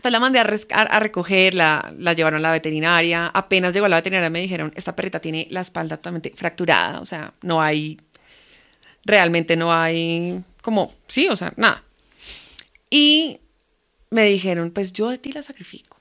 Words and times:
Entonces 0.00 0.12
la 0.12 0.20
mandé 0.20 0.38
a, 0.38 0.44
a 0.80 0.98
recoger, 0.98 1.52
la, 1.52 1.92
la 1.98 2.14
llevaron 2.14 2.38
a 2.38 2.40
la 2.40 2.52
veterinaria. 2.52 3.26
Apenas 3.26 3.74
llegó 3.74 3.84
a 3.84 3.88
la 3.90 3.96
veterinaria 3.96 4.30
me 4.30 4.40
dijeron, 4.40 4.72
esta 4.74 4.96
perrita 4.96 5.20
tiene 5.20 5.46
la 5.50 5.60
espalda 5.60 5.98
totalmente 5.98 6.32
fracturada, 6.34 7.00
o 7.00 7.04
sea, 7.04 7.34
no 7.42 7.60
hay, 7.60 8.00
realmente 9.04 9.58
no 9.58 9.70
hay, 9.70 10.42
como, 10.62 10.94
sí, 11.06 11.28
o 11.28 11.36
sea, 11.36 11.52
nada. 11.58 11.84
Y 12.88 13.40
me 14.08 14.24
dijeron, 14.24 14.70
pues 14.70 14.94
yo 14.94 15.10
de 15.10 15.18
ti 15.18 15.32
la 15.32 15.42
sacrifico. 15.42 15.99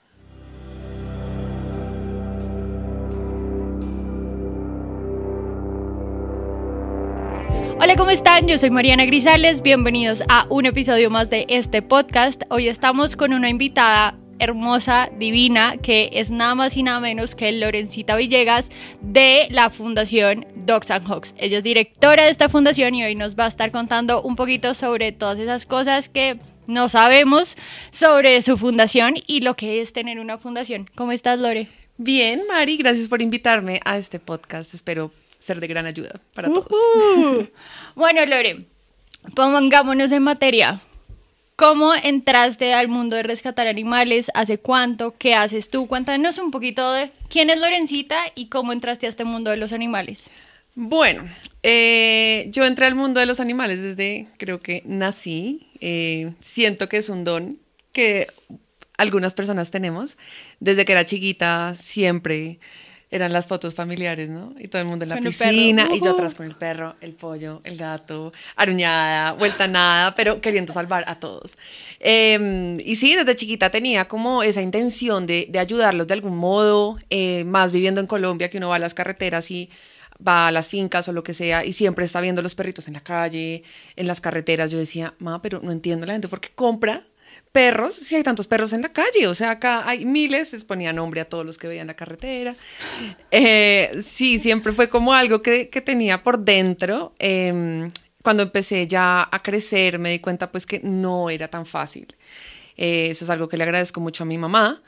Hola, 7.81 7.95
¿cómo 7.95 8.09
están? 8.09 8.45
Yo 8.45 8.57
soy 8.57 8.71
Mariana 8.71 9.05
Grisales. 9.05 9.61
Bienvenidos 9.61 10.21
a 10.27 10.45
un 10.49 10.65
episodio 10.65 11.09
más 11.09 11.29
de 11.29 11.45
este 11.47 11.81
podcast. 11.81 12.43
Hoy 12.49 12.67
estamos 12.67 13.15
con 13.15 13.31
una 13.31 13.47
invitada 13.47 14.19
hermosa, 14.37 15.09
divina, 15.17 15.77
que 15.77 16.09
es 16.11 16.29
nada 16.29 16.55
más 16.55 16.75
y 16.75 16.83
nada 16.83 16.99
menos 16.99 17.35
que 17.35 17.53
Lorencita 17.53 18.17
Villegas 18.17 18.67
de 18.99 19.47
la 19.49 19.69
Fundación 19.69 20.45
Dogs 20.57 20.91
and 20.91 21.07
Hawks. 21.07 21.33
Ella 21.37 21.59
es 21.59 21.63
directora 21.63 22.25
de 22.25 22.31
esta 22.31 22.49
fundación 22.49 22.95
y 22.95 23.05
hoy 23.05 23.15
nos 23.15 23.39
va 23.39 23.45
a 23.45 23.47
estar 23.47 23.71
contando 23.71 24.21
un 24.23 24.35
poquito 24.35 24.73
sobre 24.73 25.13
todas 25.13 25.39
esas 25.39 25.65
cosas 25.65 26.09
que 26.09 26.37
no 26.67 26.89
sabemos 26.89 27.55
sobre 27.91 28.41
su 28.41 28.57
fundación 28.57 29.13
y 29.25 29.39
lo 29.39 29.55
que 29.55 29.79
es 29.79 29.93
tener 29.93 30.19
una 30.19 30.37
fundación. 30.37 30.89
¿Cómo 30.95 31.13
estás, 31.13 31.39
Lore? 31.39 31.69
Bien, 31.95 32.41
Mari, 32.45 32.75
gracias 32.75 33.07
por 33.07 33.21
invitarme 33.21 33.79
a 33.85 33.97
este 33.97 34.19
podcast. 34.19 34.73
Espero 34.73 35.13
ser 35.39 35.59
de 35.59 35.67
gran 35.67 35.87
ayuda 35.87 36.21
para 36.35 36.49
todos. 36.49 36.67
Bueno, 37.95 38.25
Lore, 38.25 38.65
pongámonos 39.35 40.11
en 40.11 40.23
materia. 40.23 40.81
¿Cómo 41.55 41.93
entraste 41.93 42.73
al 42.73 42.87
mundo 42.87 43.17
de 43.17 43.23
rescatar 43.23 43.67
animales? 43.67 44.31
¿Hace 44.33 44.59
cuánto? 44.59 45.15
¿Qué 45.17 45.35
haces 45.35 45.69
tú? 45.69 45.87
Cuéntanos 45.87 46.37
un 46.37 46.51
poquito 46.51 46.93
de 46.93 47.11
quién 47.29 47.49
es 47.49 47.57
Lorencita 47.57 48.17
y 48.35 48.47
cómo 48.47 48.71
entraste 48.71 49.07
a 49.07 49.09
este 49.09 49.25
mundo 49.25 49.51
de 49.51 49.57
los 49.57 49.73
animales. 49.73 50.29
Bueno, 50.75 51.27
eh, 51.63 52.47
yo 52.51 52.63
entré 52.63 52.85
al 52.85 52.95
mundo 52.95 53.19
de 53.19 53.25
los 53.25 53.41
animales 53.41 53.81
desde 53.81 54.27
creo 54.37 54.61
que 54.61 54.83
nací. 54.85 55.67
Eh, 55.81 56.31
siento 56.39 56.87
que 56.87 56.95
es 56.95 57.09
un 57.09 57.25
don 57.25 57.59
que 57.91 58.27
algunas 58.95 59.33
personas 59.33 59.69
tenemos. 59.69 60.15
Desde 60.61 60.85
que 60.85 60.93
era 60.93 61.03
chiquita 61.03 61.75
siempre 61.75 62.59
eran 63.11 63.33
las 63.33 63.47
fotos 63.47 63.73
familiares, 63.73 64.29
¿no? 64.29 64.53
Y 64.59 64.67
todo 64.67 64.81
el 64.81 64.87
mundo 64.87 65.03
en 65.03 65.09
la 65.09 65.15
Con 65.15 65.25
piscina 65.25 65.87
y 65.93 65.99
yo 65.99 66.11
atrás 66.11 66.35
con 66.35 66.45
el 66.45 66.55
perro, 66.55 66.95
el 67.01 67.13
pollo, 67.13 67.61
el 67.63 67.77
gato, 67.77 68.31
aruñada, 68.55 69.33
vuelta 69.33 69.63
a 69.63 69.67
nada, 69.67 70.15
pero 70.15 70.41
queriendo 70.41 70.73
salvar 70.73 71.03
a 71.07 71.19
todos. 71.19 71.55
Eh, 71.99 72.77
y 72.85 72.95
sí, 72.95 73.15
desde 73.15 73.35
chiquita 73.35 73.71
tenía 73.71 74.07
como 74.07 74.43
esa 74.43 74.61
intención 74.61 75.25
de, 75.25 75.47
de 75.49 75.59
ayudarlos 75.59 76.07
de 76.07 76.13
algún 76.13 76.37
modo, 76.37 76.97
eh, 77.09 77.43
más 77.45 77.71
viviendo 77.71 77.99
en 77.99 78.07
Colombia, 78.07 78.49
que 78.49 78.57
uno 78.57 78.69
va 78.69 78.75
a 78.75 78.79
las 78.79 78.93
carreteras 78.93 79.49
y 79.49 79.69
va 80.25 80.47
a 80.47 80.51
las 80.51 80.67
fincas 80.67 81.07
o 81.07 81.13
lo 81.13 81.23
que 81.23 81.33
sea 81.33 81.63
y 81.65 81.73
siempre 81.73 82.05
está 82.05 82.19
viendo 82.21 82.41
los 82.41 82.53
perritos 82.53 82.87
en 82.87 82.93
la 82.93 83.01
calle, 83.01 83.63
en 83.95 84.07
las 84.07 84.21
carreteras. 84.21 84.69
Yo 84.69 84.77
decía, 84.77 85.13
ma, 85.19 85.41
pero 85.41 85.61
no 85.63 85.71
entiendo 85.71 86.05
la 86.05 86.13
gente 86.13 86.27
por 86.27 86.41
qué 86.41 86.49
compra 86.53 87.03
perros 87.51 87.95
si 87.95 88.15
hay 88.15 88.23
tantos 88.23 88.47
perros 88.47 88.73
en 88.73 88.81
la 88.81 88.89
calle. 88.89 89.27
O 89.27 89.33
sea, 89.33 89.51
acá 89.51 89.87
hay 89.87 90.05
miles, 90.05 90.53
les 90.53 90.63
ponía 90.63 90.93
nombre 90.93 91.21
a 91.21 91.25
todos 91.25 91.45
los 91.45 91.57
que 91.57 91.67
veían 91.67 91.87
la 91.87 91.95
carretera. 91.95 92.55
Eh, 93.31 94.01
sí, 94.03 94.39
siempre 94.39 94.73
fue 94.73 94.89
como 94.89 95.13
algo 95.13 95.41
que, 95.41 95.69
que 95.69 95.81
tenía 95.81 96.23
por 96.23 96.39
dentro. 96.39 97.13
Eh, 97.19 97.89
cuando 98.21 98.43
empecé 98.43 98.87
ya 98.87 99.27
a 99.31 99.39
crecer 99.39 99.97
me 99.99 100.11
di 100.11 100.19
cuenta 100.19 100.51
pues 100.51 100.65
que 100.65 100.79
no 100.81 101.29
era 101.29 101.47
tan 101.47 101.65
fácil. 101.65 102.15
Eh, 102.77 103.09
eso 103.11 103.25
es 103.25 103.29
algo 103.29 103.49
que 103.49 103.57
le 103.57 103.63
agradezco 103.63 103.99
mucho 103.99 104.23
a 104.23 104.25
mi 104.25 104.37
mamá 104.37 104.81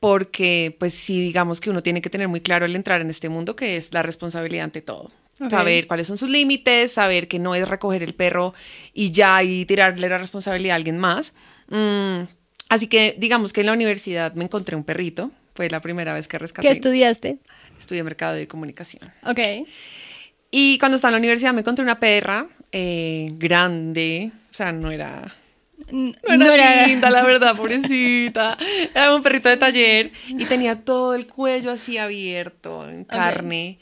porque 0.00 0.76
pues 0.78 0.94
sí, 0.94 1.20
digamos 1.20 1.60
que 1.60 1.70
uno 1.70 1.82
tiene 1.82 2.00
que 2.00 2.10
tener 2.10 2.28
muy 2.28 2.40
claro 2.40 2.64
al 2.64 2.76
entrar 2.76 3.00
en 3.00 3.10
este 3.10 3.28
mundo 3.28 3.56
que 3.56 3.76
es 3.76 3.92
la 3.92 4.02
responsabilidad 4.02 4.64
ante 4.64 4.82
todo. 4.82 5.10
Ok. 5.40 5.50
Saber 5.50 5.86
cuáles 5.86 6.06
son 6.08 6.18
sus 6.18 6.28
límites, 6.28 6.92
saber 6.92 7.28
que 7.28 7.38
no 7.38 7.54
es 7.54 7.68
recoger 7.68 8.02
el 8.02 8.14
perro 8.14 8.54
y 8.92 9.12
ya 9.12 9.42
y 9.42 9.64
tirarle 9.66 10.08
la 10.08 10.18
responsabilidad 10.18 10.72
a 10.72 10.76
alguien 10.76 10.98
más. 10.98 11.32
Mm, 11.68 12.28
así 12.68 12.86
que 12.86 13.14
digamos 13.18 13.52
que 13.52 13.60
en 13.60 13.66
la 13.66 13.72
universidad 13.72 14.34
me 14.34 14.44
encontré 14.44 14.76
un 14.76 14.84
perrito, 14.84 15.30
fue 15.54 15.68
la 15.68 15.80
primera 15.80 16.14
vez 16.14 16.28
que 16.28 16.38
rescaté. 16.38 16.66
¿Qué 16.66 16.72
estudiaste? 16.72 17.38
Estudié 17.78 18.02
mercado 18.02 18.34
de 18.34 18.48
comunicación. 18.48 19.02
Ok. 19.24 19.66
Y 20.50 20.78
cuando 20.78 20.96
estaba 20.96 21.10
en 21.10 21.14
la 21.14 21.18
universidad 21.18 21.52
me 21.52 21.60
encontré 21.60 21.82
una 21.82 22.00
perra 22.00 22.48
eh, 22.72 23.28
grande, 23.34 24.30
o 24.50 24.54
sea, 24.54 24.72
no 24.72 24.90
era 24.90 25.34
no 25.90 26.52
era 26.52 26.86
linda, 26.86 27.10
la 27.10 27.24
verdad, 27.24 27.56
pobrecita. 27.56 28.56
Era 28.94 29.14
un 29.14 29.22
perrito 29.22 29.48
de 29.48 29.56
taller 29.56 30.12
y 30.26 30.44
tenía 30.44 30.84
todo 30.84 31.14
el 31.14 31.26
cuello 31.26 31.70
así 31.70 31.98
abierto, 31.98 32.88
en 32.88 33.04
carne. 33.04 33.78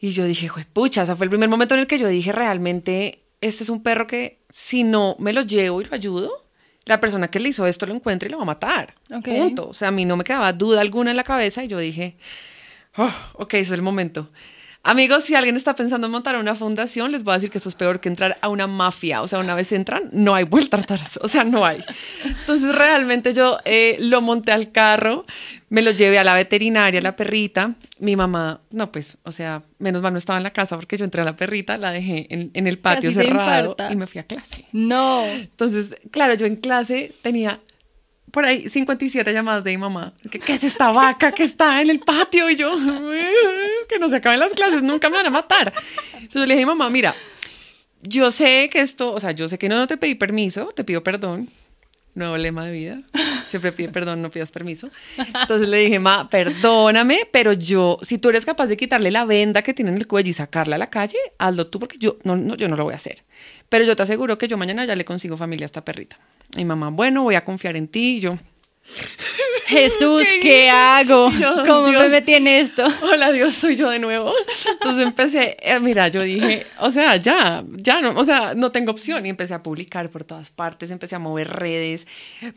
Y 0.00 0.10
yo 0.10 0.24
dije, 0.24 0.48
pucha, 0.72 1.02
ese 1.02 1.16
fue 1.16 1.24
el 1.24 1.30
primer 1.30 1.48
momento 1.48 1.74
en 1.74 1.80
el 1.80 1.86
que 1.86 1.98
yo 1.98 2.08
dije, 2.08 2.32
realmente, 2.32 3.22
este 3.40 3.64
es 3.64 3.70
un 3.70 3.82
perro 3.82 4.06
que 4.06 4.38
si 4.50 4.84
no 4.84 5.16
me 5.18 5.32
lo 5.32 5.42
llevo 5.42 5.80
y 5.80 5.84
lo 5.84 5.94
ayudo, 5.94 6.45
la 6.86 7.00
persona 7.00 7.28
que 7.28 7.40
le 7.40 7.50
hizo 7.50 7.66
esto 7.66 7.84
lo 7.86 7.94
encuentra 7.94 8.28
y 8.28 8.32
lo 8.32 8.38
va 8.38 8.44
a 8.44 8.46
matar. 8.46 8.94
Punto. 9.22 9.68
O 9.68 9.74
sea, 9.74 9.88
a 9.88 9.90
mí 9.90 10.04
no 10.04 10.16
me 10.16 10.24
quedaba 10.24 10.52
duda 10.52 10.80
alguna 10.80 11.10
en 11.10 11.16
la 11.16 11.24
cabeza 11.24 11.62
y 11.62 11.68
yo 11.68 11.78
dije, 11.78 12.16
oh, 12.96 13.12
ok, 13.34 13.54
es 13.54 13.72
el 13.72 13.82
momento. 13.82 14.30
Amigos, 14.88 15.24
si 15.24 15.34
alguien 15.34 15.56
está 15.56 15.74
pensando 15.74 16.06
en 16.06 16.12
montar 16.12 16.36
una 16.36 16.54
fundación, 16.54 17.10
les 17.10 17.24
voy 17.24 17.32
a 17.32 17.34
decir 17.38 17.50
que 17.50 17.58
esto 17.58 17.68
es 17.68 17.74
peor 17.74 17.98
que 17.98 18.08
entrar 18.08 18.38
a 18.40 18.48
una 18.48 18.68
mafia. 18.68 19.20
O 19.20 19.26
sea, 19.26 19.40
una 19.40 19.56
vez 19.56 19.72
entran, 19.72 20.04
no 20.12 20.32
hay 20.32 20.44
vuelta 20.44 20.76
atrás. 20.76 21.18
O 21.22 21.26
sea, 21.26 21.42
no 21.42 21.66
hay. 21.66 21.84
Entonces, 22.24 22.72
realmente 22.72 23.34
yo 23.34 23.58
eh, 23.64 23.96
lo 23.98 24.20
monté 24.22 24.52
al 24.52 24.70
carro, 24.70 25.26
me 25.70 25.82
lo 25.82 25.90
llevé 25.90 26.20
a 26.20 26.24
la 26.24 26.34
veterinaria, 26.34 27.00
la 27.00 27.16
perrita. 27.16 27.74
Mi 27.98 28.14
mamá, 28.14 28.60
no, 28.70 28.92
pues, 28.92 29.18
o 29.24 29.32
sea, 29.32 29.64
menos 29.80 30.02
mal 30.02 30.12
no 30.12 30.18
estaba 30.18 30.36
en 30.36 30.44
la 30.44 30.52
casa 30.52 30.76
porque 30.76 30.96
yo 30.96 31.04
entré 31.04 31.20
a 31.22 31.24
la 31.24 31.34
perrita, 31.34 31.78
la 31.78 31.90
dejé 31.90 32.28
en, 32.30 32.52
en 32.54 32.66
el 32.68 32.78
patio 32.78 33.10
Casi 33.10 33.26
cerrado 33.26 33.76
y 33.90 33.96
me 33.96 34.06
fui 34.06 34.20
a 34.20 34.22
clase. 34.22 34.66
No. 34.70 35.24
Entonces, 35.24 35.96
claro, 36.12 36.34
yo 36.34 36.46
en 36.46 36.54
clase 36.54 37.12
tenía 37.22 37.58
por 38.36 38.44
ahí 38.44 38.68
57 38.68 39.32
llamadas 39.32 39.64
de 39.64 39.70
mi 39.70 39.78
mamá. 39.78 40.12
¿Qué, 40.30 40.38
qué 40.38 40.52
es 40.52 40.62
esta 40.62 40.90
vaca 40.90 41.32
que 41.32 41.42
está 41.42 41.80
en 41.80 41.88
el 41.88 42.00
patio? 42.00 42.50
Y 42.50 42.54
yo, 42.54 42.70
que 43.88 43.98
no 43.98 44.10
se 44.10 44.16
acaben 44.16 44.40
las 44.40 44.52
clases, 44.52 44.82
nunca 44.82 45.08
me 45.08 45.16
van 45.16 45.24
a 45.24 45.30
matar. 45.30 45.72
Entonces 46.20 46.46
le 46.46 46.52
dije, 46.52 46.66
mamá, 46.66 46.90
mira, 46.90 47.14
yo 48.02 48.30
sé 48.30 48.68
que 48.70 48.80
esto, 48.80 49.10
o 49.14 49.20
sea, 49.20 49.30
yo 49.30 49.48
sé 49.48 49.56
que 49.56 49.70
no, 49.70 49.76
no 49.76 49.86
te 49.86 49.96
pedí 49.96 50.16
permiso, 50.16 50.66
te 50.66 50.84
pido 50.84 51.02
perdón. 51.02 51.48
Nuevo 52.12 52.36
lema 52.36 52.66
de 52.66 52.72
vida. 52.72 53.00
Siempre 53.48 53.72
pide 53.72 53.88
perdón, 53.88 54.20
no 54.20 54.30
pidas 54.30 54.52
permiso. 54.52 54.90
Entonces 55.16 55.66
le 55.66 55.78
dije, 55.78 55.98
ma, 55.98 56.28
perdóname, 56.28 57.20
pero 57.32 57.54
yo, 57.54 57.96
si 58.02 58.18
tú 58.18 58.28
eres 58.28 58.44
capaz 58.44 58.66
de 58.66 58.76
quitarle 58.76 59.10
la 59.10 59.24
venda 59.24 59.62
que 59.62 59.72
tiene 59.72 59.92
en 59.92 59.96
el 59.96 60.06
cuello 60.06 60.28
y 60.28 60.34
sacarla 60.34 60.76
a 60.76 60.78
la 60.78 60.90
calle, 60.90 61.16
hazlo 61.38 61.68
tú, 61.68 61.78
porque 61.78 61.96
yo 61.96 62.18
no, 62.22 62.36
no, 62.36 62.54
yo 62.54 62.68
no 62.68 62.76
lo 62.76 62.84
voy 62.84 62.92
a 62.92 62.96
hacer. 62.96 63.24
Pero 63.68 63.84
yo 63.84 63.96
te 63.96 64.02
aseguro 64.02 64.38
que 64.38 64.48
yo 64.48 64.56
mañana 64.56 64.84
ya 64.84 64.96
le 64.96 65.04
consigo 65.04 65.36
familia 65.36 65.64
a 65.64 65.66
esta 65.66 65.84
perrita. 65.84 66.18
Mi 66.56 66.64
mamá, 66.64 66.90
bueno, 66.90 67.22
voy 67.22 67.34
a 67.34 67.44
confiar 67.44 67.76
en 67.76 67.88
ti. 67.88 68.16
Y 68.16 68.20
yo, 68.20 68.38
Jesús, 69.66 70.22
¿Qué 70.40 70.70
hago? 70.70 71.30
Yo, 71.40 71.64
¿Cómo 71.66 71.88
Dios. 71.88 72.04
me 72.04 72.08
metí 72.08 72.34
en 72.34 72.46
esto? 72.46 72.86
hola 73.02 73.32
Dios, 73.32 73.54
soy 73.54 73.76
yo 73.76 73.90
de 73.90 73.98
nuevo. 73.98 74.32
Entonces 74.70 75.04
empecé, 75.04 75.56
eh, 75.60 75.78
mira, 75.80 76.08
yo 76.08 76.22
dije, 76.22 76.66
o 76.78 76.90
sea, 76.90 77.16
ya, 77.16 77.64
ya 77.72 78.00
no, 78.00 78.18
o 78.18 78.24
sea, 78.24 78.54
no 78.54 78.70
tengo 78.70 78.92
opción. 78.92 79.26
Y 79.26 79.28
empecé 79.28 79.54
a 79.54 79.62
publicar 79.62 80.10
por 80.10 80.24
todas 80.24 80.50
partes, 80.50 80.90
empecé 80.90 81.16
a 81.16 81.18
mover 81.18 81.48
redes, 81.48 82.06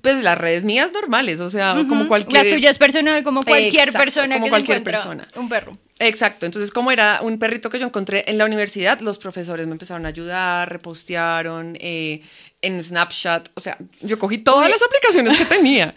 pues 0.01 0.21
las 0.23 0.37
redes 0.37 0.63
mías 0.63 0.91
normales, 0.93 1.39
o 1.39 1.49
sea, 1.49 1.75
como 1.87 2.07
cualquier... 2.07 2.45
La 2.45 2.51
tuya 2.51 2.69
es 2.69 2.77
personal, 2.77 3.23
como 3.23 3.43
cualquier 3.43 3.89
Exacto, 3.89 3.99
persona 3.99 4.35
como 4.35 4.45
que 4.45 4.49
cualquier 4.51 4.83
persona. 4.83 5.27
un 5.35 5.49
perro. 5.49 5.77
Exacto, 5.99 6.45
entonces 6.45 6.71
como 6.71 6.91
era 6.91 7.19
un 7.21 7.37
perrito 7.39 7.69
que 7.69 7.77
yo 7.77 7.85
encontré 7.85 8.23
en 8.27 8.37
la 8.37 8.45
universidad, 8.45 9.01
los 9.01 9.17
profesores 9.17 9.65
me 9.67 9.73
empezaron 9.73 10.05
a 10.05 10.09
ayudar, 10.09 10.71
repostearon 10.71 11.77
eh, 11.81 12.21
en 12.61 12.83
Snapchat, 12.83 13.49
o 13.53 13.59
sea, 13.59 13.77
yo 14.01 14.17
cogí 14.19 14.37
todas 14.39 14.69
las 14.69 14.81
aplicaciones 14.81 15.37
que 15.37 15.45
tenía, 15.45 15.95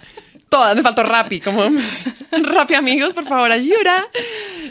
todas, 0.48 0.76
me 0.76 0.82
faltó 0.82 1.02
Rappi, 1.02 1.40
como 1.40 1.62
Rappi 2.30 2.74
amigos, 2.74 3.12
por 3.14 3.24
favor, 3.26 3.50
ayuda. 3.50 4.04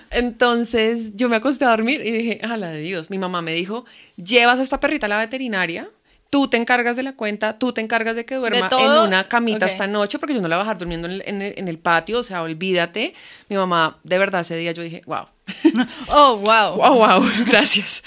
Entonces 0.10 1.15
yo 1.15 1.30
me 1.30 1.36
acosté 1.38 1.65
a 1.65 1.69
dormir 1.69 2.01
y 2.06 2.12
dije, 2.12 2.39
a 2.44 2.57
la 2.57 2.69
de 2.71 2.81
Dios, 2.81 3.10
mi 3.10 3.18
mamá 3.18 3.42
me 3.42 3.54
dijo, 3.54 3.86
llevas 4.18 4.60
a 4.60 4.63
esta 4.63 4.80
perrita 4.80 5.06
a 5.06 5.10
la 5.10 5.18
veterinaria, 5.19 5.89
tú 6.30 6.48
te 6.48 6.57
encargas 6.57 6.95
de 6.95 7.04
la 7.04 7.13
cuenta, 7.13 7.57
tú 7.60 7.74
te 7.74 7.81
encargas 7.81 8.15
de 8.15 8.25
que 8.25 8.36
duerma 8.36 8.60
en 8.60 8.69
todo? 8.69 9.06
una 9.06 9.27
camita 9.27 9.65
Ok. 9.65 9.71
esta 9.71 9.88
noche, 9.88 10.18
porque 10.19 10.33
yo 10.36 10.42
no 10.42 10.48
la 10.48 10.57
voy 10.57 10.62
a 10.62 10.65
dejar 10.65 10.77
durmiendo 10.77 11.07
en 11.07 11.13
el, 11.15 11.24
en 11.25 11.42
el- 11.42 11.54
en 11.57 11.68
el 11.68 11.77
patio, 11.77 12.19
o 12.19 12.24
sea, 12.24 12.42
olvídate. 12.42 13.13
Mi 13.50 13.56
mamá, 13.57 14.00
de 14.04 14.18
verdad, 14.18 14.42
ese 14.42 14.56
día 14.56 14.71
yo 14.71 14.81
dije, 14.83 15.01
wow, 15.06 15.25
Oh, 16.07 16.38
wow. 16.38 16.75
wow, 16.77 16.95
wow, 16.95 17.24
gracias. 17.45 18.04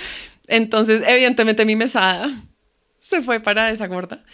Entonces, 0.46 1.02
evidentemente, 1.06 1.64
mi 1.64 1.76
mesada 1.76 2.30
se 3.04 3.20
fue 3.20 3.38
para 3.38 3.70
esa 3.70 3.86
gorda. 3.86 4.24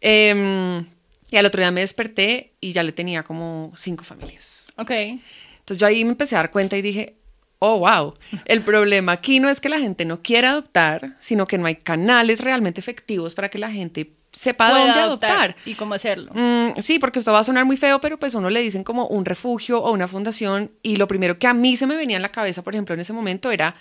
Em, 0.00 0.86
y 1.28 1.36
al 1.36 1.46
otro 1.46 1.60
día 1.60 1.72
me 1.72 1.80
desperté 1.80 2.52
y 2.60 2.72
ya 2.72 2.84
le 2.84 2.92
tenía 2.92 3.24
como 3.24 3.72
cinco 3.76 4.04
familias. 4.04 4.66
Ok. 4.76 4.90
Entonces, 4.90 5.78
yo 5.78 5.86
ahí 5.88 6.04
me 6.04 6.12
empecé 6.12 6.36
a 6.36 6.38
dar 6.38 6.52
cuenta 6.52 6.76
y 6.76 6.82
dije, 6.82 7.16
oh, 7.58 7.78
wow, 7.80 8.14
el 8.44 8.62
problema 8.62 9.12
aquí 9.12 9.40
no 9.40 9.48
es 9.48 9.60
que 9.60 9.68
la 9.68 9.80
gente 9.80 10.04
no 10.04 10.22
quiera 10.22 10.50
adoptar, 10.50 11.16
sino 11.18 11.46
que 11.48 11.58
no 11.58 11.66
hay 11.66 11.76
canales 11.76 12.40
realmente 12.40 12.80
efectivos 12.80 13.34
para 13.34 13.48
que 13.48 13.58
la 13.58 13.70
gente 13.72 14.12
sepa 14.30 14.68
pueda 14.68 14.84
dónde 14.84 15.00
adoptar. 15.00 15.56
y 15.64 15.74
cómo 15.74 15.94
hacerlo. 15.94 16.30
Mm, 16.32 16.80
sí, 16.80 17.00
porque 17.00 17.18
esto 17.18 17.32
va 17.32 17.40
a 17.40 17.44
sonar 17.44 17.64
muy 17.64 17.76
feo, 17.76 18.00
pero 18.00 18.18
pues 18.18 18.34
uno 18.34 18.50
le 18.50 18.62
dicen 18.62 18.84
como 18.84 19.08
un 19.08 19.24
refugio 19.24 19.82
o 19.82 19.92
una 19.92 20.06
fundación 20.06 20.70
y 20.82 20.94
lo 20.94 21.08
primero 21.08 21.40
que 21.40 21.48
a 21.48 21.54
mí 21.54 21.76
se 21.76 21.88
me 21.88 21.96
venía 21.96 22.16
en 22.16 22.22
la 22.22 22.30
cabeza, 22.30 22.62
por 22.62 22.72
ejemplo, 22.74 22.94
en 22.94 23.00
ese 23.00 23.12
momento 23.12 23.50
era 23.50 23.74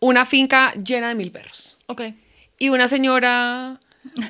una 0.00 0.26
finca 0.26 0.74
llena 0.74 1.08
de 1.08 1.14
mil 1.14 1.30
perros 1.30 1.78
Ok. 1.86 2.02
Y 2.60 2.68
una 2.68 2.86
señora 2.86 3.80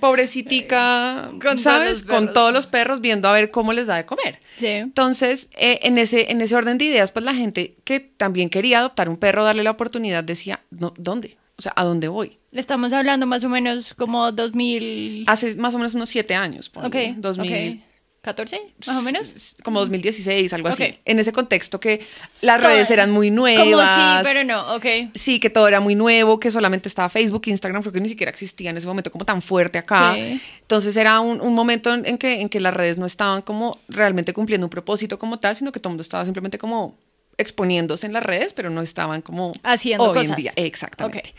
pobrecitica, 0.01 1.29
Con 1.33 1.41
todos 1.41 1.61
¿sabes? 1.61 1.91
los 1.91 2.03
Con 2.05 2.33
todos 2.33 2.53
los 2.53 2.67
perros 2.67 3.03
viendo 3.03 3.29
a 3.29 3.33
ver 3.33 3.51
cómo 3.51 3.75
les 3.75 3.87
da 3.87 3.97
de 3.97 4.07
comer. 4.07 4.41
Sí. 4.59 4.67
Entonces, 4.67 5.49
eh, 5.59 5.81
en, 5.83 5.99
ese, 5.99 6.31
en 6.31 6.41
ese 6.41 6.57
orden 6.57 6.79
de 6.79 6.87
ideas, 6.87 7.13
pues 7.13 7.25
la 7.25 7.35
gente 7.35 7.77
que 7.85 8.01
también 8.01 8.49
quería 8.49 8.79
adoptar 8.79 9.09
un 9.09 9.19
perro, 9.19 9.45
darle 9.45 9.65
la 9.65 9.73
oportunidad, 9.73 10.25
decía, 10.25 10.61
no, 10.71 10.95
¿dónde? 10.97 11.37
O 11.57 11.63
sea, 11.63 11.73
¿a 11.77 11.85
dónde 11.85 12.09
voy? 12.09 12.39
Le 12.53 12.61
estamos 12.61 12.93
hablando 12.93 13.27
más 13.27 13.45
o 13.45 13.49
menos 13.49 13.93
como 13.95 14.33
2000. 14.33 15.25
Hace 15.27 15.57
más 15.57 15.75
o 15.75 15.79
menos 15.79 15.95
unos 15.95 16.09
siete 16.09 16.35
años, 16.35 16.71
ponle, 16.71 16.89
ok. 16.89 17.17
2000, 17.19 17.53
ok. 17.79 17.85
14, 18.23 18.61
más 18.87 18.97
o 18.99 19.03
menos. 19.03 19.57
Como 19.65 19.81
2016, 19.81 20.53
algo 20.53 20.69
así. 20.69 20.99
En 21.07 21.19
ese 21.19 21.33
contexto 21.33 21.81
que 21.81 22.07
las 22.43 22.63
redes 22.63 22.91
eran 22.91 23.11
muy 23.11 23.31
nuevas. 23.31 23.65
Como 23.65 23.81
sí, 23.83 24.21
pero 24.25 24.45
no, 24.45 24.75
ok. 24.75 24.87
Sí, 25.15 25.41
que 25.41 25.49
todo 25.49 25.67
era 25.67 25.81
muy 25.81 25.95
nuevo, 25.95 26.39
que 26.39 26.51
solamente 26.51 26.89
estaba 26.89 27.09
Facebook, 27.09 27.43
Instagram, 27.47 27.81
creo 27.81 27.93
que 27.95 28.01
ni 28.01 28.11
siquiera 28.11 28.31
existía 28.31 28.71
en 28.71 28.77
ese 28.77 28.87
momento 28.87 29.11
como 29.11 29.25
tan 29.25 29.41
fuerte 29.41 29.79
acá. 29.79 30.13
Sí. 30.15 30.41
Entonces 30.61 30.97
era 30.99 31.21
un, 31.21 31.41
un 31.41 31.55
momento 31.55 31.95
en, 31.95 32.05
en 32.05 32.19
que, 32.19 32.43
en 32.43 32.51
que 32.51 32.61
las 32.61 32.75
redes 32.75 32.99
no 32.99 33.07
estaban 33.07 33.41
como 33.41 33.79
realmente 33.89 34.35
cumpliendo 34.35 34.67
un 34.67 34.71
propósito 34.71 35.19
como 35.19 35.39
tal, 35.39 35.57
sino 35.57 35.73
que 35.73 35.81
todo 35.81 35.89
el 35.89 35.93
mundo 35.93 36.03
estaba 36.03 36.25
simplemente 36.25 36.59
como 36.59 36.99
exponiéndose 37.39 38.05
en 38.05 38.13
las 38.13 38.23
redes, 38.23 38.53
pero 38.53 38.69
no 38.69 38.83
estaban 38.83 39.23
como 39.23 39.55
Haciendo 39.63 40.05
hoy 40.11 40.19
en 40.19 40.25
cosas. 40.25 40.37
día. 40.37 40.53
Exactamente. 40.57 41.33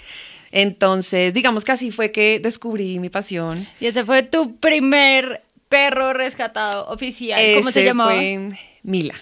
Entonces, 0.52 1.34
digamos 1.34 1.64
que 1.64 1.72
así 1.72 1.92
fue 1.92 2.12
que 2.12 2.40
descubrí 2.40 3.00
mi 3.00 3.10
pasión. 3.10 3.68
Y 3.80 3.86
ese 3.86 4.04
fue 4.04 4.24
tu 4.24 4.56
primer 4.58 5.44
perro 5.72 6.12
rescatado 6.14 6.88
oficial. 6.90 7.42
¿Cómo 7.56 7.72
se 7.72 7.86
llamaba? 7.86 8.12
Fue 8.12 8.52
Mila. 8.84 9.16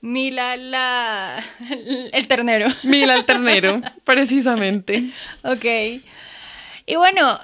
Mila 0.00 0.56
la... 0.56 1.44
el 2.12 2.28
ternero. 2.28 2.68
Mila 2.84 3.16
el 3.16 3.24
ternero, 3.24 3.80
precisamente. 4.04 5.10
Ok. 5.42 5.64
Y 6.86 6.96
bueno, 6.96 7.38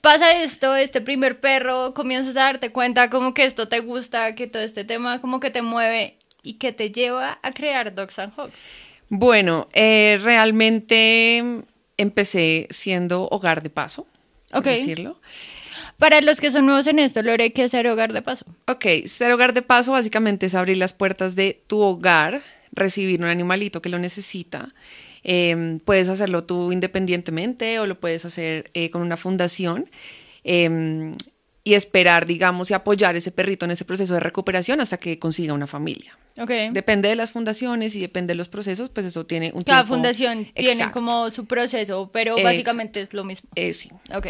pasa 0.00 0.42
esto, 0.42 0.74
este 0.76 1.00
primer 1.00 1.40
perro, 1.40 1.92
comienzas 1.92 2.36
a 2.36 2.44
darte 2.44 2.70
cuenta 2.70 3.10
como 3.10 3.34
que 3.34 3.44
esto 3.44 3.68
te 3.68 3.80
gusta, 3.80 4.34
que 4.36 4.46
todo 4.46 4.62
este 4.62 4.84
tema 4.84 5.20
como 5.20 5.40
que 5.40 5.50
te 5.50 5.62
mueve 5.62 6.16
y 6.42 6.54
que 6.54 6.72
te 6.72 6.90
lleva 6.92 7.38
a 7.42 7.50
crear 7.52 7.92
Dogs 7.94 8.18
and 8.20 8.32
Hogs. 8.36 8.58
Bueno, 9.08 9.68
eh, 9.72 10.18
realmente 10.22 11.42
empecé 11.96 12.68
siendo 12.70 13.28
hogar 13.30 13.62
de 13.62 13.70
paso, 13.70 14.06
por 14.50 14.60
Ok. 14.60 14.66
decirlo. 14.66 15.20
Para 16.00 16.20
los 16.22 16.40
que 16.40 16.50
son 16.50 16.66
nuevos 16.66 16.86
en 16.88 16.98
esto, 16.98 17.22
Lore, 17.22 17.52
¿qué 17.52 17.64
es 17.64 17.70
ser 17.70 17.86
hogar 17.86 18.12
de 18.12 18.22
paso? 18.22 18.44
Ok, 18.66 18.84
ser 19.06 19.30
hogar 19.32 19.54
de 19.54 19.62
paso 19.62 19.92
básicamente 19.92 20.46
es 20.46 20.54
abrir 20.56 20.76
las 20.78 20.92
puertas 20.92 21.36
de 21.36 21.62
tu 21.68 21.78
hogar, 21.80 22.42
recibir 22.72 23.20
un 23.20 23.26
animalito 23.26 23.80
que 23.80 23.88
lo 23.90 23.98
necesita. 23.98 24.74
Eh, 25.22 25.78
puedes 25.84 26.08
hacerlo 26.08 26.44
tú 26.44 26.72
independientemente 26.72 27.78
o 27.78 27.86
lo 27.86 28.00
puedes 28.00 28.24
hacer 28.24 28.70
eh, 28.74 28.90
con 28.90 29.02
una 29.02 29.16
fundación 29.18 29.90
eh, 30.44 31.12
y 31.62 31.74
esperar, 31.74 32.24
digamos, 32.26 32.70
y 32.70 32.74
apoyar 32.74 33.14
ese 33.16 33.30
perrito 33.30 33.66
en 33.66 33.72
ese 33.72 33.84
proceso 33.84 34.14
de 34.14 34.20
recuperación 34.20 34.80
hasta 34.80 34.96
que 34.96 35.18
consiga 35.18 35.52
una 35.52 35.66
familia. 35.66 36.16
Ok. 36.38 36.50
Depende 36.72 37.10
de 37.10 37.16
las 37.16 37.32
fundaciones 37.32 37.94
y 37.94 38.00
depende 38.00 38.30
de 38.32 38.36
los 38.36 38.48
procesos, 38.48 38.88
pues 38.88 39.04
eso 39.04 39.26
tiene 39.26 39.52
un 39.54 39.60
Cada 39.62 39.80
tiempo- 39.82 39.94
fundación 39.94 40.46
tiene 40.54 40.90
como 40.92 41.28
su 41.30 41.44
proceso, 41.44 42.08
pero 42.10 42.36
básicamente 42.42 43.02
es 43.02 43.12
lo 43.12 43.24
mismo. 43.24 43.50
Eh, 43.54 43.74
sí. 43.74 43.90
Ok. 44.14 44.28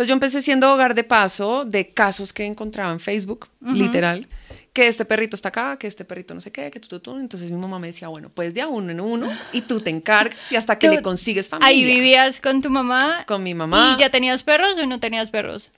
Entonces 0.00 0.08
yo 0.08 0.14
empecé 0.14 0.40
siendo 0.40 0.72
hogar 0.72 0.94
de 0.94 1.04
paso 1.04 1.66
de 1.66 1.90
casos 1.90 2.32
que 2.32 2.46
encontraba 2.46 2.90
en 2.90 3.00
Facebook, 3.00 3.48
literal, 3.60 4.26
que 4.72 4.86
este 4.86 5.04
perrito 5.04 5.36
está 5.36 5.50
acá, 5.50 5.76
que 5.78 5.86
este 5.86 6.06
perrito 6.06 6.32
no 6.32 6.40
sé 6.40 6.50
qué, 6.50 6.70
que 6.70 6.80
tú, 6.80 6.88
tú, 6.88 7.00
tú. 7.00 7.18
Entonces 7.18 7.50
mi 7.50 7.58
mamá 7.58 7.78
me 7.78 7.88
decía, 7.88 8.08
bueno, 8.08 8.30
pues 8.32 8.54
de 8.54 8.62
a 8.62 8.68
uno 8.68 8.90
en 8.92 8.98
uno 8.98 9.30
y 9.52 9.60
tú 9.60 9.82
te 9.82 9.90
encargas 9.90 10.38
y 10.50 10.56
hasta 10.56 10.78
que 10.78 10.88
le 10.88 11.02
consigues 11.02 11.50
familia. 11.50 11.68
Ahí 11.68 11.84
vivías 11.84 12.40
con 12.40 12.62
tu 12.62 12.70
mamá. 12.70 13.26
Con 13.26 13.42
mi 13.42 13.52
mamá. 13.52 13.94
¿Y 13.94 14.00
ya 14.00 14.08
tenías 14.08 14.42
perros 14.42 14.74
o 14.78 14.86
no 14.86 15.00
tenías 15.00 15.30
perros? 15.30 15.70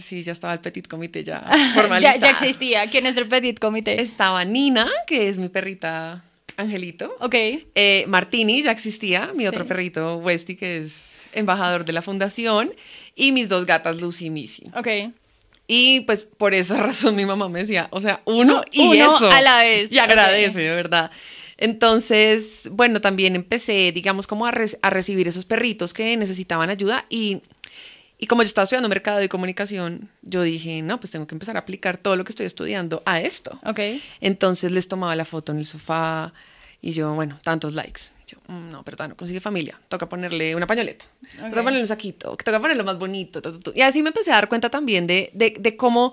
Sí, 0.00 0.24
ya 0.24 0.32
estaba 0.32 0.52
el 0.54 0.58
petit 0.58 0.88
comité 0.88 1.22
ya 1.22 1.48
ya, 1.48 1.72
formalizado. 1.72 2.18
ya 2.22 2.30
existía. 2.30 2.90
¿Quién 2.90 3.06
es 3.06 3.16
el 3.16 3.28
petit 3.28 3.60
comité? 3.60 4.02
Estaba 4.02 4.44
Nina, 4.44 4.90
que 5.06 5.28
es 5.28 5.38
mi 5.38 5.48
perrita 5.48 6.24
Angelito. 6.56 7.14
Ok. 7.20 7.34
Eh, 7.36 8.04
Martini 8.08 8.62
ya 8.62 8.72
existía, 8.72 9.30
mi 9.32 9.46
otro 9.46 9.64
perrito 9.64 10.16
Westy, 10.16 10.56
que 10.56 10.78
es 10.78 11.09
embajador 11.32 11.84
de 11.84 11.92
la 11.92 12.02
fundación. 12.02 12.72
Y 13.14 13.32
mis 13.32 13.48
dos 13.48 13.66
gatas, 13.66 14.00
Lucy 14.00 14.26
y 14.26 14.30
Missy. 14.30 14.64
Ok. 14.74 14.88
Y 15.66 16.00
pues 16.00 16.24
por 16.24 16.54
esa 16.54 16.76
razón 16.82 17.14
mi 17.16 17.24
mamá 17.26 17.48
me 17.48 17.60
decía, 17.60 17.88
o 17.90 18.00
sea, 18.00 18.22
uno 18.24 18.62
y 18.72 18.86
Uno 18.86 19.16
eso. 19.16 19.30
a 19.30 19.40
la 19.40 19.62
vez, 19.62 19.92
Y 19.92 19.98
agradece, 19.98 20.60
de 20.60 20.74
verdad. 20.74 21.10
Entonces, 21.58 22.68
bueno, 22.72 23.00
también 23.00 23.36
empecé, 23.36 23.92
digamos, 23.92 24.26
como 24.26 24.46
a, 24.46 24.50
re- 24.50 24.78
a 24.82 24.90
recibir 24.90 25.28
esos 25.28 25.44
perritos 25.44 25.92
que 25.94 26.16
necesitaban 26.16 26.70
ayuda 26.70 27.04
y, 27.10 27.42
y 28.18 28.26
como 28.26 28.42
yo 28.42 28.46
estaba 28.46 28.62
estudiando 28.64 28.88
mercado 28.88 29.22
y 29.22 29.28
comunicación, 29.28 30.08
yo 30.22 30.42
dije, 30.42 30.82
no, 30.82 30.98
pues 30.98 31.10
tengo 31.10 31.26
que 31.26 31.34
empezar 31.34 31.56
a 31.56 31.60
aplicar 31.60 31.98
todo 31.98 32.16
lo 32.16 32.24
que 32.24 32.32
estoy 32.32 32.46
estudiando 32.46 33.02
a 33.06 33.20
esto. 33.20 33.60
Ok. 33.64 33.78
Entonces 34.20 34.72
les 34.72 34.88
tomaba 34.88 35.14
la 35.14 35.24
foto 35.26 35.52
en 35.52 35.58
el 35.58 35.66
sofá 35.66 36.32
y 36.82 36.92
yo, 36.92 37.12
bueno, 37.14 37.38
tantos 37.44 37.74
likes. 37.74 38.00
Yo, 38.30 38.38
"Mm, 38.48 38.70
no, 38.70 38.82
pero 38.84 38.96
todavía 38.96 39.14
no 39.14 39.16
consigue 39.16 39.40
familia. 39.40 39.80
Toca 39.88 40.08
ponerle 40.08 40.54
una 40.54 40.66
pañoleta. 40.66 41.04
Toca 41.36 41.50
ponerle 41.62 41.80
un 41.80 41.86
saquito. 41.86 42.36
Toca 42.36 42.60
ponerlo 42.60 42.84
más 42.84 42.98
bonito. 42.98 43.40
tu, 43.42 43.52
tu, 43.52 43.58
tu". 43.60 43.72
Y 43.74 43.80
así 43.82 44.02
me 44.02 44.10
empecé 44.10 44.30
a 44.30 44.34
dar 44.34 44.48
cuenta 44.48 44.70
también 44.70 45.06
de, 45.06 45.30
de, 45.34 45.56
de 45.58 45.76
cómo, 45.76 46.12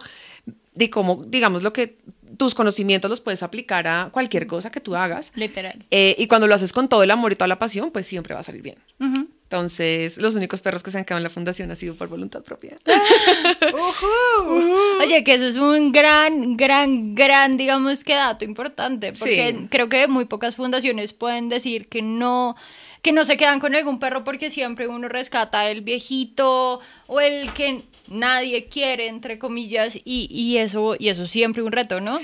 de 0.73 0.89
cómo, 0.89 1.23
digamos, 1.27 1.63
lo 1.63 1.73
que 1.73 1.97
tus 2.37 2.53
conocimientos 2.53 3.09
los 3.09 3.21
puedes 3.21 3.41
aplicar 3.43 3.87
a 3.87 4.09
cualquier 4.11 4.47
cosa 4.47 4.69
que 4.71 4.79
tú 4.79 4.95
hagas. 4.95 5.31
Literal. 5.35 5.83
Eh, 5.91 6.15
y 6.19 6.27
cuando 6.27 6.47
lo 6.47 6.55
haces 6.55 6.71
con 6.73 6.87
todo 6.87 7.03
el 7.03 7.11
amor 7.11 7.31
y 7.31 7.35
toda 7.35 7.47
la 7.47 7.57
pasión, 7.59 7.91
pues 7.91 8.05
siempre 8.07 8.33
va 8.33 8.41
a 8.41 8.43
salir 8.43 8.61
bien. 8.61 8.77
Ujú. 8.99 9.27
Entonces, 9.49 10.17
los 10.17 10.35
únicos 10.35 10.59
perros 10.59 10.83
que 10.83 10.91
se 10.91 10.97
han 10.97 11.05
quedado 11.05 11.19
en 11.19 11.23
la 11.23 11.29
fundación 11.29 11.71
ha 11.71 11.77
sido 11.77 11.95
por 11.95 12.09
voluntad 12.09 12.43
propia. 12.43 12.77
Oye, 15.01 15.23
que 15.23 15.33
eso 15.35 15.45
es 15.47 15.55
un 15.55 15.91
gran, 15.91 16.57
gran, 16.57 17.15
gran, 17.15 17.57
digamos 17.57 18.03
que 18.03 18.13
dato 18.13 18.45
importante, 18.45 19.13
porque 19.13 19.55
Sí. 19.57 19.67
creo 19.69 19.89
que 19.89 20.07
muy 20.07 20.25
pocas 20.25 20.55
fundaciones 20.55 21.13
pueden 21.13 21.49
decir 21.49 21.87
que 21.87 22.01
no 22.01 22.55
que 23.03 23.11
no 23.13 23.23
se 23.23 23.37
quedan 23.37 23.61
con 23.61 23.73
algún 23.73 23.99
perro 23.99 24.25
porque 24.25 24.49
siempre 24.51 24.87
uno 24.87 25.07
rescata 25.07 25.69
el 25.69 25.81
viejito 25.81 26.81
o 27.05 27.19
el 27.21 27.53
que 27.53 27.83
nadie 28.09 28.65
quiere 28.65 29.07
entre 29.07 29.39
comillas 29.39 29.95
y, 30.03 30.27
y 30.29 30.57
eso 30.57 30.95
y 30.99 31.07
eso 31.09 31.23
es 31.23 31.31
siempre 31.31 31.63
un 31.63 31.71
reto, 31.71 32.01
¿no? 32.01 32.19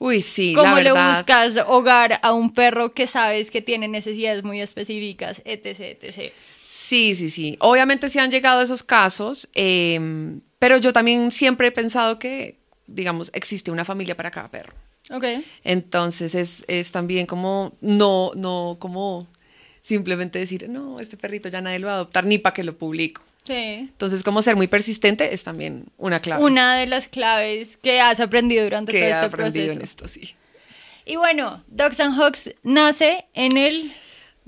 Uy, 0.00 0.20
sí, 0.22 0.54
la 0.54 0.62
¿Cómo 0.62 0.76
le 0.76 0.92
verdad. 0.92 1.16
buscas 1.16 1.56
hogar 1.66 2.20
a 2.22 2.32
un 2.34 2.52
perro 2.52 2.92
que 2.92 3.06
sabes 3.06 3.50
que 3.50 3.62
tiene 3.62 3.88
necesidades 3.88 4.44
muy 4.44 4.60
específicas, 4.60 5.40
etc, 5.44 5.96
etc? 6.02 6.32
Sí, 6.70 7.14
sí, 7.14 7.30
sí. 7.30 7.56
Obviamente 7.60 8.10
sí 8.10 8.18
han 8.18 8.30
llegado 8.30 8.60
esos 8.60 8.82
casos, 8.82 9.48
eh, 9.54 9.98
pero 10.58 10.76
yo 10.76 10.92
también 10.92 11.30
siempre 11.30 11.68
he 11.68 11.72
pensado 11.72 12.18
que, 12.18 12.58
digamos, 12.86 13.30
existe 13.32 13.70
una 13.70 13.86
familia 13.86 14.16
para 14.16 14.30
cada 14.30 14.50
perro. 14.50 14.74
Ok. 15.10 15.24
Entonces 15.64 16.34
es, 16.34 16.66
es 16.68 16.92
también 16.92 17.24
como, 17.24 17.72
no, 17.80 18.32
no, 18.36 18.76
como 18.78 19.26
simplemente 19.80 20.38
decir, 20.38 20.68
no, 20.68 21.00
este 21.00 21.16
perrito 21.16 21.48
ya 21.48 21.62
nadie 21.62 21.78
lo 21.78 21.86
va 21.86 21.94
a 21.94 21.96
adoptar 21.96 22.26
ni 22.26 22.36
para 22.36 22.52
que 22.52 22.64
lo 22.64 22.76
publico. 22.76 23.22
Sí. 23.44 23.54
Entonces, 23.54 24.22
como 24.22 24.42
ser 24.42 24.56
muy 24.56 24.66
persistente 24.66 25.32
es 25.32 25.42
también 25.44 25.86
una 25.96 26.20
clave 26.20 26.44
Una 26.44 26.76
de 26.76 26.86
las 26.86 27.08
claves 27.08 27.78
que 27.78 27.98
has 27.98 28.20
aprendido 28.20 28.64
durante 28.64 28.92
que 28.92 28.98
todo 28.98 29.08
he 29.08 29.12
este 29.12 29.26
aprendido 29.26 29.64
proceso. 29.74 29.78
en 29.78 29.84
esto, 29.84 30.06
sí. 30.06 30.34
Y 31.06 31.16
bueno, 31.16 31.64
Dogs 31.68 31.98
and 32.00 32.20
Hogs 32.20 32.50
nace 32.62 33.24
en 33.32 33.56
el... 33.56 33.90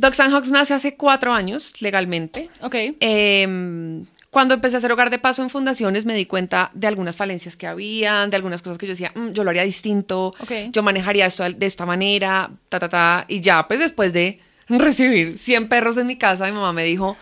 Dogs 0.00 0.18
and 0.20 0.32
Hogs 0.34 0.50
nace 0.50 0.72
hace 0.72 0.96
cuatro 0.96 1.34
años 1.34 1.74
legalmente. 1.82 2.48
Ok. 2.62 2.74
Eh, 3.00 4.02
cuando 4.30 4.54
empecé 4.54 4.76
a 4.76 4.78
hacer 4.78 4.92
hogar 4.92 5.10
de 5.10 5.18
paso 5.18 5.42
en 5.42 5.50
fundaciones 5.50 6.06
me 6.06 6.14
di 6.14 6.24
cuenta 6.24 6.70
de 6.72 6.86
algunas 6.86 7.16
falencias 7.16 7.56
que 7.56 7.66
habían, 7.66 8.30
de 8.30 8.36
algunas 8.36 8.62
cosas 8.62 8.78
que 8.78 8.86
yo 8.86 8.92
decía, 8.92 9.12
"Mm, 9.14 9.32
yo 9.32 9.44
lo 9.44 9.50
haría 9.50 9.64
distinto, 9.64 10.28
Ok. 10.40 10.52
yo 10.70 10.82
manejaría 10.82 11.26
esto 11.26 11.42
de 11.48 11.66
esta 11.66 11.84
manera, 11.84 12.48
ta, 12.70 12.78
ta, 12.78 12.88
ta. 12.88 13.24
Y 13.28 13.40
ya, 13.40 13.66
pues 13.68 13.78
después 13.80 14.12
de 14.14 14.40
recibir 14.68 15.36
100 15.36 15.68
perros 15.68 15.96
en 15.98 16.06
mi 16.06 16.16
casa, 16.16 16.46
mi 16.46 16.52
mamá 16.52 16.72
me 16.72 16.84
dijo, 16.84 17.16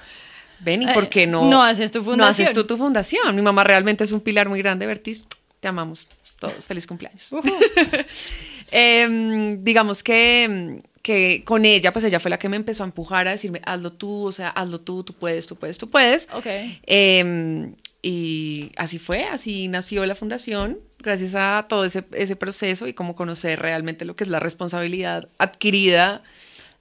ven, 0.61 0.83
¿y 0.83 0.87
por 0.93 1.09
qué 1.09 1.27
no, 1.27 1.47
Eh, 1.47 1.51
no 1.51 1.63
haces 1.63 1.91
tu 1.91 1.99
no 2.01 2.05
fundación? 2.05 2.45
haces 2.49 2.55
tú 2.55 2.65
tu 2.65 2.77
fundación? 2.77 3.35
Mi 3.35 3.43
mamá 3.43 3.65
realmente 3.65 4.05
es 4.05 4.13
un 4.13 4.21
pilar 4.21 4.49
muy 4.49 4.61
grande, 4.61 4.87
Bertis. 4.87 5.25
Te 5.61 5.67
amamos 5.67 6.09
todos. 6.39 6.67
Feliz 6.67 6.87
cumpleaños. 6.87 7.31
Em, 8.71 9.65
digamos 9.65 10.03
que, 10.03 10.79
que 11.09 11.43
con 11.43 11.65
ella, 11.65 11.95
pues 11.95 12.05
ella 12.05 12.21
fue 12.21 12.31
la 12.31 12.39
que 12.39 12.51
me 12.51 12.57
empezó 12.57 12.83
a 12.83 12.87
empujar 12.87 13.27
a 13.29 13.31
decirme, 13.31 13.63
hazlo 13.65 13.95
tú, 13.95 14.27
o 14.27 14.33
sea, 14.33 14.51
hazlo 14.51 14.79
tú, 14.79 15.05
tú 15.05 15.15
puedes, 15.15 15.47
tú 15.47 15.57
puedes, 15.57 15.79
tú 15.79 15.89
puedes. 15.89 16.29
Ok. 16.35 16.45
Em, 16.85 17.75
y 18.03 18.73
así 18.77 18.99
fue, 18.99 19.25
así 19.25 19.69
nació 19.69 20.05
la 20.05 20.15
fundación, 20.15 20.79
gracias 20.99 21.35
a 21.35 21.65
todo 21.67 21.87
ese, 21.87 22.05
ese 22.13 22.37
proceso 22.37 22.87
y 22.87 22.93
como 22.93 23.15
conocer 23.15 23.59
realmente 23.59 24.05
lo 24.05 24.15
que 24.17 24.25
es 24.25 24.29
la 24.29 24.39
responsabilidad 24.39 25.31
adquirida 25.39 26.23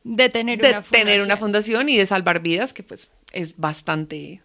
De 0.04 0.28
tener 0.28 0.60
de 0.60 0.72
una 0.72 0.82
tener 0.82 1.22
una 1.22 1.38
fundación. 1.38 1.78
fundación 1.78 1.90
y 1.90 1.98
de 1.98 2.06
salvar 2.06 2.42
vidas, 2.42 2.74
que 2.74 2.84
pues 2.84 3.12
es 3.32 3.58
bastante 3.58 4.42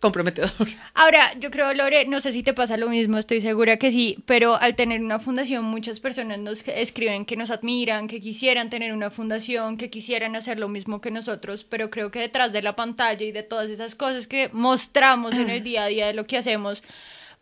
comprometedor. 0.00 0.50
Ahora, 0.94 1.32
yo 1.38 1.50
creo, 1.50 1.72
Lore, 1.74 2.06
no 2.06 2.20
sé 2.20 2.32
si 2.32 2.42
te 2.42 2.54
pasa 2.54 2.76
lo 2.76 2.88
mismo, 2.88 3.18
estoy 3.18 3.40
segura 3.40 3.76
que 3.76 3.90
sí, 3.90 4.18
pero 4.26 4.56
al 4.56 4.74
tener 4.74 5.02
una 5.02 5.20
fundación, 5.20 5.64
muchas 5.64 6.00
personas 6.00 6.38
nos 6.38 6.66
escriben 6.66 7.26
que 7.26 7.36
nos 7.36 7.50
admiran, 7.50 8.08
que 8.08 8.20
quisieran 8.20 8.70
tener 8.70 8.92
una 8.92 9.10
fundación, 9.10 9.76
que 9.76 9.90
quisieran 9.90 10.34
hacer 10.36 10.58
lo 10.58 10.68
mismo 10.68 11.00
que 11.00 11.10
nosotros, 11.10 11.64
pero 11.64 11.90
creo 11.90 12.10
que 12.10 12.20
detrás 12.20 12.52
de 12.52 12.62
la 12.62 12.74
pantalla 12.76 13.24
y 13.24 13.32
de 13.32 13.42
todas 13.42 13.68
esas 13.70 13.94
cosas 13.94 14.26
que 14.26 14.48
mostramos 14.52 15.34
en 15.34 15.50
el 15.50 15.62
día 15.62 15.84
a 15.84 15.88
día 15.88 16.06
de 16.06 16.14
lo 16.14 16.26
que 16.26 16.38
hacemos, 16.38 16.82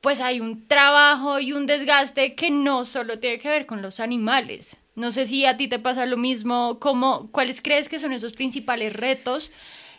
pues 0.00 0.20
hay 0.20 0.40
un 0.40 0.66
trabajo 0.66 1.40
y 1.40 1.52
un 1.52 1.66
desgaste 1.66 2.34
que 2.34 2.50
no 2.50 2.84
solo 2.84 3.18
tiene 3.18 3.38
que 3.38 3.48
ver 3.48 3.66
con 3.66 3.82
los 3.82 4.00
animales. 4.00 4.76
No 4.94 5.12
sé 5.12 5.26
si 5.26 5.44
a 5.44 5.56
ti 5.56 5.68
te 5.68 5.78
pasa 5.78 6.06
lo 6.06 6.16
mismo, 6.16 6.78
¿cómo, 6.80 7.30
¿cuáles 7.30 7.62
crees 7.62 7.88
que 7.88 8.00
son 8.00 8.12
esos 8.12 8.32
principales 8.32 8.92
retos? 8.92 9.52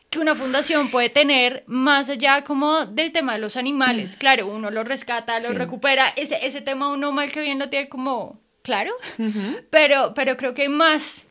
Que 0.10 0.20
una 0.20 0.36
fundación 0.36 0.90
puede 0.90 1.10
tener 1.10 1.64
más 1.68 2.10
allá 2.10 2.44
como 2.44 2.86
del 2.86 3.12
tema 3.12 3.34
de 3.34 3.40
los 3.40 3.56
animales. 3.58 4.16
Claro, 4.16 4.48
uno 4.48 4.72
lo 4.72 4.84
rescata, 4.84 5.40
lo 5.40 5.54
recupera, 5.54 6.08
ese, 6.16 6.46
ese 6.46 6.62
tema 6.62 6.92
uno 6.92 7.12
mal 7.12 7.32
que 7.32 7.42
bien 7.42 7.60
lo 7.60 7.70
tiene 7.70 7.90
como 7.90 8.40
claro, 8.62 8.92
pero, 9.70 10.14
pero 10.14 10.38
creo 10.38 10.54
que 10.54 10.64
hay 10.64 10.70
más 10.70 11.26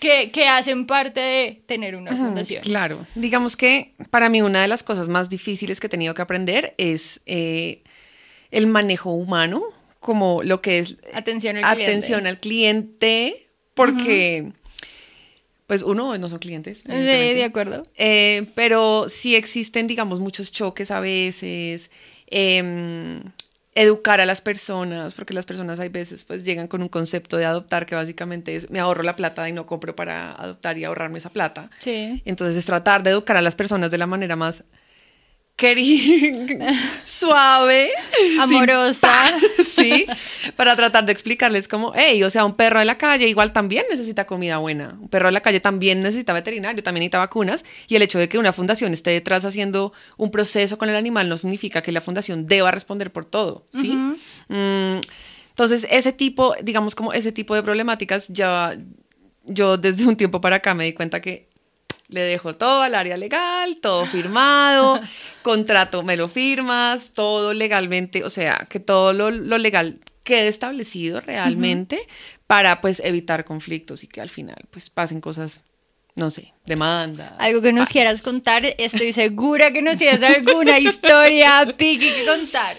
que, 0.00 0.30
que, 0.30 0.46
hacen 0.46 0.86
parte 0.86 1.20
de 1.20 1.62
tener 1.66 1.96
una 1.96 2.14
fundación. 2.14 2.62
Claro, 2.62 3.06
digamos 3.14 3.56
que 3.56 3.94
para 4.10 4.28
mí 4.28 4.42
una 4.42 4.62
de 4.62 4.68
las 4.68 4.82
cosas 4.82 5.08
más 5.08 5.28
difíciles 5.28 5.80
que 5.80 5.86
he 5.86 5.90
tenido 5.90 6.14
que 6.14 6.22
aprender 6.22 6.74
es 6.78 7.20
eh, 7.26 7.82
el 8.50 8.66
manejo 8.66 9.10
humano, 9.10 9.62
como 10.00 10.42
lo 10.42 10.60
que 10.60 10.78
es 10.78 10.96
atención 11.14 11.56
al 11.56 11.64
atención 11.64 12.20
cliente. 12.20 12.28
al 12.28 12.40
cliente, 12.40 13.48
porque 13.74 14.52
pues 15.68 15.82
uno 15.82 16.16
no 16.16 16.28
son 16.30 16.38
clientes. 16.38 16.78
Sí, 16.78 16.90
de 16.90 17.44
acuerdo. 17.44 17.82
Eh, 17.94 18.46
pero 18.54 19.10
sí 19.10 19.36
existen, 19.36 19.86
digamos, 19.86 20.18
muchos 20.18 20.50
choques 20.50 20.90
a 20.90 20.98
veces. 20.98 21.90
Em, 22.26 23.20
educar 23.74 24.18
a 24.22 24.26
las 24.26 24.40
personas, 24.40 25.12
porque 25.12 25.34
las 25.34 25.44
personas 25.44 25.78
hay 25.78 25.90
veces 25.90 26.24
pues 26.24 26.42
llegan 26.42 26.68
con 26.68 26.80
un 26.80 26.88
concepto 26.88 27.36
de 27.36 27.44
adoptar 27.44 27.84
que 27.84 27.94
básicamente 27.94 28.56
es 28.56 28.70
me 28.70 28.80
ahorro 28.80 29.02
la 29.02 29.14
plata 29.14 29.46
y 29.46 29.52
no 29.52 29.66
compro 29.66 29.94
para 29.94 30.32
adoptar 30.32 30.78
y 30.78 30.84
ahorrarme 30.84 31.18
esa 31.18 31.28
plata. 31.28 31.70
Sí. 31.80 32.22
Entonces 32.24 32.56
es 32.56 32.64
tratar 32.64 33.02
de 33.02 33.10
educar 33.10 33.36
a 33.36 33.42
las 33.42 33.54
personas 33.54 33.90
de 33.90 33.98
la 33.98 34.06
manera 34.06 34.36
más 34.36 34.64
suave, 37.04 37.90
amorosa, 38.40 39.36
sí, 39.64 40.06
para 40.56 40.76
tratar 40.76 41.04
de 41.04 41.12
explicarles 41.12 41.66
como, 41.66 41.92
hey, 41.96 42.22
o 42.22 42.30
sea, 42.30 42.44
un 42.44 42.54
perro 42.54 42.78
de 42.78 42.84
la 42.84 42.96
calle 42.96 43.28
igual 43.28 43.52
también 43.52 43.84
necesita 43.90 44.24
comida 44.24 44.58
buena, 44.58 44.96
un 45.00 45.08
perro 45.08 45.26
de 45.26 45.32
la 45.32 45.40
calle 45.40 45.58
también 45.58 46.00
necesita 46.00 46.32
veterinario, 46.32 46.82
también 46.84 47.00
necesita 47.00 47.18
vacunas, 47.18 47.64
y 47.88 47.96
el 47.96 48.02
hecho 48.02 48.20
de 48.20 48.28
que 48.28 48.38
una 48.38 48.52
fundación 48.52 48.92
esté 48.92 49.10
detrás 49.10 49.44
haciendo 49.44 49.92
un 50.16 50.30
proceso 50.30 50.78
con 50.78 50.90
el 50.90 50.96
animal 50.96 51.28
no 51.28 51.36
significa 51.36 51.82
que 51.82 51.90
la 51.90 52.00
fundación 52.00 52.46
deba 52.46 52.70
responder 52.70 53.12
por 53.12 53.24
todo, 53.24 53.66
¿sí? 53.72 53.96
Mm, 54.48 55.00
entonces, 55.48 55.88
ese 55.90 56.12
tipo, 56.12 56.54
digamos 56.62 56.94
como 56.94 57.12
ese 57.12 57.32
tipo 57.32 57.56
de 57.56 57.64
problemáticas, 57.64 58.28
ya 58.28 58.78
yo 59.48 59.76
desde 59.76 60.06
un 60.06 60.16
tiempo 60.16 60.40
para 60.40 60.56
acá 60.56 60.74
me 60.74 60.84
di 60.84 60.92
cuenta 60.92 61.20
que 61.20 61.47
le 62.08 62.20
dejo 62.22 62.56
todo 62.56 62.82
al 62.82 62.94
área 62.94 63.16
legal, 63.16 63.78
todo 63.80 64.06
firmado, 64.06 65.00
contrato, 65.42 66.02
me 66.02 66.16
lo 66.16 66.28
firmas, 66.28 67.12
todo 67.12 67.52
legalmente, 67.52 68.24
o 68.24 68.30
sea, 68.30 68.66
que 68.68 68.80
todo 68.80 69.12
lo, 69.12 69.30
lo 69.30 69.58
legal 69.58 70.00
quede 70.24 70.48
establecido 70.48 71.20
realmente 71.20 71.98
para 72.46 72.80
pues 72.80 73.00
evitar 73.04 73.44
conflictos 73.44 74.04
y 74.04 74.08
que 74.08 74.20
al 74.20 74.28
final 74.28 74.58
pues 74.70 74.90
pasen 74.90 75.20
cosas, 75.20 75.60
no 76.16 76.30
sé, 76.30 76.54
demandas. 76.66 77.32
Algo 77.38 77.62
que 77.62 77.72
nos 77.72 77.88
quieras 77.88 78.22
contar, 78.22 78.64
estoy 78.78 79.12
segura 79.14 79.72
que 79.72 79.82
nos 79.82 79.96
tienes 79.96 80.22
alguna 80.22 80.78
historia 80.78 81.74
piqui 81.78 82.10
que 82.10 82.26
contar. 82.26 82.76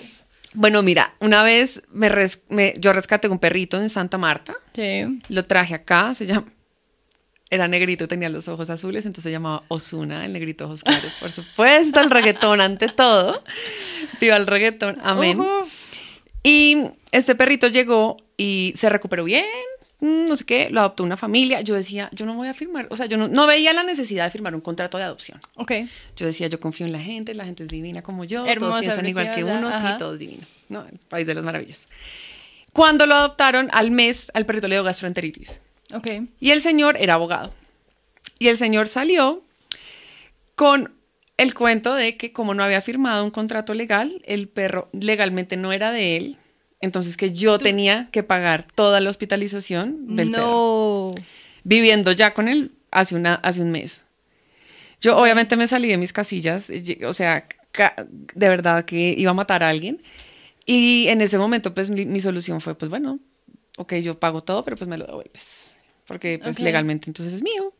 Bueno, 0.53 0.81
mira, 0.81 1.15
una 1.19 1.43
vez 1.43 1.83
me, 1.91 2.09
res 2.09 2.41
me 2.49 2.73
yo 2.79 2.93
rescaté 2.93 3.27
un 3.27 3.37
perrito 3.37 3.79
en 3.79 3.89
Santa 3.89 4.17
Marta. 4.17 4.55
Sí. 4.73 5.19
Lo 5.29 5.45
traje 5.45 5.75
acá, 5.75 6.15
se 6.15 6.25
llama 6.25 6.51
era 7.49 7.67
negrito, 7.67 8.07
tenía 8.07 8.29
los 8.29 8.47
ojos 8.47 8.69
azules, 8.69 9.05
entonces 9.05 9.23
se 9.23 9.31
llamaba 9.31 9.63
Osuna, 9.69 10.25
el 10.25 10.33
negrito 10.33 10.65
ojos 10.65 10.83
claros, 10.83 11.13
por 11.19 11.31
supuesto, 11.31 11.99
el 11.99 12.11
reggaetón 12.11 12.61
ante 12.61 12.89
todo. 12.89 13.43
Viva 14.21 14.35
el 14.35 14.45
reggaetón, 14.45 14.97
amén. 15.01 15.39
Uh 15.39 15.43
-huh. 15.43 15.67
Y 16.43 16.77
este 17.11 17.35
perrito 17.35 17.67
llegó 17.67 18.17
y 18.37 18.73
se 18.75 18.89
recuperó 18.89 19.23
bien, 19.23 19.45
no 19.99 20.35
sé 20.37 20.45
qué, 20.45 20.69
lo 20.69 20.79
adoptó 20.79 21.03
una 21.03 21.17
familia. 21.17 21.61
Yo 21.61 21.75
decía, 21.75 22.09
yo 22.13 22.25
no 22.25 22.35
voy 22.35 22.47
a 22.47 22.53
firmar, 22.53 22.87
o 22.89 22.97
sea, 22.97 23.07
yo 23.07 23.17
no, 23.17 23.27
no 23.27 23.47
veía 23.47 23.73
la 23.73 23.83
necesidad 23.83 24.25
de 24.25 24.31
firmar 24.31 24.55
un 24.55 24.61
contrato 24.61 24.97
de 24.97 25.03
adopción. 25.03 25.41
Ok. 25.55 25.71
Yo 26.15 26.25
decía, 26.25 26.47
yo 26.47 26.59
confío 26.59 26.85
en 26.85 26.93
la 26.93 26.99
gente, 26.99 27.33
la 27.33 27.45
gente 27.45 27.63
es 27.63 27.69
divina 27.69 28.01
como 28.01 28.23
yo, 28.23 28.45
Hermosa, 28.45 28.71
todos 28.71 28.85
piensan 28.85 29.05
igual 29.07 29.35
que 29.35 29.43
uno, 29.43 29.67
ajá. 29.67 29.93
sí, 29.93 29.97
todo 29.97 30.13
es 30.13 30.19
divino, 30.19 30.43
¿no? 30.69 30.85
El 30.85 30.99
país 31.09 31.27
de 31.27 31.33
las 31.33 31.43
maravillas. 31.43 31.87
Cuando 32.71 33.05
lo 33.05 33.15
adoptaron, 33.15 33.69
al 33.73 33.91
mes, 33.91 34.31
al 34.33 34.45
perrito 34.45 34.67
le 34.67 34.75
dio 34.75 34.83
gastroenteritis. 34.83 35.59
Ok. 35.93 36.07
Y 36.39 36.51
el 36.51 36.61
señor 36.61 36.97
era 36.99 37.15
abogado. 37.15 37.53
Y 38.37 38.47
el 38.47 38.57
señor 38.57 38.87
salió 38.87 39.43
con 40.55 40.93
el 41.37 41.53
cuento 41.53 41.95
de 41.95 42.17
que 42.17 42.33
como 42.33 42.53
no 42.53 42.63
había 42.63 42.81
firmado 42.81 43.23
un 43.23 43.31
contrato 43.31 43.73
legal, 43.73 44.21
el 44.25 44.47
perro 44.47 44.89
legalmente 44.91 45.57
no 45.57 45.71
era 45.71 45.91
de 45.91 46.17
él. 46.17 46.37
Entonces 46.81 47.17
que 47.17 47.31
yo 47.31 47.57
¿Tú? 47.57 47.65
tenía 47.65 48.09
que 48.11 48.23
pagar 48.23 48.67
toda 48.75 48.99
la 48.99 49.09
hospitalización 49.09 50.15
del 50.15 50.31
no. 50.31 51.11
perro. 51.13 51.25
Viviendo 51.63 52.11
ya 52.11 52.33
con 52.33 52.47
él 52.47 52.71
hace, 52.91 53.15
una, 53.15 53.35
hace 53.35 53.61
un 53.61 53.71
mes. 53.71 54.01
Yo 55.01 55.17
obviamente 55.17 55.55
me 55.55 55.67
salí 55.67 55.87
de 55.87 55.97
mis 55.97 56.13
casillas, 56.13 56.69
o 57.05 57.13
sea, 57.13 57.47
de 58.35 58.49
verdad 58.49 58.85
que 58.85 59.15
iba 59.17 59.31
a 59.31 59.33
matar 59.33 59.63
a 59.63 59.69
alguien. 59.69 60.01
Y 60.65 61.07
en 61.07 61.21
ese 61.21 61.37
momento, 61.37 61.73
pues 61.73 61.89
mi, 61.89 62.05
mi 62.05 62.21
solución 62.21 62.61
fue, 62.61 62.75
pues 62.75 62.89
bueno, 62.89 63.19
ok, 63.77 63.95
yo 63.95 64.19
pago 64.19 64.43
todo, 64.43 64.63
pero 64.63 64.77
pues 64.77 64.87
me 64.87 64.97
lo 64.97 65.05
devuelves. 65.05 65.58
Porque 66.09 66.39
pues 66.39 66.57
Ok. 66.57 66.63
legalmente 66.63 67.07
entonces 67.09 67.33
es 67.35 67.43
mío. 67.43 67.71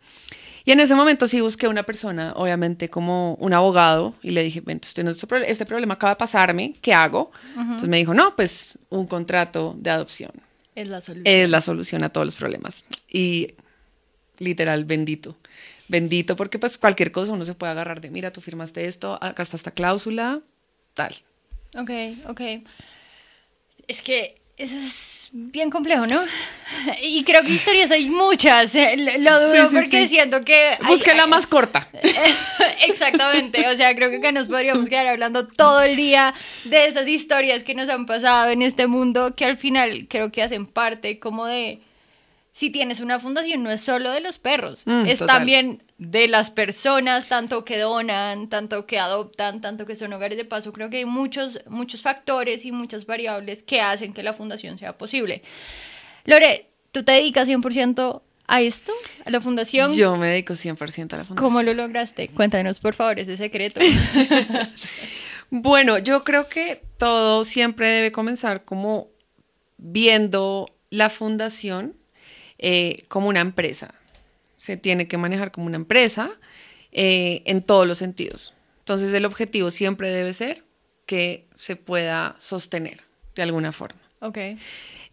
Y 0.63 0.71
en 0.71 0.79
ese 0.79 0.93
momento 0.93 1.27
sí 1.27 1.41
busqué 1.41 1.67
una 1.67 1.81
persona, 1.83 2.33
obviamente 2.35 2.89
como 2.89 3.33
un 3.39 3.53
abogado, 3.53 4.13
y 4.21 4.29
le 4.31 4.43
dije, 4.43 4.61
"Ven, 4.61 4.79
este, 4.83 5.03
nuestro 5.03 5.27
pro- 5.27 5.37
este 5.39 5.65
problema 5.65 5.95
acaba 5.95 6.11
de 6.11 6.17
pasarme, 6.17 6.75
¿qué 6.81 6.93
hago? 6.93 7.31
Entonces 7.57 7.89
me 7.89 7.97
dijo, 7.97 8.13
no, 8.13 8.35
pues 8.35 8.77
un 8.89 9.07
contrato 9.07 9.73
de 9.79 9.89
adopción 9.89 10.31
Es 10.75 10.87
la 10.87 11.01
solución. 11.01 11.25
es 11.35 11.49
la 11.49 11.61
solución 11.61 12.03
a 12.03 12.09
todos 12.09 12.27
los 12.27 12.35
problemas. 12.35 12.85
Y 13.09 13.55
literal, 14.37 14.85
bendito. 14.85 15.35
Bendito 15.87 16.35
porque 16.35 16.59
pues 16.59 16.77
cualquier 16.77 17.11
cosa 17.11 17.31
uno 17.31 17.45
se 17.45 17.55
puede 17.55 17.71
agarrar 17.71 17.99
de, 17.99 18.11
mira, 18.11 18.31
tú 18.31 18.39
firmaste 18.41 18.85
esto, 18.85 19.17
acá 19.23 19.41
está 19.41 19.57
esta 19.57 19.71
cláusula, 19.71 20.41
tal. 20.93 21.15
Ok, 21.75 21.89
ok. 22.27 22.41
Es 23.87 24.01
que 24.01 24.38
eso 24.59 24.75
es 24.77 25.29
bien 25.31 25.69
complejo, 25.69 26.07
¿no? 26.07 26.23
Y 27.01 27.23
creo 27.23 27.43
que 27.43 27.51
historias 27.51 27.91
hay 27.91 28.09
muchas. 28.09 28.73
eh, 28.75 28.95
Lo 29.19 29.39
Sí, 29.39 29.45
dudo 29.57 29.69
sí, 29.69 29.75
porque 29.75 30.01
sí. 30.03 30.07
siento 30.09 30.43
que... 30.43 30.77
Busqué 30.87 31.13
la 31.15 31.27
más 31.27 31.45
corta. 31.47 31.87
Exactamente, 32.87 33.67
o 33.67 33.75
sea, 33.75 33.95
creo 33.95 34.21
que 34.21 34.31
nos 34.31 34.47
podríamos 34.47 34.87
quedar 34.89 35.07
hablando 35.07 35.47
todo 35.47 35.81
el 35.81 35.95
día 35.95 36.33
de 36.65 36.85
esas 36.87 37.07
historias 37.07 37.63
que 37.63 37.75
nos 37.75 37.89
han 37.89 38.05
pasado 38.05 38.49
en 38.49 38.61
este 38.61 38.87
mundo 38.87 39.35
que 39.35 39.45
al 39.45 39.57
final 39.57 40.07
creo 40.09 40.31
que 40.31 40.41
hacen 40.43 40.65
parte 40.65 41.19
como 41.19 41.45
de, 41.45 41.79
si 42.59 42.69
tienes 42.69 42.99
una 42.99 43.21
fundación 43.21 43.63
no 43.63 43.71
es 43.71 43.79
solo 43.79 44.11
de 44.11 44.19
los 44.19 44.37
perros, 44.37 44.81
Mm, 44.85 45.05
es 45.05 45.19
total. 45.19 45.37
también 45.37 45.83
de 45.97 46.27
las 46.27 46.51
personas, 46.51 47.29
tanto 47.29 47.63
que 47.63 47.77
donan, 47.77 48.49
tanto 48.49 48.85
que 48.85 48.99
adoptan, 48.99 49.61
tanto 49.61 49.85
que 49.85 49.95
son 49.95 50.11
hogares 50.11 50.37
de 50.37 50.43
paso, 50.43 50.73
creo 50.73 50.89
que 50.89 50.97
hay 50.97 51.05
muchos, 51.05 51.61
muchos 51.69 52.01
factores 52.01 52.65
y 52.65 52.73
muchas 52.73 53.05
variables 53.05 53.63
que 53.63 53.79
hacen 53.79 54.11
que 54.13 54.23
la 54.23 54.33
fundación 54.33 54.77
sea 54.77 54.97
posible. 54.97 55.41
Lore, 56.25 56.65
¿tú 56.91 57.03
te 57.03 57.13
dedicas 57.13 57.47
100% 57.47 58.21
a 58.47 58.61
esto, 58.61 58.91
a 59.23 59.29
la 59.29 59.39
fundación? 59.39 59.93
Yo 59.95 60.17
me 60.17 60.27
dedico 60.27 60.53
100% 60.57 61.13
a 61.13 61.17
la 61.17 61.23
fundación. 61.23 61.35
¿Cómo 61.37 61.63
lo 61.63 61.73
lograste? 61.73 62.27
Cuéntanos, 62.27 62.81
por 62.81 62.93
favor, 62.93 63.19
ese 63.19 63.37
secreto. 63.37 63.79
Bueno, 65.51 65.97
yo 65.97 66.23
creo 66.23 66.47
que 66.47 66.81
todo 66.97 67.43
siempre 67.43 67.87
debe 67.87 68.11
comenzar 68.11 68.65
como 68.65 69.07
viendo 69.77 70.67
la 70.91 71.09
fundación 71.09 71.95
eh, 72.59 73.05
como 73.07 73.29
una 73.29 73.39
empresa. 73.39 73.93
Se 74.57 74.77
tiene 74.77 75.07
que 75.07 75.17
manejar 75.17 75.51
como 75.51 75.65
una 75.65 75.77
empresa 75.77 76.31
eh, 76.91 77.41
en 77.45 77.63
todos 77.63 77.87
los 77.87 77.97
sentidos. 77.97 78.53
Entonces 78.79 79.13
el 79.13 79.25
objetivo 79.25 79.71
siempre 79.71 80.09
debe 80.09 80.33
ser 80.33 80.63
que 81.05 81.47
se 81.55 81.75
pueda 81.75 82.35
sostener 82.39 83.01
de 83.35 83.43
alguna 83.43 83.71
forma. 83.71 83.99
ok. 84.19 84.37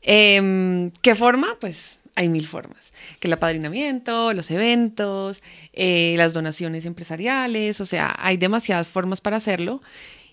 Em, 0.03 0.91
¿Qué 1.03 1.15
forma? 1.15 1.57
Pues 1.61 1.99
hay 2.15 2.29
mil 2.29 2.47
formas. 2.47 2.93
Que 3.21 3.29
el 3.29 3.33
apadrinamiento, 3.33 4.33
los 4.33 4.51
eventos, 4.51 5.43
eh, 5.73 6.15
las 6.17 6.33
donaciones 6.33 6.87
empresariales, 6.87 7.81
o 7.81 7.87
sea, 7.87 8.15
hay 8.19 8.37
demasiadas 8.37 8.89
formas 8.91 9.21
para 9.21 9.37
hacerlo. 9.37 9.83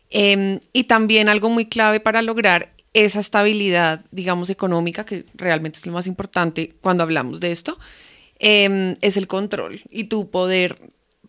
Em, 0.10 0.60
y 0.74 0.84
también 0.86 1.29
algo 1.29 1.50
muy 1.50 1.67
clave 1.67 2.00
para 2.00 2.22
lograr 2.22 2.73
esa 2.94 3.20
estabilidad, 3.20 4.06
digamos, 4.12 4.50
económica, 4.50 5.06
que 5.06 5.26
realmente 5.34 5.80
es 5.80 5.86
lo 5.86 5.94
más 5.94 6.08
importante 6.08 6.74
cuando 6.82 7.04
hablamos 7.04 7.40
de 7.40 7.52
esto, 7.52 7.78
em, 8.40 8.96
es 9.02 9.18
el 9.18 9.28
control 9.28 9.82
y 9.90 10.06
tu 10.06 10.30
poder 10.30 10.78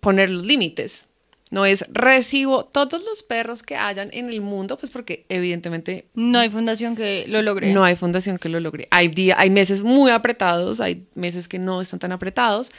poner 0.00 0.30
los 0.30 0.44
límites. 0.44 1.08
No 1.50 1.64
es 1.66 1.84
recibo 1.92 2.64
todos 2.64 3.04
los 3.04 3.22
perros 3.22 3.62
que 3.62 3.76
hayan 3.76 4.10
en 4.12 4.28
el 4.28 4.40
mundo, 4.40 4.76
pues 4.76 4.90
porque 4.90 5.24
evidentemente 5.28 6.06
No 6.14 6.38
hay 6.40 6.50
fundación 6.50 6.96
que 6.96 7.26
lo 7.28 7.40
logre. 7.42 7.72
no 7.72 7.84
hay 7.84 7.94
fundación 7.94 8.38
que 8.38 8.48
lo 8.48 8.58
logre. 8.60 8.88
Hay, 8.90 9.08
día, 9.08 9.36
hay 9.38 9.50
meses 9.50 9.82
muy 9.82 10.10
apretados, 10.10 10.80
hay 10.80 11.06
meses 11.14 11.46
que 11.46 11.58
no 11.58 11.80
están 11.80 12.00
tan 12.00 12.12
apretados. 12.12 12.70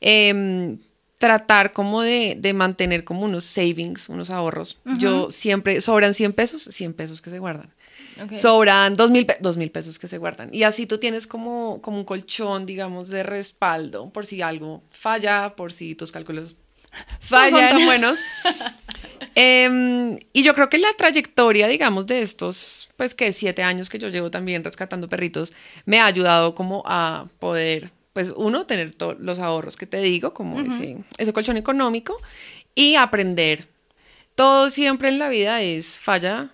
Em, 0.00 0.78
tratar 1.18 1.72
como 1.72 2.02
de, 2.02 2.36
de 2.38 2.52
mantener 2.52 3.04
como 3.04 3.22
unos 3.22 3.44
savings, 3.44 4.08
unos 4.08 4.30
ahorros. 4.30 4.78
Yo 4.98 5.30
siempre, 5.30 5.80
sobran 5.80 6.12
100 6.12 6.32
pesos, 6.32 6.62
100 6.62 6.92
pesos 6.92 7.22
que 7.22 7.30
se 7.30 7.38
guardan. 7.38 7.72
Sobran 8.34 8.94
2 8.94 9.10
mil, 9.10 9.26
dos 9.40 9.56
mil 9.56 9.70
pesos 9.70 9.98
que 9.98 10.08
se 10.08 10.18
guardan. 10.18 10.50
Y 10.52 10.62
así 10.62 10.86
tú 10.86 10.98
tienes 10.98 11.26
como, 11.26 11.80
como 11.82 11.98
un 11.98 12.04
colchón, 12.04 12.66
digamos, 12.66 13.08
de 13.08 13.22
respaldo 13.22 14.10
por 14.10 14.26
si 14.26 14.42
algo 14.42 14.82
falla, 14.90 15.54
por 15.56 15.72
si 15.72 15.94
tus 15.94 16.12
cálculos 16.12 16.54
no 16.92 16.98
son 17.20 17.50
Fallan. 17.50 17.70
tan 17.70 17.84
buenos. 17.84 18.18
Em, 19.36 20.18
y 20.32 20.44
yo 20.44 20.54
creo 20.54 20.68
que 20.68 20.78
la 20.78 20.92
trayectoria, 20.96 21.66
digamos, 21.66 22.06
de 22.06 22.22
estos, 22.22 22.88
pues 22.96 23.14
que 23.14 23.32
siete 23.32 23.64
años 23.64 23.88
que 23.88 23.98
yo 23.98 24.08
llevo 24.08 24.30
también 24.30 24.62
rescatando 24.62 25.08
perritos, 25.08 25.52
me 25.86 25.98
ha 25.98 26.06
ayudado 26.06 26.54
como 26.54 26.84
a 26.86 27.26
poder, 27.40 27.90
pues 28.12 28.32
uno, 28.36 28.64
tener 28.64 28.94
los 29.18 29.38
ahorros 29.40 29.76
que 29.76 29.86
te 29.86 29.96
digo, 29.98 30.34
como 30.34 30.60
ese, 30.60 30.98
ese 31.18 31.32
colchón 31.32 31.56
económico, 31.56 32.20
y 32.76 32.94
aprender. 32.94 33.66
Todo 34.36 34.70
siempre 34.70 35.08
en 35.08 35.18
la 35.18 35.28
vida 35.28 35.62
es 35.62 35.98
falla, 35.98 36.53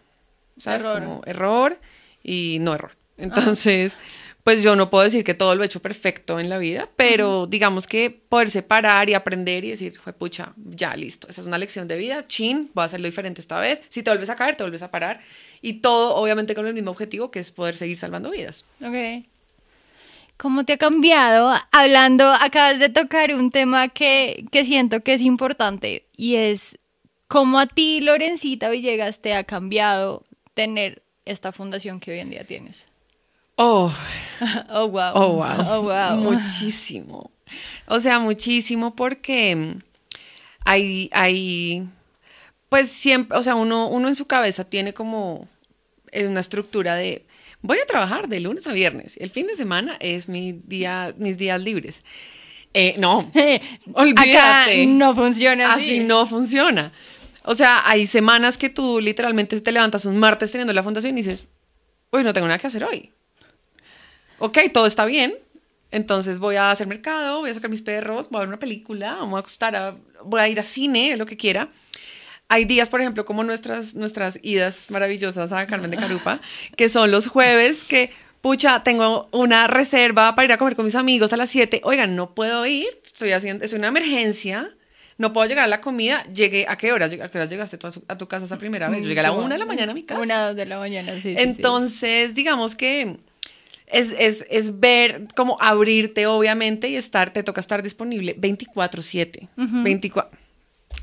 ¿sabes? 0.61 0.85
Error. 0.85 1.03
Como 1.03 1.23
error 1.27 1.79
y 2.23 2.59
no 2.61 2.75
error. 2.75 2.93
Entonces, 3.17 3.97
pues 4.45 4.63
yo 4.63 4.75
no 4.77 4.91
puedo 4.91 5.05
decir 5.05 5.25
que 5.25 5.35
todo 5.35 5.55
lo 5.55 5.63
he 5.63 5.67
hecho 5.67 5.81
perfecto 5.81 6.41
en 6.41 6.49
la 6.49 6.59
vida, 6.59 6.89
pero 6.97 7.47
digamos 7.47 7.87
que 7.87 8.11
poder 8.11 8.51
separar 8.51 9.11
y 9.11 9.15
aprender 9.15 9.65
y 9.65 9.71
decir, 9.71 10.01
pucha, 10.19 10.55
ya 10.57 10.97
listo, 10.97 11.29
esa 11.29 11.43
es 11.43 11.47
una 11.47 11.59
lección 11.59 11.89
de 11.89 11.97
vida, 11.97 12.27
chin, 12.27 12.71
voy 12.75 12.83
a 12.83 12.87
hacerlo 12.87 13.07
diferente 13.07 13.41
esta 13.41 13.61
vez. 13.61 13.83
Si 13.91 14.03
te 14.03 14.11
vuelves 14.11 14.31
a 14.31 14.37
caer, 14.37 14.57
te 14.57 14.63
vuelves 14.63 14.83
a 14.83 14.91
parar. 14.91 15.21
Y 15.61 15.75
todo, 15.75 16.17
obviamente, 16.17 16.55
con 16.55 16.67
el 16.67 16.75
mismo 16.75 16.91
objetivo, 16.91 17.31
que 17.31 17.39
es 17.39 17.53
poder 17.53 17.77
seguir 17.77 17.99
salvando 17.99 18.31
vidas. 18.31 18.65
Ok. 18.83 19.27
¿Cómo 20.39 20.65
te 20.65 20.73
ha 20.73 20.79
cambiado? 20.79 21.55
Hablando, 21.71 22.33
acabas 22.33 22.79
de 22.79 22.89
tocar 22.89 23.35
un 23.35 23.51
tema 23.51 23.89
que, 23.89 24.47
que 24.51 24.65
siento 24.65 25.01
que 25.03 25.13
es 25.13 25.21
importante 25.21 26.07
y 26.17 26.37
es 26.37 26.79
cómo 27.29 27.61
a 27.61 27.67
ti, 27.67 28.01
Lorencita 28.01 28.71
Villegas, 28.71 29.21
te 29.21 29.35
ha 29.35 29.45
cambiado 29.45 30.25
tener 30.55 31.03
esta 31.25 31.53
fundación 31.53 32.01
que 32.01 32.13
hoy 32.13 32.19
en 32.21 32.31
día 32.31 32.45
tienes. 32.45 32.85
Oh, 33.57 33.93
Oh, 34.71 34.89
wow. 34.89 35.13
Oh, 35.15 35.33
wow. 35.35 35.57
Oh, 35.69 35.83
wow. 35.83 36.17
Muchísimo. 36.17 37.31
O 37.87 38.01
sea, 38.01 38.19
muchísimo 38.21 38.95
porque 38.95 39.77
hay, 40.65 41.11
hay, 41.13 41.89
pues 42.69 42.89
siempre, 42.91 43.37
o 43.37 43.43
sea, 43.43 43.55
uno, 43.57 43.89
uno 43.89 44.09
en 44.09 44.15
su 44.15 44.27
cabeza 44.27 44.65
tiene 44.65 44.95
como 44.95 45.49
una 46.13 46.41
estructura 46.41 46.95
de, 46.95 47.27
voy 47.61 47.79
a 47.79 47.87
trabajar 47.87 48.29
de 48.29 48.41
lunes 48.41 48.67
a 48.67 48.73
viernes, 48.73 49.17
el 49.21 49.31
fin 49.31 49.47
de 49.47 49.57
semana 49.57 49.97
es 50.01 50.29
mi 50.29 50.53
día, 50.53 51.15
mis 51.19 51.39
días 51.39 51.61
libres. 51.61 52.03
Eh, 52.73 52.95
no, 52.99 53.19
Acá 53.35 53.61
olvídate. 53.95 54.87
no 54.87 55.15
funciona 55.15 55.73
así. 55.75 55.85
Así 55.87 56.01
no 56.01 56.25
funciona. 56.27 56.93
O 57.51 57.55
sea, 57.57 57.83
hay 57.85 58.07
semanas 58.07 58.57
que 58.57 58.69
tú 58.69 59.01
literalmente 59.01 59.61
te 59.61 59.73
levantas 59.73 60.05
un 60.05 60.17
martes 60.19 60.53
teniendo 60.53 60.73
la 60.73 60.85
fundación 60.85 61.19
y 61.19 61.23
dices, 61.23 61.49
uy, 62.13 62.23
no 62.23 62.33
tengo 62.33 62.47
nada 62.47 62.61
que 62.61 62.69
hacer 62.69 62.85
hoy. 62.85 63.11
Ok, 64.39 64.57
todo 64.73 64.87
está 64.87 65.05
bien. 65.05 65.35
Entonces 65.91 66.39
voy 66.39 66.55
a 66.55 66.71
hacer 66.71 66.87
mercado, 66.87 67.41
voy 67.41 67.51
a 67.51 67.55
sacar 67.55 67.69
mis 67.69 67.83
perros, 67.83 68.29
voy 68.31 68.39
a 68.39 68.41
ver 68.43 68.49
una 68.51 68.59
película, 68.61 69.17
voy 69.25 69.37
a 69.39 69.41
acostar, 69.41 69.75
a- 69.75 69.97
voy 70.23 70.41
a 70.41 70.47
ir 70.49 70.61
a 70.61 70.63
cine, 70.63 71.17
lo 71.17 71.27
que 71.27 71.37
quiera. 71.37 71.71
Hay 72.49 72.67
días, 72.67 72.89
por 72.89 73.01
ejemplo, 73.01 73.25
como 73.25 73.43
nuestras, 73.43 73.97
nuestras 73.97 74.39
idas 74.43 74.89
maravillosas 74.89 75.51
a 75.51 75.67
Carmen 75.67 75.91
de 75.91 75.97
Carupa, 75.97 76.41
que 76.77 76.89
son 76.89 77.11
los 77.11 77.27
jueves 77.27 77.83
que, 77.83 78.13
pucha, 78.43 78.85
tengo 78.85 79.29
una 79.33 79.67
reserva 79.67 80.37
para 80.37 80.47
ir 80.47 80.53
a 80.53 80.57
comer 80.59 80.77
con 80.77 80.85
mis 80.85 80.95
amigos 80.95 81.33
a 81.33 81.37
las 81.37 81.51
7. 81.51 81.81
Oigan, 81.83 82.15
no 82.15 82.33
puedo 82.33 82.65
ir, 82.67 82.87
estoy 83.05 83.33
haciendo, 83.33 83.65
es 83.65 83.73
una 83.73 83.89
emergencia, 83.89 84.71
no 85.21 85.33
puedo 85.33 85.47
llegar 85.47 85.65
a 85.65 85.69
la 85.69 85.81
comida. 85.81 86.25
Llegué, 86.33 86.65
¿a 86.69 86.77
qué 86.77 86.93
hora? 86.93 87.07
¿A 87.07 87.09
qué 87.11 87.39
hora 87.39 87.45
llegaste 87.45 87.77
tú 87.79 87.87
a, 87.87 87.91
su- 87.93 88.03
a 88.09 88.17
tu 88.19 88.27
casa 88.27 88.47
esa 88.47 88.57
primera 88.59 88.89
vez? 88.89 89.03
Yo 89.03 89.09
llegué 89.09 89.21
a 89.21 89.25
la 89.25 89.33
una 89.33 89.55
de 89.55 89.59
la 89.59 89.67
mañana 89.67 89.93
a 89.93 89.95
mi 89.95 90.03
casa. 90.03 90.21
Una, 90.21 90.47
dos 90.49 90.57
de 90.57 90.67
la 90.67 90.79
mañana, 90.79 91.13
sí. 91.21 91.35
Entonces, 91.37 92.35
digamos 92.35 92.75
que 92.75 93.19
es, 93.87 94.15
es, 94.19 94.45
es 94.51 94.81
ver, 94.81 95.27
como 95.37 95.57
abrirte, 95.61 96.27
obviamente, 96.27 96.89
y 96.89 96.97
estar, 96.97 97.33
te 97.33 97.43
toca 97.43 97.61
estar 97.61 97.83
disponible 97.83 98.37
24-7. 98.41 99.49
24. 99.57 100.39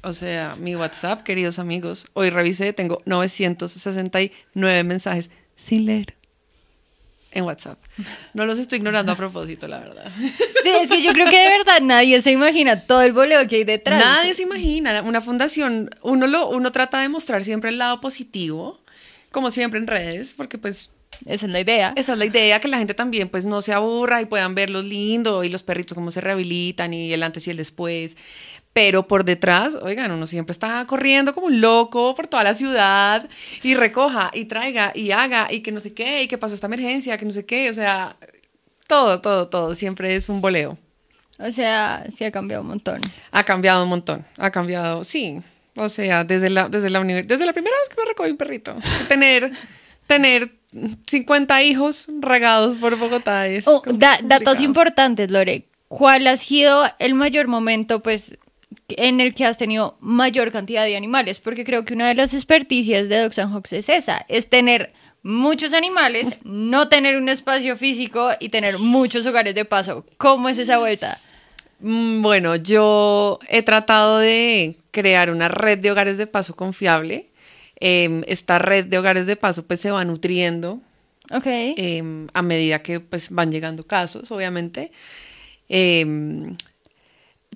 O 0.04 0.14
sea, 0.14 0.56
mi 0.60 0.76
WhatsApp, 0.76 1.24
queridos 1.24 1.60
amigos, 1.60 2.08
hoy 2.14 2.30
revisé, 2.30 2.74
tengo 2.74 2.98
969 3.06 4.84
mensajes 4.84 5.30
sin 5.56 5.86
leer 5.86 6.17
en 7.38 7.46
WhatsApp. 7.46 7.78
No 8.34 8.46
los 8.46 8.60
estoy 8.60 8.78
ignorando 8.78 9.12
a 9.12 9.16
propósito, 9.16 9.68
la 9.68 9.80
verdad. 9.80 10.12
Sí, 10.64 10.70
es 10.82 10.90
que 10.90 11.02
yo 11.02 11.14
creo 11.14 11.30
que 11.30 11.40
de 11.40 11.50
verdad 11.50 11.82
nadie 11.82 12.22
se 12.22 12.32
imagina 12.32 12.82
todo 12.82 13.02
el 13.02 13.14
boleo 13.14 13.48
que 13.48 13.58
hay 13.58 13.64
detrás. 13.64 14.04
Nadie 14.04 14.34
se 14.34 14.44
imagina, 14.44 15.02
una 15.04 15.22
fundación, 15.22 15.90
uno, 16.02 16.28
lo, 16.28 16.50
uno 16.50 16.72
trata 16.72 17.00
de 17.00 17.10
mostrar 17.10 17.44
siempre 17.44 17.70
el 17.70 17.78
lado 17.78 18.02
positivo, 18.02 18.82
como 19.32 19.52
siempre 19.52 19.80
en 19.80 19.88
redes, 19.88 20.34
porque 20.36 20.58
pues 20.58 20.92
Esa 21.26 21.46
es 21.46 21.52
la 21.52 21.60
idea. 21.60 21.94
Esa 21.96 22.14
es 22.14 22.18
la 22.20 22.26
idea, 22.26 22.60
que 22.60 22.68
la 22.68 22.78
gente 22.78 22.94
también 22.94 23.30
pues 23.30 23.46
no 23.46 23.62
se 23.62 23.74
aburra 23.74 24.22
y 24.22 24.26
puedan 24.26 24.56
ver 24.56 24.70
lo 24.70 24.82
lindo 24.82 25.44
y 25.44 25.50
los 25.50 25.64
perritos 25.64 25.96
cómo 25.96 26.12
se 26.12 26.22
rehabilitan 26.22 26.94
y 26.94 27.14
el 27.14 27.24
antes 27.24 27.48
y 27.48 27.52
el 27.52 27.58
después. 27.58 28.16
Pero 28.78 29.08
por 29.08 29.26
detrás, 29.26 29.74
oigan, 29.74 30.12
uno 30.12 30.28
siempre 30.28 30.52
está 30.52 30.86
corriendo 30.88 31.34
como 31.34 31.48
un 31.48 31.62
loco 31.62 32.14
por 32.14 32.28
toda 32.28 32.44
la 32.44 32.54
ciudad 32.54 33.28
y 33.64 33.74
recoja 33.74 34.30
y 34.36 34.46
traiga 34.46 34.92
y 34.94 35.10
haga 35.10 35.48
y 35.50 35.62
que 35.62 35.72
no 35.72 35.80
sé 35.80 35.96
qué 35.96 36.22
y 36.22 36.28
que 36.28 36.38
pasó 36.38 36.54
esta 36.54 36.68
emergencia, 36.68 37.18
que 37.18 37.26
no 37.26 37.32
sé 37.34 37.44
qué, 37.44 37.72
o 37.72 37.74
sea, 37.74 38.18
todo, 38.86 39.20
todo, 39.20 39.48
todo, 39.48 39.74
siempre 39.74 40.16
es 40.16 40.30
un 40.30 40.42
boleo. 40.42 40.78
O 41.40 41.52
sea, 41.52 42.06
sí 42.16 42.24
ha 42.24 42.30
cambiado 42.32 42.62
un 42.62 42.68
montón. 42.70 43.02
Ha 43.32 43.44
cambiado 43.44 43.82
un 43.82 43.90
montón, 43.90 44.24
ha 44.38 44.52
cambiado, 44.52 45.04
sí. 45.04 45.40
O 45.76 45.90
sea, 45.90 46.24
desde 46.24 46.52
la, 46.52 46.70
desde 46.70 46.92
la, 46.92 47.02
univers- 47.02 47.26
desde 47.26 47.48
la 47.48 47.54
primera 47.54 47.76
vez 47.80 47.90
que 47.90 48.00
me 48.00 48.08
recogí 48.08 48.30
un 48.30 48.38
perrito. 48.38 48.76
Tener, 49.08 49.54
tener 50.06 50.52
50 51.08 51.64
hijos 51.64 52.06
regados 52.22 52.76
por 52.76 52.96
Bogotá 52.96 53.48
es 53.48 53.68
Oh, 53.68 53.82
da- 53.88 54.20
datos 54.24 54.62
importantes, 54.62 55.32
Lore. 55.32 55.66
¿Cuál 55.88 56.28
ha 56.28 56.38
sido 56.38 56.84
el 57.00 57.16
mayor 57.16 57.48
momento, 57.48 58.04
pues, 58.04 58.38
en 58.90 59.20
el 59.20 59.34
que 59.34 59.46
has 59.46 59.58
tenido 59.58 59.98
mayor 60.00 60.52
cantidad 60.52 60.86
de 60.86 60.96
animales? 60.98 61.40
Porque 61.40 61.64
creo 61.64 61.86
que 61.86 61.94
una 61.94 62.08
de 62.08 62.16
las 62.16 62.34
experticias 62.34 63.10
de 63.10 63.20
Dogs 63.20 63.40
and 63.40 63.54
Hawks 63.54 63.74
es 63.74 63.90
esa, 63.90 64.26
es 64.30 64.50
tener 64.50 64.94
muchos 65.24 65.74
animales, 65.74 66.28
no 66.44 66.88
tener 66.88 67.18
un 67.18 67.30
espacio 67.30 67.78
físico 67.78 68.30
y 68.40 68.50
tener 68.50 68.80
muchos 68.80 69.26
hogares 69.26 69.56
de 69.56 69.66
paso. 69.66 70.06
¿Cómo 70.18 70.50
es 70.50 70.58
esa 70.58 70.78
vuelta? 70.78 71.20
Mm, 71.80 72.22
Bueno, 72.22 72.56
yo 72.56 73.40
he 73.50 73.62
tratado 73.62 74.20
de 74.20 74.78
crear 74.92 75.30
una 75.30 75.48
red 75.48 75.80
de 75.80 75.92
hogares 75.92 76.18
de 76.18 76.28
paso 76.28 76.56
confiable. 76.56 77.30
Em, 77.80 78.24
esta 78.28 78.58
red 78.58 78.86
de 78.86 78.98
hogares 78.98 79.28
de 79.28 79.36
paso 79.36 79.66
pues 79.68 79.80
se 79.80 79.92
va 79.92 80.04
nutriendo 80.04 80.80
em, 81.78 82.28
a 82.34 82.42
medida 82.42 82.82
que 82.82 83.00
pues 83.00 83.30
van 83.30 83.52
llegando 83.52 83.84
casos, 83.86 84.32
obviamente. 84.32 84.92
Em, 85.70 86.56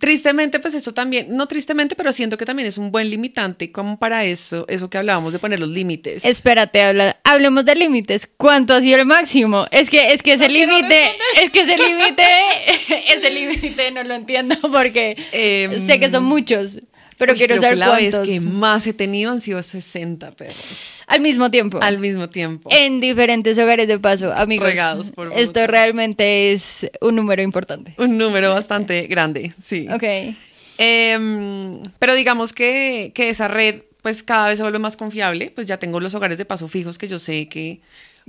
tristemente, 0.02 0.60
pues 0.60 0.74
eso 0.74 0.94
también, 0.94 1.28
no 1.30 1.48
tristemente, 1.48 1.96
pero 1.96 2.12
siento 2.12 2.38
que 2.38 2.44
también 2.46 2.68
es 2.68 2.78
un 2.78 2.92
buen 2.92 3.10
limitante 3.10 3.72
como 3.72 3.98
para 3.98 4.26
eso, 4.26 4.66
eso 4.68 4.90
que 4.90 4.98
hablábamos 4.98 5.32
de 5.32 5.40
poner 5.40 5.60
los 5.62 5.70
límites. 5.70 6.26
Espérate, 6.26 6.82
habla- 6.82 7.18
hablemos 7.24 7.64
de 7.64 7.76
límites. 7.76 8.28
¿Cuánto 8.36 8.74
ha 8.74 8.82
sido 8.82 8.98
el 9.00 9.06
máximo? 9.06 9.66
Es 9.72 9.90
que, 9.90 10.12
es 10.12 10.22
que 10.22 10.34
ese 10.34 10.48
quiero 10.48 10.76
límite, 10.78 11.12
es 11.42 11.50
que 11.52 11.62
ese 11.62 11.78
límite, 11.78 12.24
ese 13.16 13.30
límite 13.30 13.92
no 13.92 14.04
lo 14.04 14.16
entiendo 14.16 14.56
porque 14.72 15.16
Em, 15.32 15.88
sé 15.88 16.00
que 16.00 16.10
son 16.10 16.24
muchos, 16.26 16.80
pero 17.22 17.34
Uy, 17.34 17.38
quiero 17.38 17.62
saber 17.62 17.78
la 17.78 17.90
cuántos 17.90 18.22
vez 18.22 18.28
que 18.28 18.40
más 18.40 18.88
he 18.88 18.94
tenido 18.94 19.32
han 19.32 19.42
sido 19.42 19.62
60 19.62 20.32
perros 20.32 21.04
al 21.06 21.22
mismo 21.22 21.52
tiempo. 21.52 21.78
al 21.80 22.00
mismo 22.00 22.30
tiempo. 22.30 22.68
en 22.74 23.00
diferentes 23.00 23.60
hogares 23.60 23.88
de 23.88 24.00
paso, 24.00 24.34
amigos. 24.34 24.68
Regados 24.68 25.12
por 25.12 25.28
esto 25.28 25.38
Bogotá. 25.38 25.68
realmente 25.68 26.52
es 26.52 26.90
un 27.00 27.16
número 27.16 27.44
importante. 27.44 27.94
Un 28.00 28.18
número 28.18 28.50
bastante 28.56 29.06
grande, 29.06 29.54
sí. 29.60 29.88
Ok. 29.94 30.34
Em, 30.80 31.84
pero 32.00 32.16
digamos 32.16 32.54
que, 32.54 33.12
que 33.14 33.30
esa 33.30 33.48
red 33.48 33.82
pues 34.02 34.24
cada 34.24 34.48
vez 34.48 34.58
se 34.58 34.64
vuelve 34.64 34.80
más 34.80 34.98
confiable, 34.98 35.52
pues 35.54 35.68
ya 35.68 35.78
tengo 35.78 36.00
los 36.00 36.16
hogares 36.16 36.40
de 36.40 36.46
paso 36.46 36.68
fijos 36.70 36.98
que 36.98 37.08
yo 37.08 37.20
sé 37.20 37.48
que, 37.48 37.82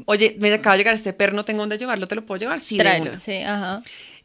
oye, 0.05 0.37
me 0.39 0.53
acaba 0.53 0.75
de 0.75 0.81
llegar 0.81 0.93
este 0.93 1.15
perro, 1.15 1.33
no 1.33 1.45
tengo 1.45 1.61
dónde 1.61 1.79
llevarlo, 1.79 2.07
¿te 2.07 2.15
lo 2.15 2.27
puedo 2.27 2.39
llevar? 2.39 2.61
Sí, 2.61 2.77
de 2.77 2.83
Tráelo, 2.85 3.13
sí, 3.25 3.37
ajá. 3.37 3.83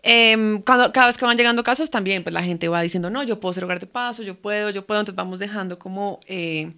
Em, 0.10 0.62
cuando, 0.62 0.94
cada 0.94 1.08
vez 1.08 1.18
que 1.18 1.26
van 1.26 1.36
llegando 1.36 1.66
casos 1.66 1.90
también, 1.90 2.24
pues 2.24 2.34
la 2.34 2.42
gente 2.42 2.70
va 2.70 2.82
diciendo, 2.82 3.10
no, 3.10 3.24
yo 3.24 3.42
puedo 3.42 3.52
ser 3.52 3.66
hogar 3.66 3.82
de 3.82 3.88
paso, 3.88 4.24
yo 4.24 4.36
puedo, 4.36 4.70
yo 4.70 4.86
puedo, 4.86 5.02
entonces 5.02 5.18
vamos 5.18 5.38
dejando 5.38 5.78
como, 5.78 6.22
eh, 6.28 6.72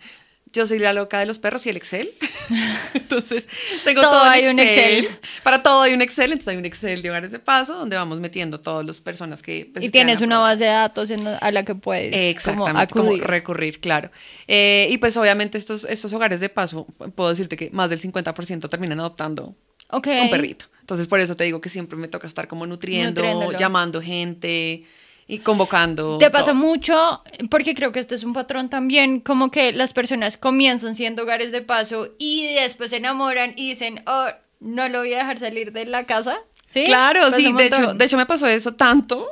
yo 0.52 0.66
soy 0.66 0.80
la 0.80 0.94
loca 0.94 1.20
de 1.20 1.28
los 1.28 1.38
perros 1.38 1.64
y 1.68 1.70
el 1.70 1.78
Excel. 1.78 2.10
entonces, 2.96 3.48
tengo 3.86 4.02
Todo 4.02 4.14
todo, 4.14 4.24
hay 4.24 4.48
un 4.48 4.58
Excel. 4.58 5.10
Para 5.44 5.62
todo 5.62 5.84
hay 5.84 5.94
un 5.94 6.02
Excel, 6.02 6.32
entonces 6.32 6.48
hay 6.48 6.58
un 6.58 6.66
Excel 6.66 7.04
de 7.04 7.10
hogares 7.12 7.32
de 7.32 7.38
paso 7.38 7.76
donde 7.76 7.96
vamos 7.98 8.20
metiendo 8.20 8.60
todas 8.62 8.84
las 8.84 9.00
personas 9.00 9.44
que... 9.44 9.70
pues, 9.72 9.86
y 9.86 9.90
tienes 9.90 10.22
una 10.22 10.40
base 10.40 10.64
de 10.64 10.72
datos 10.72 11.12
en- 11.12 11.28
a 11.28 11.52
la 11.52 11.64
que 11.64 11.76
puedes 11.76 12.16
Exactamente, 12.16 12.94
como, 12.96 13.16
recurrir, 13.18 13.80
claro. 13.80 14.10
Eh, 14.48 14.88
y 14.90 14.98
pues 14.98 15.16
obviamente 15.18 15.60
estos, 15.60 15.84
estos 15.84 16.12
hogares 16.14 16.40
de 16.40 16.50
paso, 16.50 16.88
puedo 17.14 17.30
decirte 17.30 17.56
que 17.56 17.70
más 17.70 17.92
del 17.92 18.02
50% 18.02 18.68
terminan 18.70 19.00
adoptando 19.00 19.54
un 19.92 20.30
perrito. 20.32 20.66
Entonces 20.90 21.06
por 21.06 21.20
eso 21.20 21.36
te 21.36 21.44
digo 21.44 21.62
que 21.62 21.70
siempre 21.70 21.96
me 22.00 22.08
toca 22.08 22.26
estar 22.26 22.48
como 22.48 22.66
nutriendo, 22.66 23.52
llamando 23.52 24.02
gente 24.02 24.86
y 25.28 25.38
convocando. 25.38 26.18
Te 26.18 26.32
pasa 26.32 26.46
todo. 26.46 26.56
mucho, 26.56 27.22
porque 27.52 27.76
creo 27.76 27.92
que 27.92 28.00
este 28.00 28.16
es 28.16 28.24
un 28.24 28.34
patrón 28.34 28.72
también, 28.72 29.20
como 29.20 29.52
que 29.52 29.72
las 29.72 29.94
personas 29.94 30.38
comienzan 30.38 30.96
siendo 30.96 31.22
hogares 31.22 31.52
de 31.52 31.62
paso 31.62 32.10
y 32.18 32.56
después 32.56 32.90
se 32.90 32.98
enamoran 32.98 33.54
y 33.56 33.70
dicen, 33.70 34.02
oh, 34.08 34.30
no 34.62 34.90
lo 34.90 34.98
voy 35.02 35.14
a 35.14 35.20
dejar 35.20 35.38
salir 35.38 35.72
de 35.74 35.86
la 35.86 36.08
casa. 36.08 36.40
¿Sí? 36.70 36.86
Claro, 36.86 37.20
Pasa 37.22 37.38
sí, 37.38 37.54
de 37.54 37.66
hecho, 37.68 37.94
de 37.94 38.06
hecho 38.06 38.18
me 38.18 38.26
pasó 38.26 38.48
eso 38.48 38.74
tanto 38.74 39.28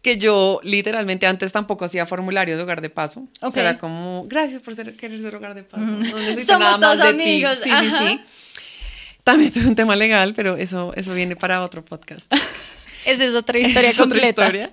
que 0.00 0.16
yo 0.16 0.60
literalmente 0.62 1.26
antes 1.26 1.52
tampoco 1.52 1.84
hacía 1.84 2.06
formulario 2.06 2.56
de 2.56 2.62
hogar 2.62 2.80
de 2.80 2.88
paso. 2.88 3.28
O 3.42 3.48
Ok. 3.48 3.52
sea, 3.54 3.62
era 3.62 3.78
como, 3.78 4.24
gracias 4.28 4.62
por 4.62 4.74
ser, 4.74 4.96
querer 4.96 5.20
ser 5.20 5.36
hogar 5.36 5.54
de 5.54 5.62
paso. 5.62 5.84
No 5.84 6.00
necesito 6.18 6.54
Somos 6.54 6.58
nada 6.58 6.78
más 6.78 6.98
de 6.98 7.08
amigos, 7.08 7.58
ti. 7.60 7.64
Sí, 7.64 7.70
ajá. 7.70 7.98
sí, 7.98 8.08
sí. 8.08 8.20
También 9.24 9.52
tuve 9.52 9.66
un 9.68 9.74
tema 9.74 9.94
legal, 9.96 10.34
pero 10.34 10.56
eso, 10.56 10.92
eso 10.96 11.14
viene 11.14 11.36
para 11.36 11.62
otro 11.62 11.84
podcast. 11.84 12.32
Esa 13.04 13.24
es 13.24 13.34
otra 13.34 13.58
historia 13.60 13.90
Es 13.90 13.98
otra 14.00 14.20
completa. 14.20 14.42
historia. 14.46 14.70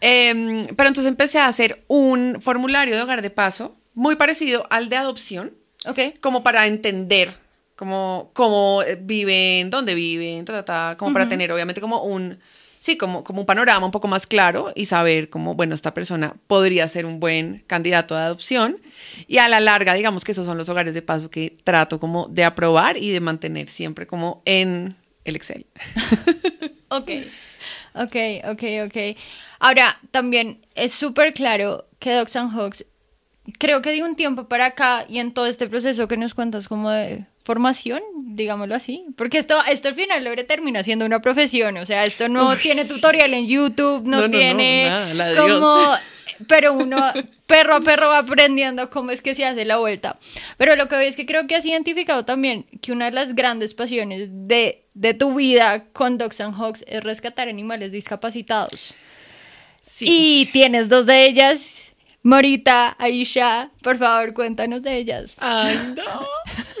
Em, 0.00 0.66
pero 0.76 0.88
entonces 0.88 1.06
empecé 1.10 1.38
a 1.38 1.46
hacer 1.48 1.84
un 1.88 2.38
formulario 2.40 2.94
de 2.94 3.02
hogar 3.02 3.22
de 3.22 3.30
paso 3.30 3.76
muy 3.94 4.16
parecido 4.16 4.66
al 4.70 4.88
de 4.88 4.96
adopción, 4.96 5.52
Ok. 5.86 5.98
como 6.20 6.42
para 6.42 6.66
entender 6.66 7.34
cómo, 7.76 8.30
cómo 8.34 8.82
eh, 8.82 8.98
viven, 9.00 9.70
dónde 9.70 9.94
viven, 9.94 10.44
ta, 10.44 10.52
ta, 10.52 10.64
ta, 10.64 10.96
como 10.98 11.12
para 11.12 11.28
tener 11.28 11.50
obviamente 11.52 11.80
como 11.80 12.02
un, 12.02 12.38
sí, 12.78 12.96
como, 12.96 13.24
como 13.24 13.40
un 13.40 13.46
panorama 13.46 13.86
un 13.86 13.92
poco 13.92 14.08
más 14.08 14.26
claro 14.26 14.72
y 14.74 14.86
saber 14.86 15.28
cómo, 15.30 15.54
bueno, 15.54 15.74
esta 15.74 15.94
persona 15.94 16.34
podría 16.46 16.88
ser 16.88 17.06
un 17.06 17.20
buen 17.20 17.64
candidato 17.66 18.14
de 18.14 18.22
adopción. 18.22 18.78
Y 19.26 19.38
a 19.38 19.48
la 19.48 19.60
larga, 19.60 19.94
digamos 19.94 20.24
que 20.24 20.32
esos 20.32 20.46
son 20.46 20.58
los 20.58 20.68
hogares 20.68 20.94
de 20.94 21.02
paso 21.02 21.30
que 21.30 21.56
trato 21.64 22.00
como 22.00 22.28
de 22.28 22.44
aprobar 22.44 22.96
y 22.96 23.10
de 23.10 23.20
mantener 23.20 23.68
siempre 23.68 24.06
como 24.06 24.42
en 24.44 24.96
el 25.24 25.36
Excel. 25.36 25.66
Ok, 26.88 27.10
ok, 27.94 28.16
ok, 28.44 28.62
ok. 28.86 29.16
Ahora, 29.58 29.98
también 30.12 30.64
es 30.76 30.92
súper 30.92 31.34
claro 31.34 31.88
que 31.98 32.14
Dogs 32.14 32.36
and 32.36 32.56
Hogs, 32.56 32.86
creo 33.58 33.82
que 33.82 33.90
de 33.90 34.04
un 34.04 34.14
tiempo 34.14 34.46
para 34.46 34.66
acá 34.66 35.04
y 35.08 35.18
en 35.18 35.34
todo 35.34 35.46
este 35.46 35.68
proceso 35.68 36.06
que 36.06 36.16
nos 36.16 36.34
cuentas 36.34 36.68
como 36.68 36.90
de 36.90 37.26
formación, 37.46 38.02
digámoslo 38.34 38.74
así, 38.74 39.04
porque 39.16 39.38
esto, 39.38 39.56
esto 39.70 39.86
al 39.86 39.94
final 39.94 40.24
logre 40.24 40.42
termina 40.42 40.82
siendo 40.82 41.06
una 41.06 41.22
profesión, 41.22 41.76
o 41.76 41.86
sea, 41.86 42.04
esto 42.04 42.28
no 42.28 42.56
tiene 42.56 42.84
tutorial 42.84 43.32
en 43.34 43.46
YouTube, 43.46 44.02
no, 44.04 44.16
No, 44.16 44.22
no, 44.22 44.28
no, 44.28 44.30
tiene 44.30 44.88
nada, 45.14 45.36
como... 45.40 45.94
Pero 46.48 46.74
uno, 46.74 46.98
perro 47.46 47.76
a 47.76 47.80
perro, 47.80 48.08
va 48.08 48.18
aprendiendo 48.18 48.90
cómo 48.90 49.10
es 49.10 49.22
que 49.22 49.34
se 49.34 49.46
hace 49.46 49.64
la 49.64 49.78
vuelta. 49.78 50.18
Pero 50.58 50.76
lo 50.76 50.86
que 50.86 50.96
veo 50.96 51.08
es 51.08 51.16
que 51.16 51.24
creo 51.24 51.46
que 51.46 51.54
has 51.54 51.64
identificado 51.64 52.26
también 52.26 52.66
que 52.82 52.92
una 52.92 53.06
de 53.06 53.12
las 53.12 53.34
grandes 53.34 53.72
pasiones 53.72 54.28
de, 54.30 54.82
de 54.92 55.14
tu 55.14 55.34
vida 55.34 55.84
con 55.94 56.18
Dogs 56.18 56.42
and 56.42 56.60
Hogs 56.60 56.84
es 56.88 57.02
rescatar 57.02 57.48
animales 57.48 57.90
discapacitados. 57.90 58.92
Sí. 59.80 60.04
Y 60.06 60.46
tienes 60.52 60.90
dos 60.90 61.06
de 61.06 61.24
ellas, 61.24 61.75
Morita, 62.26 62.96
Aisha, 62.98 63.70
por 63.82 63.98
favor, 63.98 64.34
cuéntanos 64.34 64.82
de 64.82 64.96
ellas. 64.96 65.32
Ay, 65.38 65.94
no, 65.96 66.26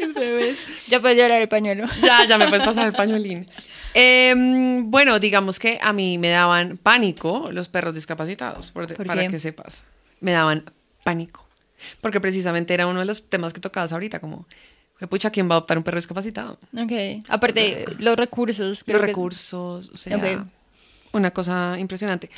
mis 0.06 0.12
bebés. 0.12 0.58
Ya 0.88 0.98
puedes 0.98 1.16
llorar 1.16 1.40
el 1.40 1.46
pañuelo. 1.48 1.86
Ya, 2.02 2.26
ya 2.26 2.36
me 2.36 2.48
puedes 2.48 2.66
pasar 2.66 2.88
el 2.88 2.92
pañuelín. 2.92 3.46
Em, 3.94 4.90
bueno, 4.90 5.20
digamos 5.20 5.60
que 5.60 5.78
a 5.80 5.92
mí 5.92 6.18
me 6.18 6.30
daban 6.30 6.78
pánico 6.78 7.48
los 7.52 7.68
perros 7.68 7.94
discapacitados, 7.94 8.72
por- 8.72 8.92
¿Por 8.92 9.06
para 9.06 9.22
qué? 9.22 9.28
que 9.28 9.38
sepas. 9.38 9.84
Me 10.20 10.32
daban 10.32 10.64
pánico. 11.04 11.46
Porque 12.00 12.20
precisamente 12.20 12.74
era 12.74 12.88
uno 12.88 12.98
de 12.98 13.06
los 13.06 13.28
temas 13.28 13.52
que 13.52 13.60
tocabas 13.60 13.92
ahorita, 13.92 14.18
como, 14.18 14.46
pucha, 15.08 15.30
¿quién 15.30 15.48
va 15.48 15.54
a 15.54 15.58
adoptar 15.58 15.78
un 15.78 15.84
perro 15.84 15.98
discapacitado? 15.98 16.58
Ok. 16.76 17.22
Aparte, 17.28 17.84
los 18.00 18.16
recursos. 18.16 18.82
creo 18.82 18.96
Los 18.96 19.02
que- 19.02 19.06
recursos, 19.12 19.90
o 19.94 19.96
sea, 19.96 20.44
una 21.12 21.30
cosa 21.30 21.76
impresionante. 21.78 22.30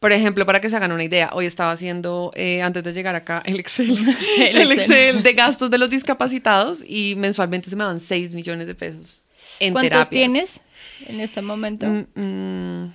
Por 0.00 0.12
ejemplo, 0.12 0.46
para 0.46 0.60
que 0.60 0.70
se 0.70 0.76
hagan 0.76 0.92
una 0.92 1.02
idea, 1.02 1.30
hoy 1.32 1.46
estaba 1.46 1.72
haciendo, 1.72 2.30
eh, 2.36 2.62
antes 2.62 2.84
de 2.84 2.92
llegar 2.92 3.16
acá, 3.16 3.42
el 3.44 3.58
Excel, 3.58 3.90
El 4.38 4.56
el, 4.58 4.72
Excel. 4.72 5.08
Excel. 5.08 5.22
de 5.24 5.32
gastos 5.32 5.70
de 5.70 5.78
los 5.78 5.90
discapacitados 5.90 6.82
y 6.86 7.14
mensualmente 7.16 7.68
se 7.68 7.74
me 7.76 7.82
dan 7.84 7.98
6 7.98 8.34
millones 8.34 8.66
de 8.68 8.74
pesos 8.76 9.26
en 9.58 9.72
¿Cuántos 9.72 9.90
terapias. 9.90 10.08
tienes 10.10 10.60
en 11.06 11.20
este 11.20 11.42
momento? 11.42 11.86
Mm, 11.86 12.06
mm, 12.20 12.94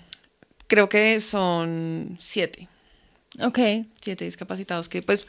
creo 0.68 0.88
que 0.88 1.20
son 1.20 2.16
7, 2.20 2.70
Ok. 3.42 3.60
7 4.00 4.24
discapacitados 4.26 4.88
que 4.88 5.02
pues 5.02 5.28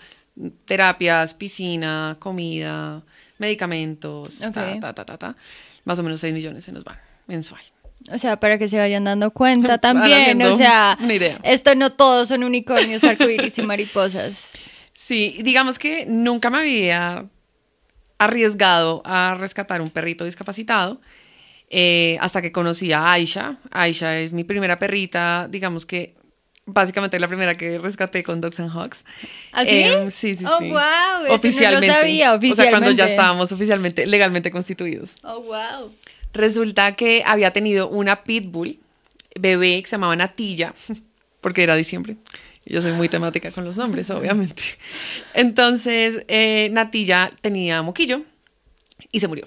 terapias, 0.67 1.35
piscina, 1.35 2.17
comida, 2.21 3.03
medicamentos, 3.39 4.39
ta, 4.39 4.53
ta, 4.53 4.93
ta, 4.95 5.05
ta, 5.05 5.19
ta, 5.19 5.37
más 5.85 5.99
o 5.99 6.03
menos 6.05 6.21
6 6.21 6.35
millones 6.35 6.65
se 6.65 6.71
nos 6.73 6.85
van 6.85 6.99
mensual. 7.27 7.63
O 8.13 8.19
sea, 8.19 8.39
para 8.39 8.59
que 8.59 8.69
se 8.69 8.77
vayan 8.79 9.05
dando 9.05 9.31
cuenta 9.31 9.79
también. 9.79 10.41
O 10.43 10.57
sea, 10.57 10.97
esto 11.43 11.75
no 11.75 11.91
todos 11.93 12.29
son 12.29 12.45
unicornios, 12.45 13.03
arcoíris 13.05 13.59
y 13.59 13.63
mariposas. 13.63 14.49
Sí, 14.93 15.39
digamos 15.43 15.79
que 15.79 16.07
nunca 16.07 16.51
me 16.51 16.59
había 16.59 17.27
arriesgado 18.19 19.03
a 19.05 19.37
rescatar 19.39 19.81
un 19.81 19.91
perrito 19.91 20.25
discapacitado 20.25 21.01
eh, 21.71 22.17
hasta 22.21 22.41
que 22.43 22.53
conocí 22.53 22.93
a 22.93 23.13
Aisha. 23.13 23.57
Aisha 23.71 24.19
es 24.21 24.33
mi 24.33 24.45
primera 24.45 24.79
perrita, 24.79 25.49
digamos 25.51 25.85
que 25.87 26.15
básicamente 26.67 27.19
la 27.19 27.29
primera 27.29 27.55
que 27.57 27.79
rescaté 27.79 28.23
con 28.23 28.41
Dogs 28.41 28.61
and 28.61 28.75
Hogs. 28.75 29.05
¿Así? 29.53 29.83
Em, 29.83 30.11
sí, 30.11 30.37
sí, 30.37 30.45
Oh, 30.47 30.59
sí. 30.59 30.71
wow, 30.71 30.79
eso 30.79 31.23
no 31.23 31.29
lo 31.29 31.35
Oficialmente. 31.35 31.87
sabía, 31.89 32.35
O 32.35 32.41
sea, 32.41 32.71
cuando 32.71 32.91
ya 32.91 33.05
oficialmente. 33.05 33.05
estábamos 33.05 33.53
oficialmente, 33.53 34.07
legalmente 34.07 34.51
constituidos. 34.51 35.17
Oh, 35.25 35.41
wow. 35.43 35.93
Resulta 36.35 36.97
que 36.97 37.23
había 37.25 37.53
tenido 37.53 37.89
una 37.89 38.25
pitbull 38.25 38.79
bebé 39.39 39.81
que 39.83 39.89
se 39.89 39.93
llamaba 39.93 40.17
Natilla, 40.17 40.75
porque 41.41 41.63
era 41.63 41.77
diciembre. 41.77 42.17
Yo 42.67 42.81
soy 42.81 42.93
muy 42.93 43.09
temática 43.09 43.51
con 43.53 43.65
los 43.65 43.77
nombres, 43.77 44.11
obviamente. 44.11 44.63
Entonces, 45.35 46.25
eh, 46.29 46.69
Natilla 46.73 47.31
tenía 47.41 47.83
moquillo 47.83 48.23
y 49.13 49.21
se 49.21 49.29
murió. 49.29 49.47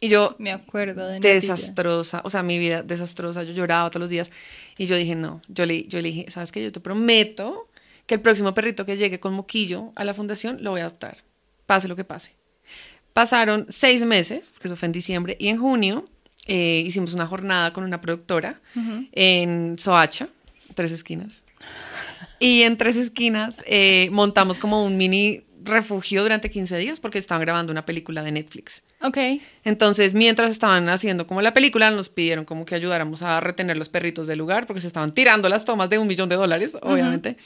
Y 0.00 0.08
yo, 0.08 0.36
Me 0.38 0.52
acuerdo 0.52 1.06
de 1.06 1.14
Natilla. 1.14 1.34
desastrosa, 1.34 2.20
o 2.24 2.30
sea, 2.30 2.42
mi 2.42 2.58
vida 2.58 2.82
desastrosa, 2.82 3.42
yo 3.42 3.52
lloraba 3.52 3.90
todos 3.90 4.02
los 4.02 4.10
días. 4.10 4.30
Y 4.78 4.86
yo 4.86 4.96
dije, 4.96 5.14
no, 5.14 5.42
yo 5.48 5.64
le, 5.66 5.84
yo 5.84 6.00
le 6.00 6.08
dije, 6.08 6.30
¿sabes 6.30 6.50
qué? 6.52 6.62
Yo 6.62 6.72
te 6.72 6.80
prometo 6.80 7.68
que 8.06 8.14
el 8.14 8.20
próximo 8.20 8.54
perrito 8.54 8.86
que 8.86 8.96
llegue 8.96 9.20
con 9.20 9.34
moquillo 9.34 9.92
a 9.96 10.04
la 10.04 10.14
fundación 10.14 10.58
lo 10.62 10.70
voy 10.70 10.80
a 10.80 10.84
adoptar, 10.84 11.18
pase 11.66 11.88
lo 11.88 11.96
que 11.96 12.04
pase. 12.04 12.32
Pasaron 13.12 13.66
seis 13.68 14.04
meses, 14.04 14.50
porque 14.52 14.68
eso 14.68 14.76
fue 14.76 14.86
en 14.86 14.92
diciembre, 14.92 15.36
y 15.40 15.48
en 15.48 15.58
junio 15.58 16.08
eh, 16.46 16.82
hicimos 16.86 17.14
una 17.14 17.26
jornada 17.26 17.72
con 17.72 17.84
una 17.84 18.00
productora 18.00 18.60
en 19.12 19.78
Soacha, 19.78 20.28
Tres 20.74 20.92
Esquinas. 20.92 21.42
Y 22.38 22.62
en 22.62 22.76
Tres 22.76 22.96
Esquinas 22.96 23.62
eh, 23.66 24.08
montamos 24.12 24.58
como 24.58 24.84
un 24.84 24.96
mini 24.96 25.42
refugio 25.66 26.22
durante 26.22 26.48
15 26.50 26.78
días 26.78 27.00
porque 27.00 27.18
estaban 27.18 27.42
grabando 27.42 27.70
una 27.72 27.84
película 27.84 28.22
de 28.22 28.32
Netflix. 28.32 28.82
Ok. 29.02 29.18
Entonces, 29.64 30.14
mientras 30.14 30.50
estaban 30.50 30.88
haciendo 30.88 31.26
como 31.26 31.42
la 31.42 31.52
película, 31.52 31.90
nos 31.90 32.08
pidieron 32.08 32.44
como 32.44 32.64
que 32.64 32.74
ayudáramos 32.74 33.22
a 33.22 33.40
retener 33.40 33.76
los 33.76 33.88
perritos 33.88 34.26
del 34.26 34.38
lugar 34.38 34.66
porque 34.66 34.80
se 34.80 34.86
estaban 34.86 35.12
tirando 35.12 35.48
las 35.48 35.64
tomas 35.64 35.90
de 35.90 35.98
un 35.98 36.06
millón 36.06 36.28
de 36.28 36.36
dólares, 36.36 36.76
obviamente. 36.82 37.36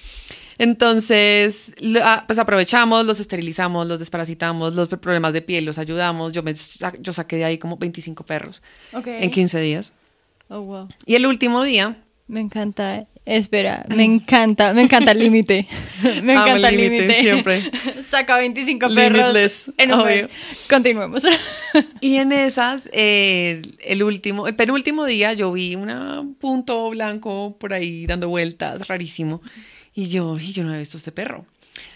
Entonces, 0.58 1.72
ah, 2.02 2.24
pues 2.26 2.38
aprovechamos, 2.38 3.04
los 3.06 3.18
esterilizamos, 3.18 3.86
los 3.86 3.98
desparasitamos, 3.98 4.74
los 4.74 4.88
problemas 4.88 5.32
de 5.32 5.42
piel 5.42 5.64
los 5.64 5.78
ayudamos. 5.78 6.32
Yo, 6.32 6.42
me, 6.42 6.54
sa- 6.54 6.92
yo 7.00 7.12
saqué 7.12 7.36
de 7.36 7.44
ahí 7.46 7.58
como 7.58 7.76
25 7.78 8.24
perros 8.24 8.62
Ok. 8.92 9.06
en 9.06 9.30
15 9.30 9.58
días. 9.60 9.92
Oh, 10.48 10.60
wow. 10.60 10.88
Y 11.06 11.14
el 11.14 11.26
último 11.26 11.62
día, 11.64 11.96
Me 12.28 12.40
encanta. 12.40 13.06
Espera, 13.26 13.84
me 13.94 14.02
encanta, 14.04 14.72
me 14.72 14.82
encanta 14.82 15.12
el 15.12 15.18
límite. 15.18 15.68
Me 16.22 16.32
Amo 16.34 16.56
el 16.56 16.64
encanta 16.64 16.68
el 16.70 16.76
límite, 16.76 17.20
siempre. 17.20 17.62
Saca 18.02 18.38
25 18.38 18.88
perros 18.94 19.18
Limitless, 19.18 19.70
en 19.76 19.92
un 19.92 20.00
obvio. 20.00 20.22
mes. 20.22 20.28
Continuemos. 20.68 21.22
Y 22.00 22.16
en 22.16 22.32
esas, 22.32 22.88
eh, 22.92 23.62
el 23.84 24.02
último, 24.02 24.48
el 24.48 24.56
penúltimo 24.56 25.04
día, 25.04 25.34
yo 25.34 25.52
vi 25.52 25.76
un 25.76 26.34
punto 26.40 26.90
blanco 26.90 27.56
por 27.60 27.72
ahí 27.72 28.06
dando 28.06 28.28
vueltas, 28.28 28.88
rarísimo. 28.88 29.42
Y 29.94 30.08
yo, 30.08 30.38
y 30.38 30.52
yo 30.52 30.62
no 30.62 30.70
había 30.70 30.80
visto 30.80 30.96
este 30.96 31.12
perro. 31.12 31.44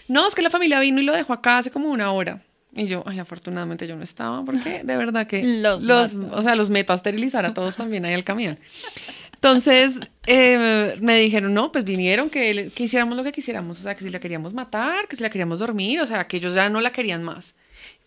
No, 0.07 0.27
es 0.27 0.35
que 0.35 0.41
la 0.41 0.49
familia 0.49 0.79
vino 0.79 1.01
y 1.01 1.03
lo 1.03 1.13
dejó 1.13 1.33
acá 1.33 1.57
hace 1.57 1.71
como 1.71 1.89
una 1.89 2.11
hora. 2.11 2.43
Y 2.73 2.87
yo, 2.87 3.03
ay, 3.05 3.19
afortunadamente 3.19 3.87
yo 3.87 3.95
no 3.95 4.03
estaba, 4.03 4.43
porque 4.45 4.83
de 4.83 4.97
verdad 4.97 5.27
que 5.27 5.43
Los 5.61 5.83
los, 5.83 6.13
o 6.13 6.41
sea, 6.41 6.55
los 6.55 6.69
meto 6.69 6.93
a 6.93 6.97
esterilizar 6.97 7.45
a 7.45 7.53
todos 7.53 7.75
también 7.77 8.05
ahí 8.05 8.13
al 8.13 8.23
camión. 8.23 8.59
Entonces, 9.33 9.99
eh, 10.27 10.97
me 10.99 11.19
dijeron, 11.19 11.53
no, 11.53 11.71
pues 11.71 11.83
vinieron 11.83 12.29
que, 12.29 12.71
que 12.73 12.83
hiciéramos 12.83 13.15
lo 13.17 13.23
que 13.23 13.31
quisiéramos, 13.31 13.79
o 13.79 13.83
sea, 13.83 13.95
que 13.95 14.03
si 14.03 14.09
la 14.09 14.19
queríamos 14.19 14.53
matar, 14.53 15.07
que 15.07 15.15
si 15.15 15.23
la 15.23 15.29
queríamos 15.29 15.59
dormir, 15.59 15.99
o 16.01 16.05
sea, 16.05 16.27
que 16.27 16.37
ellos 16.37 16.55
ya 16.55 16.69
no 16.69 16.81
la 16.81 16.91
querían 16.91 17.23
más. 17.23 17.53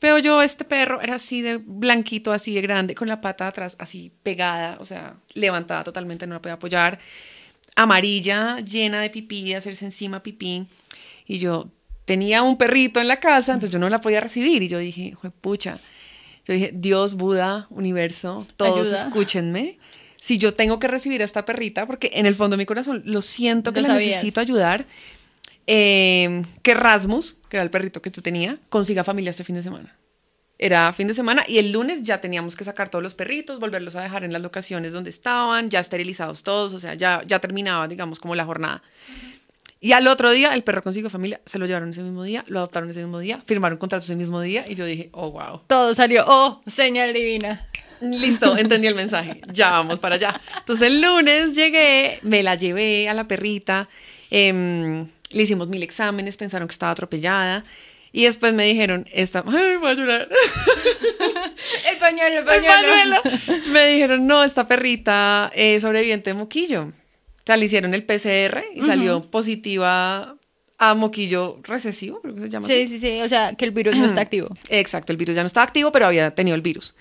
Veo 0.01 0.19
yo 0.19 0.43
este 0.43 0.65
perro, 0.65 1.01
era 1.01 1.17
así 1.17 1.43
de 1.43 1.57
blanquito, 1.57 2.33
así 2.33 2.55
de 2.55 2.61
grande, 2.61 2.95
con 2.95 3.09
la 3.09 3.21
pata 3.21 3.49
atrás 3.49 3.77
así 3.79 4.13
pegada, 4.23 4.79
o 4.81 4.85
sea, 4.85 5.17
levantada 5.35 5.85
totalmente, 5.85 6.27
no 6.27 6.35
la 6.35 6.43
podía 6.43 6.55
apoyar. 6.55 6.99
Amarilla, 7.75 8.61
llena 8.61 9.01
de 9.01 9.11
pipí, 9.11 9.49
de 9.49 9.57
hacerse 9.57 9.85
encima 9.85 10.23
pipí. 10.23 10.67
Y 11.27 11.39
yo 11.39 11.71
tenía 12.05 12.43
un 12.43 12.57
perrito 12.57 13.01
en 13.01 13.09
la 13.09 13.21
casa, 13.21 13.53
entonces 13.53 13.73
yo 13.73 13.79
no 13.79 13.89
la 13.89 14.01
podía 14.01 14.21
recibir. 14.21 14.63
Y 14.63 14.69
yo 14.69 14.79
dije, 14.79 15.15
pucha. 15.41 15.79
Yo 16.47 16.55
dije, 16.55 16.71
Dios, 16.75 17.15
Buda, 17.15 17.67
universo, 17.71 18.47
todos 18.57 18.87
escúchenme. 18.89 19.79
Si 20.21 20.39
yo 20.39 20.55
tengo 20.55 20.79
que 20.79 20.89
recibir 20.89 21.23
a 21.23 21.25
esta 21.25 21.45
perrita, 21.45 21.87
porque 21.87 22.11
en 22.15 22.27
el 22.27 22.35
fondo 22.35 22.57
de 22.57 22.59
mi 22.59 22.67
corazón 22.67 23.03
lo 23.05 23.23
siento 23.23 23.73
que 23.73 23.81
la 23.81 23.95
necesito 23.95 24.41
ayudar, 24.41 24.87
eh, 25.67 26.43
que 26.63 26.75
Rasmus, 26.75 27.37
que 27.49 27.57
era 27.57 27.65
el 27.65 27.71
perrito 27.71 28.03
que 28.03 28.11
tú 28.11 28.23
tenías, 28.23 28.57
consiga 28.69 29.05
familia 29.05 29.31
este 29.31 29.45
fin 29.45 29.55
de 29.55 29.63
semana. 29.63 29.97
Era 30.59 30.93
fin 30.93 31.07
de 31.07 31.15
semana 31.15 31.45
y 31.47 31.59
el 31.59 31.71
lunes 31.71 32.03
ya 32.03 32.21
teníamos 32.21 32.57
que 32.57 32.65
sacar 32.65 32.89
todos 32.89 33.03
los 33.03 33.15
perritos, 33.15 33.61
volverlos 33.61 33.95
a 33.95 34.03
dejar 34.03 34.25
en 34.25 34.33
las 34.33 34.43
locaciones 34.43 34.93
donde 34.93 35.11
estaban, 35.11 35.71
ya 35.71 35.79
esterilizados 35.79 36.43
todos, 36.43 36.73
o 36.73 36.81
sea, 36.81 36.95
ya, 36.95 37.23
ya 37.25 37.39
terminaba, 37.39 37.87
digamos, 37.87 38.19
como 38.19 38.35
la 38.35 38.45
jornada. 38.45 38.83
Y 39.81 39.93
al 39.93 40.09
otro 40.09 40.33
día 40.33 40.55
el 40.55 40.65
perro 40.65 40.83
consiguió 40.83 41.11
familia, 41.11 41.41
se 41.47 41.61
lo 41.61 41.67
llevaron 41.67 41.91
ese 41.91 42.03
mismo 42.03 42.25
día, 42.25 42.45
lo 42.49 42.59
adoptaron 42.59 42.91
ese 42.91 43.01
mismo 43.01 43.21
día, 43.21 43.41
firmaron 43.47 43.79
contratos 43.79 44.07
ese 44.07 44.17
mismo 44.17 44.41
día 44.41 44.69
y 44.69 44.75
yo 44.75 44.85
dije, 44.85 45.11
oh, 45.13 45.31
wow. 45.31 45.61
Todo 45.69 45.95
salió, 45.95 46.25
oh, 46.27 46.61
señal 46.67 47.13
divina. 47.13 47.69
Listo, 48.01 48.57
entendí 48.57 48.87
el 48.87 48.95
mensaje, 48.95 49.41
ya 49.53 49.71
vamos 49.71 49.99
para 49.99 50.17
allá. 50.17 50.41
Entonces 50.59 50.87
el 50.87 51.01
lunes 51.01 51.55
llegué, 51.55 52.19
me 52.23 52.43
la 52.43 52.55
llevé 52.55 53.09
a 53.09 53.15
la 53.15 53.29
perrita, 53.29 53.89
eh, 54.31 55.07
le 55.31 55.43
hicimos 55.43 55.69
mil 55.69 55.83
exámenes, 55.83 56.37
pensaron 56.37 56.69
que 56.69 56.73
estaba 56.73 56.93
atropellada. 56.93 57.65
Y 58.11 58.25
después 58.25 58.55
me 58.55 58.65
dijeron, 58.65 59.07
esta, 59.13 59.45
ay, 59.47 59.77
voy 59.77 59.91
a 59.91 59.95
llorar. 59.95 60.29
el 61.91 61.99
pañuelo, 61.99 62.39
el 62.39 62.45
pañuelo. 62.45 63.17
Me 63.71 63.87
dijeron, 63.87 64.27
no, 64.27 64.43
esta 64.43 64.67
perrita 64.67 65.53
es 65.55 65.83
sobreviviente 65.83 66.31
de 66.31 66.35
moquillo. 66.35 66.85
O 66.85 67.43
sea, 67.47 67.57
le 67.57 67.67
hicieron 67.67 67.95
el 67.95 68.05
PCR 68.05 68.65
y 68.75 68.83
salió 68.83 69.31
positiva 69.31 70.37
a 70.79 70.95
moquillo 70.95 71.59
recesivo, 71.65 72.21
creo 72.21 72.35
que 72.35 72.41
se 72.43 72.49
llama 72.51 72.67
sí, 72.67 72.87
Sí, 72.87 73.01
sí, 73.01 73.21
o 73.21 73.29
sea, 73.29 73.55
que 73.55 73.65
el 73.65 73.73
virus 73.73 73.97
no 73.97 74.07
está 74.07 74.21
activo. 74.21 74.49
Exacto, 74.69 75.13
el 75.13 75.17
virus 75.17 75.35
ya 75.35 75.43
no 75.43 75.49
está 75.49 75.63
activo, 75.63 75.91
pero 75.91 76.07
había 76.07 76.31
tenido 76.35 76.55
el 76.55 76.63
virus. 76.63 76.95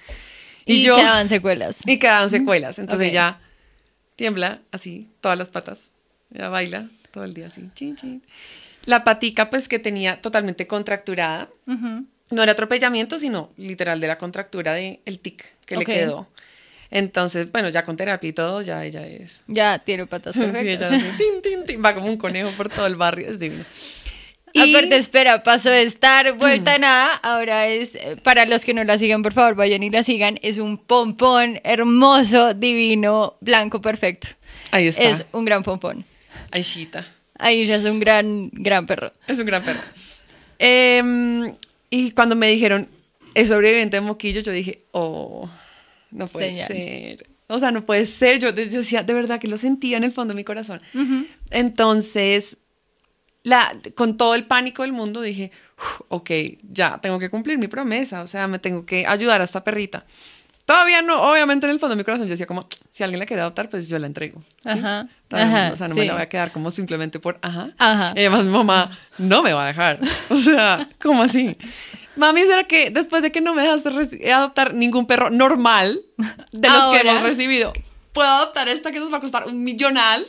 Y, 0.67 0.83
yo, 0.83 0.97
quedaban 0.97 1.29
secuelas. 1.29 1.79
Y 1.85 1.97
quedaban 1.97 2.29
secuelas. 2.29 2.79
Entonces 2.79 3.11
ya 3.11 3.39
tiembla 4.15 4.61
así, 4.71 5.09
todas 5.21 5.37
las 5.37 5.49
patas. 5.49 5.91
Ya 6.29 6.49
baila 6.49 6.89
todo 7.11 7.23
el 7.23 7.33
día 7.33 7.47
así, 7.47 7.69
chin, 7.73 7.95
chin. 7.95 8.23
La 8.85 9.03
patica, 9.03 9.49
pues, 9.49 9.67
que 9.67 9.79
tenía 9.79 10.21
totalmente 10.21 10.67
contracturada. 10.67 11.49
No 11.65 12.43
era 12.43 12.51
atropellamiento, 12.51 13.19
sino 13.19 13.51
literal 13.57 13.99
de 13.99 14.07
la 14.07 14.17
contractura 14.17 14.73
del 14.73 14.99
el 15.05 15.19
tic 15.19 15.45
que 15.65 15.77
le 15.77 15.85
quedó. 15.85 16.27
Entonces, 16.89 17.51
bueno, 17.51 17.69
ya 17.69 17.83
con 17.83 17.97
terapia 17.97 18.29
y 18.29 18.33
todo, 18.33 18.61
ya 18.61 18.85
ella 18.85 19.05
es. 19.05 19.41
Ya 19.47 19.79
tiene 19.79 20.07
patas 20.07 20.35
perfectas. 20.35 20.61
sí, 21.01 21.05
ella 21.05 21.17
tin, 21.17 21.41
tin, 21.41 21.65
tin, 21.65 21.83
va 21.83 21.93
como 21.93 22.07
un 22.07 22.17
conejo 22.17 22.51
por 22.51 22.69
todo 22.69 22.87
el 22.87 22.95
barrio, 22.95 23.29
es 23.29 23.39
divino. 23.39 23.65
Y... 24.53 24.75
Aparte, 24.75 24.97
espera, 24.97 25.43
pasó 25.43 25.69
de 25.69 25.83
estar 25.83 26.33
vuelta 26.37 26.75
a 26.75 26.77
nada, 26.77 27.13
ahora 27.15 27.67
es, 27.67 27.95
eh, 27.95 28.17
para 28.23 28.45
los 28.45 28.63
que 28.63 28.73
no 28.73 28.83
la 28.83 28.97
sigan, 28.97 29.21
por 29.21 29.33
favor, 29.33 29.55
vayan 29.55 29.83
y 29.83 29.89
la 29.89 30.03
sigan, 30.03 30.39
es 30.41 30.57
un 30.57 30.77
pompón 30.77 31.59
hermoso, 31.63 32.53
divino, 32.53 33.35
blanco, 33.41 33.81
perfecto. 33.81 34.29
Ahí 34.71 34.87
está. 34.87 35.03
Es 35.03 35.25
un 35.31 35.45
gran 35.45 35.63
pompón. 35.63 36.05
Aishita. 36.51 37.07
Aisha 37.37 37.75
es 37.75 37.85
un 37.85 37.99
gran, 37.99 38.49
gran 38.51 38.85
perro. 38.85 39.13
Es 39.27 39.39
un 39.39 39.45
gran 39.45 39.63
perro. 39.63 39.81
Em, 40.59 41.53
y 41.89 42.11
cuando 42.11 42.35
me 42.35 42.47
dijeron, 42.47 42.89
es 43.33 43.49
sobreviviente 43.49 43.97
de 43.97 44.01
moquillo, 44.01 44.41
yo 44.41 44.51
dije, 44.51 44.81
oh, 44.91 45.49
no 46.11 46.27
puede 46.27 46.65
ser. 46.65 47.27
O 47.47 47.59
sea, 47.59 47.71
no 47.71 47.85
puede 47.85 48.05
ser. 48.05 48.39
Yo, 48.39 48.51
decía, 48.51 49.03
de 49.03 49.13
verdad 49.13 49.39
que 49.39 49.47
lo 49.47 49.57
sentía 49.57 49.97
en 49.97 50.03
el 50.03 50.11
fondo 50.11 50.33
de 50.33 50.35
mi 50.35 50.43
corazón. 50.43 50.79
Entonces, 51.51 52.57
la, 53.47 53.77
con 53.95 54.17
todo 54.17 54.35
el 54.35 54.45
pánico 54.45 54.81
del 54.83 54.91
mundo, 54.91 55.21
dije, 55.21 55.51
ok, 56.09 56.31
ya, 56.69 56.99
tengo 57.01 57.17
que 57.17 57.29
cumplir 57.29 57.57
mi 57.57 57.67
promesa. 57.67 58.21
O 58.21 58.27
sea, 58.27 58.47
me 58.47 58.59
tengo 58.59 58.85
que 58.85 59.07
ayudar 59.07 59.39
a 59.39 59.45
esta 59.45 59.63
perrita. 59.63 60.05
Todavía 60.65 61.01
no, 61.01 61.21
obviamente 61.21 61.65
en 61.65 61.71
el 61.71 61.79
fondo 61.79 61.95
de 61.95 61.97
mi 61.97 62.03
corazón 62.03 62.27
yo 62.27 62.31
decía 62.31 62.45
como, 62.45 62.67
si 62.91 63.03
alguien 63.03 63.19
la 63.19 63.25
quiere 63.25 63.41
adoptar, 63.41 63.69
pues 63.69 63.87
yo 63.87 63.97
la 63.99 64.07
entrego. 64.07 64.43
Ajá. 64.65 65.07
o 65.31 65.75
sea, 65.77 65.87
no 65.87 65.95
me 65.95 66.03
la 66.03 66.13
voy 66.13 66.23
a 66.23 66.27
quedar 66.27 66.51
como 66.51 66.71
simplemente 66.71 67.21
por, 67.21 67.39
ajá. 67.41 67.69
Ajá. 67.77 68.11
Y 68.17 68.19
además 68.19 68.43
mi 68.43 68.51
mamá 68.51 68.99
no 69.17 69.41
me 69.41 69.53
va 69.53 69.63
a 69.63 69.67
dejar. 69.67 69.99
O 70.29 70.35
sea, 70.35 70.89
¿cómo 71.01 71.23
así? 71.23 71.55
Mami, 72.17 72.41
¿será 72.41 72.65
que 72.65 72.89
después 72.89 73.21
de 73.21 73.31
que 73.31 73.39
no 73.39 73.53
me 73.53 73.61
dejaste 73.61 74.29
adoptar 74.29 74.73
ningún 74.73 75.07
perro 75.07 75.29
normal 75.29 76.01
de 76.51 76.69
los 76.69 76.93
que 76.93 76.99
hemos 76.99 77.21
recibido, 77.21 77.71
puedo 78.11 78.27
adoptar 78.27 78.67
esta 78.67 78.91
que 78.91 78.99
nos 78.99 79.13
va 79.13 79.19
a 79.19 79.21
costar 79.21 79.47
un 79.47 79.63
millonal 79.63 80.25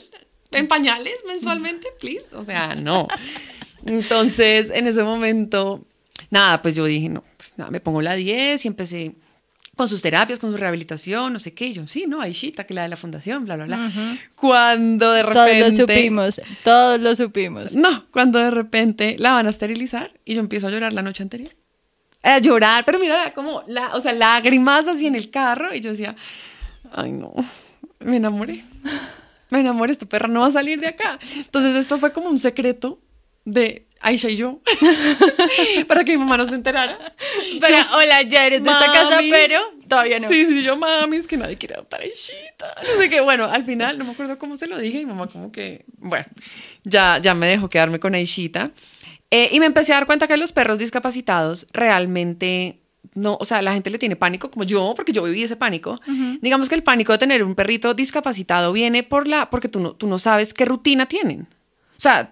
en 0.50 0.68
pañales 0.68 1.14
mensualmente, 1.26 1.88
please? 2.00 2.24
O 2.34 2.44
sea, 2.44 2.74
no. 2.74 3.08
Entonces, 3.86 4.70
en 4.70 4.86
ese 4.86 5.02
momento, 5.02 5.84
nada, 6.30 6.62
pues 6.62 6.74
yo 6.74 6.84
dije, 6.84 7.08
no, 7.08 7.24
pues 7.36 7.54
nada, 7.56 7.70
me 7.70 7.80
pongo 7.80 8.02
la 8.02 8.14
10 8.14 8.64
y 8.64 8.68
empecé 8.68 9.14
con 9.78 9.88
sus 9.88 10.02
terapias, 10.02 10.40
con 10.40 10.50
su 10.50 10.56
rehabilitación, 10.56 11.32
no 11.32 11.38
sé 11.38 11.54
qué. 11.54 11.72
yo, 11.72 11.86
sí, 11.86 12.06
no, 12.08 12.20
Aishita, 12.20 12.64
que 12.64 12.74
la 12.74 12.82
de 12.82 12.88
la 12.88 12.96
fundación, 12.96 13.44
bla, 13.44 13.54
bla, 13.54 13.66
bla. 13.66 14.18
Cuando 14.34 15.12
de 15.12 15.22
repente. 15.22 15.60
Todos 15.60 15.72
lo 15.72 15.86
supimos, 15.86 16.40
todos 16.64 17.00
lo 17.00 17.14
supimos. 17.14 17.72
No, 17.74 18.06
cuando 18.10 18.40
de 18.40 18.50
repente 18.50 19.14
la 19.20 19.32
van 19.32 19.46
a 19.46 19.50
esterilizar 19.50 20.12
y 20.24 20.34
yo 20.34 20.40
empiezo 20.40 20.66
a 20.66 20.70
llorar 20.70 20.92
la 20.92 21.02
noche 21.02 21.22
anterior. 21.22 21.54
A 22.24 22.40
llorar, 22.40 22.84
pero 22.84 22.98
mira, 22.98 23.32
como, 23.34 23.62
la, 23.68 23.94
o 23.94 24.00
sea, 24.00 24.12
lágrimas 24.12 24.88
así 24.88 25.06
en 25.06 25.14
el 25.14 25.30
carro. 25.30 25.72
Y 25.72 25.80
yo 25.80 25.90
decía, 25.90 26.16
ay, 26.92 27.12
no, 27.12 27.32
me 28.00 28.16
enamoré. 28.16 28.64
Me 29.50 29.60
enamoré, 29.60 29.92
esta 29.92 30.06
perra 30.06 30.28
no 30.28 30.40
va 30.40 30.46
a 30.46 30.50
salir 30.52 30.80
de 30.80 30.88
acá. 30.88 31.18
Entonces, 31.36 31.74
esto 31.76 31.98
fue 31.98 32.12
como 32.12 32.28
un 32.28 32.38
secreto 32.38 33.00
de 33.44 33.86
Aisha 34.00 34.28
y 34.28 34.36
yo, 34.36 34.60
para 35.88 36.04
que 36.04 36.12
mi 36.12 36.18
mamá 36.18 36.36
no 36.36 36.46
se 36.46 36.54
enterara. 36.54 37.14
Pero, 37.60 37.76
hola, 37.94 38.22
ya 38.22 38.46
eres 38.46 38.62
de 38.62 38.70
esta 38.70 38.92
casa, 38.92 39.18
pero 39.30 39.60
todavía 39.88 40.20
no. 40.20 40.28
Sí, 40.28 40.46
sí, 40.46 40.62
yo, 40.62 40.76
mami, 40.76 41.16
es 41.16 41.26
que 41.26 41.36
nadie 41.36 41.56
quiere 41.56 41.74
adoptar 41.74 42.00
a 42.00 42.04
Aishita. 42.04 42.74
No 42.82 43.00
sé 43.00 43.08
qué, 43.08 43.20
bueno, 43.20 43.46
al 43.46 43.64
final, 43.64 43.98
no 43.98 44.04
me 44.04 44.12
acuerdo 44.12 44.38
cómo 44.38 44.56
se 44.56 44.66
lo 44.66 44.78
dije, 44.78 45.00
y 45.00 45.06
mi 45.06 45.12
mamá 45.12 45.26
como 45.26 45.50
que, 45.50 45.84
bueno, 45.96 46.26
ya, 46.84 47.18
ya 47.18 47.34
me 47.34 47.48
dejó 47.48 47.68
quedarme 47.68 47.98
con 47.98 48.14
Aishita. 48.14 48.70
Eh, 49.30 49.48
y 49.52 49.60
me 49.60 49.66
empecé 49.66 49.92
a 49.92 49.96
dar 49.96 50.06
cuenta 50.06 50.26
que 50.26 50.36
los 50.36 50.52
perros 50.52 50.78
discapacitados 50.78 51.66
realmente 51.72 52.80
no, 53.14 53.36
o 53.40 53.44
sea, 53.44 53.62
la 53.62 53.72
gente 53.72 53.90
le 53.90 53.98
tiene 53.98 54.16
pánico, 54.16 54.50
como 54.50 54.64
yo, 54.64 54.92
porque 54.94 55.12
yo 55.12 55.22
viví 55.22 55.42
ese 55.42 55.56
pánico. 55.56 56.00
Digamos 56.40 56.68
que 56.68 56.74
el 56.74 56.82
pánico 56.82 57.12
de 57.12 57.18
tener 57.18 57.42
un 57.42 57.54
perrito 57.54 57.94
discapacitado 57.94 58.72
viene 58.72 59.02
por 59.02 59.26
la, 59.26 59.50
porque 59.50 59.68
tú 59.68 59.80
no, 59.80 59.92
tú 59.92 60.06
no 60.06 60.18
sabes 60.18 60.54
qué 60.54 60.64
rutina 60.64 61.06
tienen. 61.06 61.48
O 61.96 62.00
sea, 62.00 62.30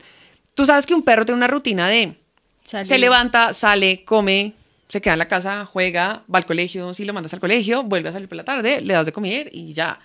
Tú 0.57 0.65
sabes 0.65 0.87
que 0.87 0.95
un 0.95 1.03
perro 1.03 1.27
tiene 1.27 1.37
una 1.37 1.49
rutina 1.49 1.87
de 1.87 2.17
se 2.65 2.99
levanta, 2.99 3.53
sale, 3.53 4.05
come, 4.05 4.55
se 4.89 5.03
queda 5.03 5.13
en 5.13 5.19
la 5.19 5.29
casa, 5.29 5.67
juega, 5.67 6.25
va 6.35 6.39
al 6.39 6.47
colegio, 6.47 6.95
si 6.95 7.05
lo 7.05 7.13
mandas 7.13 7.35
al 7.35 7.41
colegio, 7.41 7.83
vuelve 7.83 8.09
a 8.09 8.13
salir 8.13 8.27
por 8.27 8.37
la 8.37 8.45
tarde, 8.45 8.81
le 8.81 8.95
das 8.95 9.05
de 9.05 9.13
comer 9.13 9.51
y 9.53 9.75
ya. 9.75 10.01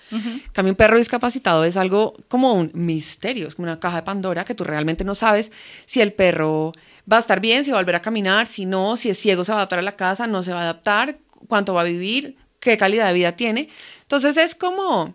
Cambio 0.51 0.73
un 0.73 0.75
perro 0.75 0.97
discapacitado 0.97 1.63
es 1.63 1.77
algo 1.77 2.17
como 2.27 2.53
un 2.53 2.69
misterio, 2.73 3.47
es 3.47 3.55
como 3.55 3.69
una 3.69 3.79
caja 3.79 3.95
de 3.95 4.03
Pandora 4.03 4.43
que 4.43 4.53
tú 4.53 4.65
realmente 4.65 5.05
no 5.05 5.15
sabes 5.15 5.53
si 5.85 6.01
el 6.01 6.11
perro 6.11 6.73
va 7.11 7.17
a 7.17 7.19
estar 7.19 7.39
bien, 7.39 7.63
si 7.63 7.71
va 7.71 7.77
a 7.77 7.81
volver 7.81 7.95
a 7.95 8.01
caminar, 8.01 8.47
si 8.47 8.65
no, 8.65 8.95
si 8.97 9.09
es 9.09 9.19
ciego 9.19 9.43
se 9.43 9.51
va 9.51 9.57
a 9.57 9.61
adaptar 9.61 9.79
a 9.79 9.83
la 9.83 9.95
casa, 9.95 10.27
no 10.27 10.43
se 10.43 10.51
va 10.51 10.59
a 10.59 10.63
adaptar, 10.63 11.17
cuánto 11.47 11.73
va 11.73 11.81
a 11.81 11.85
vivir, 11.85 12.37
qué 12.59 12.77
calidad 12.77 13.07
de 13.07 13.13
vida 13.13 13.33
tiene. 13.33 13.69
Entonces 14.03 14.37
es 14.37 14.55
como 14.55 15.13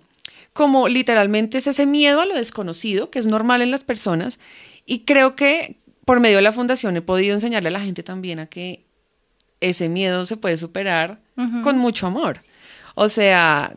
como 0.56 0.88
literalmente 0.88 1.58
es 1.58 1.66
ese 1.66 1.86
miedo 1.86 2.22
a 2.22 2.26
lo 2.26 2.34
desconocido, 2.34 3.10
que 3.10 3.18
es 3.18 3.26
normal 3.26 3.60
en 3.60 3.70
las 3.70 3.84
personas, 3.84 4.40
y 4.86 5.00
creo 5.00 5.36
que 5.36 5.76
por 6.06 6.18
medio 6.18 6.36
de 6.36 6.42
la 6.42 6.52
fundación 6.52 6.96
he 6.96 7.02
podido 7.02 7.34
enseñarle 7.34 7.68
a 7.68 7.72
la 7.72 7.80
gente 7.80 8.02
también 8.02 8.40
a 8.40 8.46
que 8.46 8.86
ese 9.60 9.88
miedo 9.88 10.24
se 10.24 10.36
puede 10.36 10.56
superar 10.56 11.20
con 11.62 11.76
mucho 11.78 12.06
amor. 12.06 12.42
O 12.94 13.10
sea, 13.10 13.74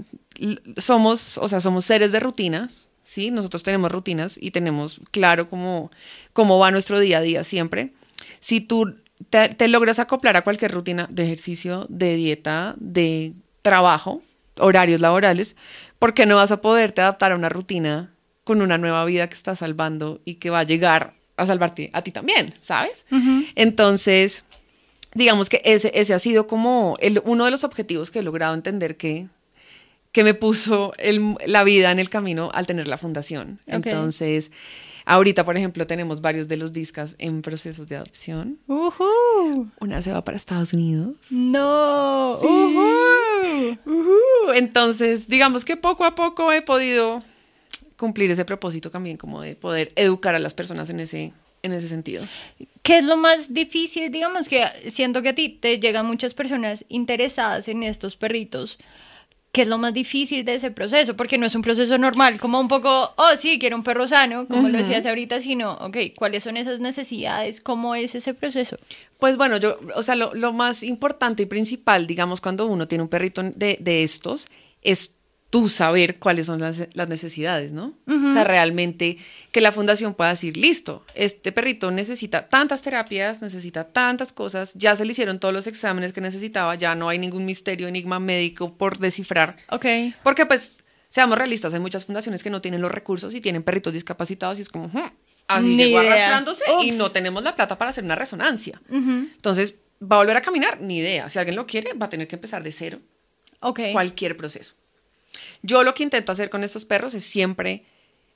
somos, 0.78 1.38
o 1.38 1.48
sea, 1.50 1.60
somos 1.60 1.84
seres 1.84 2.14
de 2.14 2.22
rutinas, 2.22 2.88
¿sí? 3.02 3.30
Nosotros 3.30 3.64
tenemos 3.64 3.92
rutinas 3.92 4.38
y 4.42 4.52
tenemos 4.52 5.02
claro 5.12 5.50
cómo, 5.50 5.92
cómo 6.32 6.60
va 6.60 6.72
nuestro 6.72 7.00
día 7.00 7.18
a 7.18 7.22
día 7.22 7.44
siempre. 7.44 7.92
Si 8.40 8.62
tú 8.62 8.96
te, 9.30 9.50
te 9.50 9.68
logras 9.68 10.00
acoplar 10.00 10.38
a 10.38 10.44
cualquier 10.44 10.72
rutina 10.72 11.08
de 11.10 11.24
ejercicio, 11.24 11.86
de 11.90 12.16
dieta, 12.16 12.76
de 12.78 13.34
trabajo, 13.62 14.22
horarios 14.58 15.00
laborales, 15.00 15.56
¿por 16.00 16.14
qué 16.14 16.26
no 16.26 16.36
vas 16.36 16.52
a 16.52 16.62
poderte 16.62 17.02
adaptar 17.02 17.32
a 17.32 17.36
una 17.36 17.50
rutina 17.50 18.14
con 18.44 18.62
una 18.62 18.78
nueva 18.78 19.06
vida 19.06 19.30
que 19.30 19.36
está 19.36 19.56
salvando 19.56 20.22
y 20.26 20.36
que 20.36 20.50
va 20.50 20.60
a 20.60 20.64
llegar 20.64 21.14
a 21.38 21.46
salvarte 21.46 21.90
a 21.94 22.02
ti 22.02 22.12
también, 22.12 22.56
¿sabes? 22.62 23.06
Entonces, 23.56 24.44
digamos 25.14 25.50
que 25.50 25.62
ese, 25.66 25.92
ese 25.94 26.14
ha 26.14 26.20
sido 26.20 26.48
como 26.48 26.98
el, 27.00 27.22
uno 27.26 27.46
de 27.46 27.52
los 27.52 27.64
objetivos 27.64 28.12
que 28.12 28.20
he 28.20 28.24
logrado 28.24 28.54
entender 28.54 28.98
que, 28.98 29.28
que 30.12 30.24
me 30.24 30.34
puso 30.34 30.94
el, 30.98 31.36
la 31.46 31.64
vida 31.64 31.92
en 31.92 32.00
el 32.00 32.10
camino 32.10 32.50
al 32.54 32.66
tener 32.66 32.88
la 32.88 32.98
fundación. 32.98 33.60
Entonces, 33.68 34.52
Ahorita, 35.10 35.44
por 35.44 35.58
ejemplo, 35.58 35.88
tenemos 35.88 36.22
varios 36.22 36.48
de 36.48 36.56
los 36.56 36.72
discas 36.72 37.16
en 37.18 37.42
procesos 37.42 37.88
de 37.88 37.96
adopción. 37.96 38.60
Ujú. 38.68 39.68
Una 39.80 40.04
se 40.04 40.12
va 40.12 40.24
para 40.24 40.38
Estados 40.38 40.72
Unidos. 40.72 41.18
No. 41.32 42.38
Sí. 42.40 43.80
Entonces, 44.54 45.28
digamos 45.28 45.66
que 45.66 45.78
poco 45.78 46.06
a 46.06 46.14
poco 46.14 46.54
he 46.54 46.62
podido 46.62 47.24
cumplir 47.98 48.30
ese 48.30 48.46
propósito 48.46 48.92
también, 48.92 49.18
como 49.18 49.42
de 49.42 49.56
poder 49.56 49.94
educar 49.96 50.36
a 50.36 50.40
las 50.40 50.54
personas 50.54 50.92
en 50.92 51.00
ese, 51.00 51.34
en 51.64 51.74
ese 51.74 51.88
sentido. 51.88 52.24
¿Qué 52.84 53.00
es 53.00 53.04
lo 53.04 53.18
más 53.18 53.52
difícil? 53.52 54.12
Digamos 54.12 54.48
que 54.48 54.64
siento 54.92 55.24
que 55.24 55.30
a 55.30 55.34
ti 55.34 55.50
te 55.50 55.80
llegan 55.80 56.06
muchas 56.06 56.36
personas 56.36 56.86
interesadas 56.88 57.68
en 57.68 57.82
estos 57.82 58.16
perritos. 58.16 58.78
¿Qué 59.52 59.64
es 59.64 59.68
lo 59.68 59.80
más 59.80 59.94
difícil 59.94 60.46
de 60.46 60.56
ese 60.56 60.70
proceso? 60.70 61.16
Porque 61.16 61.40
no 61.40 61.48
es 61.48 61.56
un 61.56 61.64
proceso 61.64 61.98
normal, 61.98 62.40
como 62.40 62.60
un 62.60 62.68
poco, 62.68 63.14
oh, 63.16 63.36
sí, 63.36 63.58
quiero 63.58 63.76
un 63.76 63.84
perro 63.84 64.08
sano, 64.08 64.48
como 64.48 64.70
lo 64.70 64.78
decías 64.78 65.08
ahorita, 65.08 65.42
sino, 65.42 65.74
ok, 65.74 65.98
¿cuáles 66.16 66.44
son 66.44 66.56
esas 66.56 66.80
necesidades? 66.80 67.60
¿Cómo 67.60 67.96
es 67.96 68.14
ese 68.14 68.36
proceso? 68.36 68.78
Pues 69.18 69.38
bueno, 69.38 69.58
yo, 69.58 69.80
o 69.96 70.04
sea, 70.04 70.16
lo, 70.16 70.36
lo 70.36 70.54
más 70.54 70.84
importante 70.84 71.44
y 71.44 71.46
principal, 71.48 72.06
digamos, 72.06 72.42
cuando 72.42 72.68
uno 72.68 72.88
tiene 72.88 73.04
un 73.04 73.10
perrito 73.10 73.42
de, 73.42 73.78
de 73.80 74.04
estos, 74.04 74.50
es 74.84 75.16
tú 75.50 75.68
saber 75.68 76.20
cuáles 76.20 76.46
son 76.46 76.60
las, 76.60 76.88
las 76.94 77.08
necesidades, 77.08 77.72
¿no? 77.74 77.98
O 78.08 78.34
sea, 78.34 78.44
realmente 78.44 79.18
que 79.52 79.62
la 79.62 79.72
fundación 79.72 80.14
pueda 80.14 80.30
decir, 80.30 80.56
listo, 80.56 81.04
este 81.16 81.52
perrito 81.52 81.90
necesita 81.90 82.48
tantas 82.50 82.84
terapias, 82.84 83.42
necesita 83.42 83.86
tantas 83.86 84.32
cosas, 84.32 84.74
ya 84.76 84.96
se 84.96 85.06
le 85.06 85.12
hicieron 85.14 85.40
todos 85.40 85.54
los 85.54 85.66
exámenes 85.66 86.14
que 86.14 86.22
necesitaba, 86.22 86.76
ya 86.76 86.94
no 86.94 87.10
hay 87.10 87.18
ningún 87.18 87.46
misterio, 87.46 87.88
enigma 87.88 88.20
médico 88.20 88.78
por 88.78 89.00
descifrar. 89.00 89.58
Ok. 89.70 89.86
Porque 90.22 90.46
pues, 90.46 90.78
seamos 91.10 91.38
realistas, 91.38 91.74
hay 91.74 91.80
muchas 91.80 92.06
fundaciones 92.06 92.44
que 92.44 92.52
no 92.52 92.62
tienen 92.62 92.82
los 92.82 92.92
recursos 92.92 93.34
y 93.34 93.42
tienen 93.42 93.64
perritos 93.64 93.94
discapacitados 93.94 94.60
y 94.60 94.62
es 94.62 94.70
como, 94.70 94.86
"Hmm, 94.88 95.10
así 95.48 95.70
Ni 95.70 95.78
llegó 95.78 96.00
idea. 96.04 96.12
arrastrándose 96.14 96.64
y 96.84 96.92
no 96.92 97.10
tenemos 97.10 97.42
la 97.42 97.56
plata 97.56 97.76
para 97.80 97.90
hacer 97.90 98.04
una 98.04 98.16
resonancia. 98.16 98.80
Entonces, 98.92 99.80
¿va 100.00 100.18
a 100.18 100.20
volver 100.20 100.38
a 100.38 100.42
caminar? 100.44 100.80
Ni 100.80 101.00
idea. 101.00 101.28
Si 101.28 101.40
alguien 101.40 101.56
lo 101.56 101.66
quiere, 101.66 101.94
va 101.94 102.06
a 102.06 102.10
tener 102.10 102.28
que 102.28 102.36
empezar 102.36 102.62
de 102.62 102.72
cero 102.72 103.00
Ok. 103.62 103.80
cualquier 103.94 104.38
proceso. 104.38 104.76
Yo 105.62 105.84
lo 105.84 105.94
que 105.94 106.04
intento 106.04 106.32
hacer 106.32 106.50
con 106.50 106.64
estos 106.64 106.86
perros 106.86 107.14
es 107.14 107.24
siempre 107.24 107.84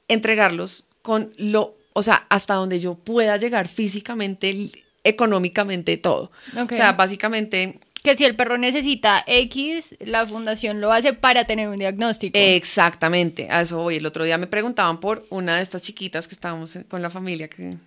entregarlos 0.08 0.86
con 1.02 1.34
lo, 1.38 1.76
o 1.94 2.04
sea, 2.04 2.26
hasta 2.30 2.56
donde 2.56 2.80
yo 2.80 2.96
pueda 2.96 3.38
llegar 3.38 3.68
físicamente, 3.68 4.70
económicamente, 5.04 5.98
todo. 5.98 6.32
O 6.56 6.74
sea, 6.74 6.94
básicamente, 6.94 7.80
Que 8.04 8.18
si 8.18 8.26
el 8.26 8.36
perro 8.36 8.58
necesita 8.58 9.24
X, 9.28 9.96
la 10.00 10.28
fundación 10.28 10.82
lo 10.82 10.92
hace 10.92 11.14
para 11.14 11.46
tener 11.46 11.70
un 11.70 11.80
diagnóstico. 11.80 12.38
exactamente, 12.38 13.48
a 13.50 13.62
eso 13.62 13.78
voy. 13.78 13.96
El 13.96 14.06
otro 14.06 14.26
día 14.26 14.38
me 14.38 14.48
preguntaban 14.48 15.00
por 15.00 15.26
una 15.30 15.56
de 15.58 15.64
estas 15.64 15.82
chiquitas 15.82 16.28
que 16.28 16.36
estábamos 16.36 16.78
con 16.90 17.02
la 17.02 17.10
familia 17.10 17.48
que, 17.48 17.78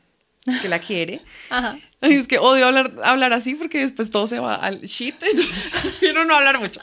que 0.61 0.69
la 0.69 0.79
quiere. 0.79 1.21
Ajá. 1.51 1.79
Ay, 2.01 2.15
es 2.15 2.29
que 2.29 2.39
odio 2.39 2.67
hablar, 2.67 2.95
hablar 3.03 3.33
así 3.33 3.55
porque 3.55 3.79
después 3.79 4.11
todo 4.11 4.27
se 4.27 4.39
va 4.39 4.55
al 4.57 4.83
shit, 4.83 5.15
entonces 5.23 5.73
prefiero 5.83 6.25
no 6.25 6.35
hablar 6.37 6.59
mucho. 6.61 6.81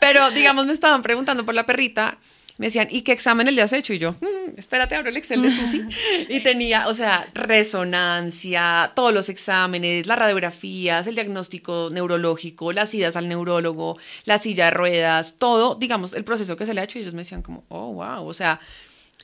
Pero, 0.00 0.30
digamos, 0.32 0.66
me 0.66 0.72
estaban 0.72 1.02
preguntando 1.02 1.44
por 1.46 1.54
la 1.54 1.66
perrita, 1.66 2.18
me 2.58 2.66
decían, 2.66 2.88
¿y 2.90 3.00
qué 3.02 3.12
exámenes 3.12 3.54
le 3.54 3.62
has 3.62 3.72
hecho? 3.72 3.94
Y 3.94 3.98
yo, 3.98 4.12
"Mm, 4.20 4.58
espérate, 4.58 4.94
abro 4.94 5.08
el 5.08 5.16
Excel 5.16 5.40
de 5.40 5.50
Susi. 5.50 5.82
Y 6.28 6.40
tenía, 6.40 6.88
o 6.88 6.94
sea, 6.94 7.26
resonancia, 7.32 8.92
todos 8.94 9.14
los 9.14 9.28
exámenes, 9.28 10.06
las 10.06 10.18
radiografías, 10.18 11.06
el 11.06 11.14
diagnóstico 11.14 11.88
neurológico, 11.90 12.72
las 12.72 12.92
idas 12.92 13.16
al 13.16 13.28
neurólogo, 13.28 13.98
la 14.24 14.38
silla 14.38 14.66
de 14.66 14.70
ruedas, 14.72 15.36
todo, 15.38 15.74
digamos, 15.74 16.12
el 16.12 16.24
proceso 16.24 16.56
que 16.56 16.66
se 16.66 16.74
le 16.74 16.80
ha 16.80 16.84
hecho. 16.84 16.98
Y 16.98 17.02
ellos 17.02 17.14
me 17.14 17.22
decían 17.22 17.40
como, 17.42 17.64
oh, 17.68 17.94
wow, 17.94 18.26
o 18.26 18.34
sea, 18.34 18.60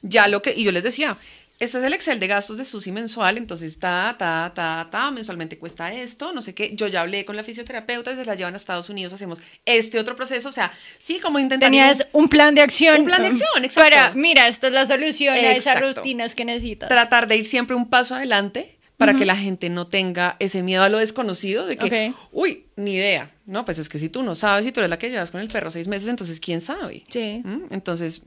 ya 0.02 0.28
lo 0.28 0.40
que, 0.40 0.54
y 0.56 0.64
yo 0.64 0.72
les 0.72 0.82
decía, 0.82 1.18
este 1.58 1.78
es 1.78 1.84
el 1.84 1.94
Excel 1.94 2.20
de 2.20 2.26
gastos 2.26 2.58
de 2.58 2.64
Susi 2.64 2.92
mensual, 2.92 3.38
entonces 3.38 3.78
ta, 3.78 4.14
ta, 4.18 4.52
ta, 4.54 4.88
ta, 4.90 5.10
mensualmente 5.10 5.58
cuesta 5.58 5.92
esto, 5.92 6.32
no 6.32 6.42
sé 6.42 6.54
qué. 6.54 6.74
Yo 6.74 6.86
ya 6.86 7.00
hablé 7.00 7.24
con 7.24 7.34
la 7.34 7.44
fisioterapeuta, 7.44 8.14
se 8.14 8.24
la 8.24 8.34
llevan 8.34 8.54
a 8.54 8.56
Estados 8.58 8.90
Unidos, 8.90 9.12
hacemos 9.12 9.40
este 9.64 9.98
otro 9.98 10.16
proceso, 10.16 10.50
o 10.50 10.52
sea, 10.52 10.72
sí, 10.98 11.18
como 11.18 11.38
intentar... 11.38 11.70
Tenías 11.70 12.06
un 12.12 12.28
plan 12.28 12.54
de 12.54 12.60
acción. 12.60 13.00
Un 13.00 13.06
plan 13.06 13.22
de 13.22 13.28
acción, 13.28 13.64
exacto. 13.64 13.90
Para, 13.90 14.12
mira, 14.14 14.48
esta 14.48 14.66
es 14.66 14.72
la 14.72 14.86
solución 14.86 15.34
a 15.34 15.52
esas 15.52 15.80
rutinas 15.80 16.34
que 16.34 16.44
necesitas. 16.44 16.88
tratar 16.88 17.26
de 17.26 17.36
ir 17.36 17.46
siempre 17.46 17.74
un 17.74 17.88
paso 17.88 18.14
adelante 18.14 18.76
para 18.96 19.14
que 19.14 19.26
la 19.26 19.36
gente 19.36 19.68
no 19.68 19.86
tenga 19.86 20.36
ese 20.38 20.62
miedo 20.62 20.82
a 20.82 20.88
lo 20.88 20.98
desconocido 20.98 21.66
de 21.66 21.76
que, 21.76 22.14
uy, 22.32 22.64
ni 22.76 22.94
idea. 22.94 23.30
No, 23.44 23.64
pues 23.64 23.78
es 23.78 23.88
que 23.88 23.98
si 23.98 24.08
tú 24.08 24.22
no 24.22 24.34
sabes, 24.34 24.64
si 24.64 24.72
tú 24.72 24.80
eres 24.80 24.90
la 24.90 24.98
que 24.98 25.10
llevas 25.10 25.30
con 25.30 25.40
el 25.40 25.48
perro 25.48 25.70
seis 25.70 25.86
meses, 25.86 26.08
entonces 26.08 26.40
¿quién 26.40 26.60
sabe? 26.60 27.04
Sí. 27.08 27.42
¿Mm? 27.44 27.66
Entonces, 27.70 28.24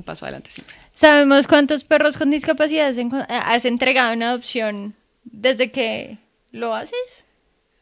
un 0.00 0.04
paso 0.04 0.24
adelante 0.24 0.50
siempre. 0.50 0.76
¿Sabemos 0.94 1.46
cuántos 1.46 1.84
perros 1.84 2.18
con 2.18 2.30
discapacidad 2.30 2.88
has 2.88 2.96
has 3.28 3.64
entregado 3.64 4.12
en 4.12 4.22
adopción 4.22 4.94
desde 5.24 5.70
que 5.70 6.18
lo 6.52 6.74
haces? 6.74 7.24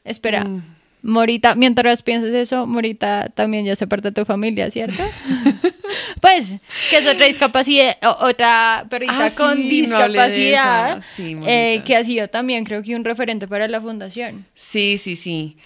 Espera, 0.05 0.45
Mm. 0.45 0.63
Morita, 1.03 1.55
mientras 1.55 2.03
piensas 2.03 2.33
eso, 2.35 2.67
Morita 2.67 3.29
también 3.35 3.65
ya 3.65 3.77
se 3.77 3.87
parte 3.87 4.09
de 4.09 4.13
tu 4.15 4.25
familia, 4.25 4.69
¿cierto? 4.71 5.01
pues, 6.21 6.55
que 6.91 6.97
es 6.99 7.07
otra 7.07 7.27
discapacidad, 7.27 7.97
otra 8.21 8.85
perrita 8.91 9.27
Ah, 9.27 9.31
con 9.37 9.57
sí, 9.57 9.69
discapacidad. 9.69 11.03
Sí, 11.15 11.37
eh, 11.47 11.83
que 11.87 11.97
ha 11.97 12.05
sido 12.05 12.29
también 12.29 12.65
creo 12.65 12.83
que 12.83 12.97
un 12.97 13.05
referente 13.05 13.47
para 13.47 13.69
la 13.69 13.81
fundación. 13.81 14.45
Sí, 14.55 14.99
sí, 14.99 15.15
sí. 15.15 15.57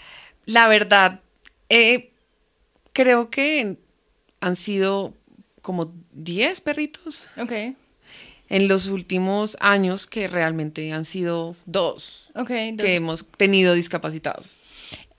La 0.45 0.69
verdad, 0.69 1.21
eh, 1.71 2.11
creo 2.93 3.31
que 3.31 3.79
han 4.41 4.57
sido 4.57 5.15
como 5.63 5.93
10 6.13 6.61
perritos 6.61 7.29
Ok, 7.41 7.53
en 8.49 8.69
los 8.69 8.87
últimos 8.89 9.57
años 9.61 10.07
que 10.07 10.29
realmente 10.29 10.93
han 10.93 11.05
sido 11.07 11.57
dos 11.65 12.31
que 12.47 12.95
hemos 12.97 13.25
tenido 13.27 13.73
discapacitados. 13.75 14.57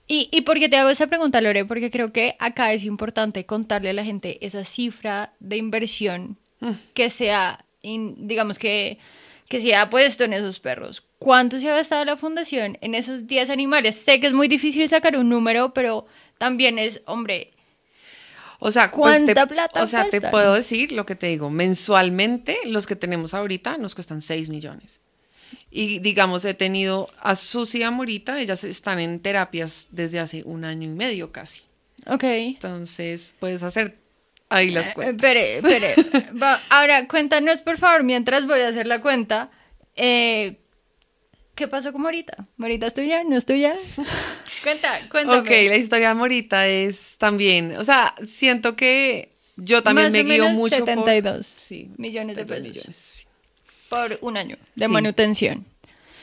¿Y, 0.06 0.28
¿Y 0.30 0.42
por 0.42 0.58
qué 0.58 0.68
te 0.68 0.76
hago 0.76 0.90
esa 0.90 1.06
pregunta, 1.06 1.40
Lore? 1.40 1.64
Porque 1.64 1.90
creo 1.90 2.12
que 2.12 2.36
acá 2.38 2.72
es 2.74 2.84
importante 2.84 3.46
contarle 3.46 3.88
a 3.90 3.94
la 3.94 4.04
gente 4.04 4.38
esa 4.46 4.64
cifra 4.64 5.32
de 5.40 5.56
inversión 5.56 6.36
Mm. 6.60 6.72
que 6.94 7.10
sea, 7.10 7.64
in- 7.82 8.28
digamos 8.28 8.58
que, 8.58 8.98
que 9.48 9.60
se 9.62 9.74
ha 9.74 9.88
puesto 9.90 10.24
en 10.24 10.32
esos 10.34 10.60
perros. 10.60 11.02
¿Cuánto 11.18 11.58
se 11.58 11.68
ha 11.70 11.74
gastado 11.74 12.04
la 12.04 12.16
fundación 12.18 12.76
en 12.82 12.94
esos 12.94 13.26
10 13.26 13.48
animales? 13.50 13.94
Sé 13.96 14.20
que 14.20 14.26
es 14.28 14.32
muy 14.34 14.46
difícil 14.46 14.86
sacar 14.88 15.16
un 15.16 15.28
número, 15.30 15.72
pero 15.74 16.06
también 16.38 16.78
es, 16.78 17.00
hombre, 17.06 17.53
O 18.66 18.70
sea, 18.70 18.90
pues 18.90 19.18
te, 19.26 19.34
¿Cuánta 19.34 19.46
plata 19.46 19.82
o 19.82 19.86
sea, 19.86 20.08
te 20.08 20.20
puedo 20.22 20.54
decir 20.54 20.92
lo 20.92 21.04
que 21.04 21.14
te 21.14 21.26
digo. 21.26 21.50
Mensualmente, 21.50 22.56
los 22.66 22.86
que 22.86 22.96
tenemos 22.96 23.34
ahorita 23.34 23.76
nos 23.78 23.94
cuestan 23.94 24.22
6 24.22 24.48
millones. 24.48 25.00
Y 25.70 25.98
digamos, 25.98 26.44
he 26.44 26.54
tenido 26.54 27.10
a 27.20 27.34
Susi 27.36 27.78
y 27.80 27.82
a 27.82 27.90
Morita, 27.90 28.40
ellas 28.40 28.64
están 28.64 29.00
en 29.00 29.20
terapias 29.20 29.88
desde 29.90 30.18
hace 30.18 30.42
un 30.44 30.64
año 30.64 30.88
y 30.88 30.92
medio 30.94 31.30
casi. 31.30 31.60
ok. 32.06 32.24
Entonces, 32.24 33.34
puedes 33.38 33.62
hacer 33.62 33.96
ahí 34.48 34.70
las 34.70 34.88
Eh, 34.88 34.92
cuentas. 34.94 35.16
Espere, 35.36 35.56
espere. 35.58 36.30
Va, 36.42 36.60
Ahora, 36.70 37.06
cuéntanos, 37.08 37.60
por 37.60 37.76
favor, 37.76 38.02
mientras 38.02 38.46
voy 38.46 38.60
a 38.60 38.68
hacer 38.68 38.86
la 38.86 39.00
cuenta. 39.02 39.50
eh, 39.96 40.56
¿Qué 41.54 41.68
pasó 41.68 41.92
con 41.92 42.02
Morita? 42.02 42.46
¿Morita 42.56 42.86
es 42.88 42.94
tuya? 42.94 43.22
¿No 43.24 43.36
es 43.36 43.46
tuya? 43.46 43.76
Cuenta, 44.62 45.00
cuéntame. 45.10 45.38
Ok, 45.38 45.48
la 45.68 45.76
historia 45.76 46.08
de 46.08 46.14
Morita 46.14 46.66
es 46.66 47.16
también, 47.18 47.76
o 47.76 47.84
sea, 47.84 48.14
siento 48.26 48.74
que 48.76 49.30
yo 49.56 49.82
también 49.82 50.06
Más 50.06 50.12
me 50.12 50.20
o 50.20 50.24
guío 50.24 50.44
menos 50.44 50.52
mucho 50.58 50.76
72 50.76 51.46
por... 51.46 51.60
Sí, 51.60 51.90
millones 51.96 52.36
de 52.36 52.42
72 52.42 52.48
pesos. 52.48 52.74
millones, 52.74 52.96
sí. 52.96 53.24
por 53.88 54.18
un 54.22 54.36
año 54.36 54.56
de 54.74 54.86
Sí. 54.86 54.92
manutención. 54.92 55.64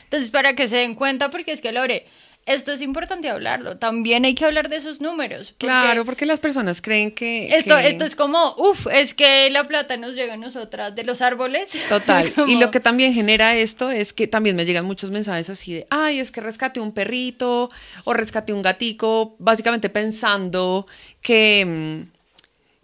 Entonces, 0.04 0.28
para 0.28 0.54
que 0.54 0.68
se 0.68 0.76
den 0.76 0.94
cuenta, 0.94 1.30
porque 1.30 1.52
es 1.52 1.62
que, 1.62 1.72
Lore, 1.72 2.06
esto 2.44 2.72
es 2.72 2.80
importante 2.80 3.28
hablarlo. 3.28 3.76
También 3.78 4.24
hay 4.24 4.34
que 4.34 4.44
hablar 4.44 4.68
de 4.68 4.76
esos 4.76 5.00
números. 5.00 5.48
porque 5.52 5.66
Claro, 5.66 6.04
porque 6.04 6.26
las 6.26 6.40
personas 6.40 6.82
creen 6.82 7.12
que... 7.12 7.54
Esto, 7.56 7.76
que- 7.78 7.88
esto 7.88 8.04
es 8.04 8.16
como, 8.16 8.54
uff, 8.58 8.86
es 8.92 9.14
que 9.14 9.48
la 9.50 9.68
plata 9.68 9.96
nos 9.96 10.14
llega 10.14 10.34
a 10.34 10.36
nosotras 10.36 10.94
de 10.94 11.04
los 11.04 11.22
árboles. 11.22 11.70
Total. 11.88 12.32
Y 12.48 12.56
lo 12.58 12.70
que 12.70 12.80
también 12.80 13.14
genera 13.14 13.54
esto 13.54 13.90
es 13.90 14.12
que 14.12 14.26
también 14.26 14.56
me 14.56 14.64
llegan 14.64 14.84
muchos 14.84 15.10
mensajes 15.10 15.50
así 15.50 15.72
de, 15.72 15.86
ay, 15.90 16.18
es 16.18 16.30
que 16.32 16.40
rescate 16.40 16.80
un 16.80 16.92
perrito 16.92 17.70
o 18.04 18.12
rescate 18.12 18.52
un 18.52 18.62
gatico, 18.62 19.36
básicamente 19.38 19.88
pensando 19.88 20.86
que, 21.20 21.64
mm, 21.64 22.21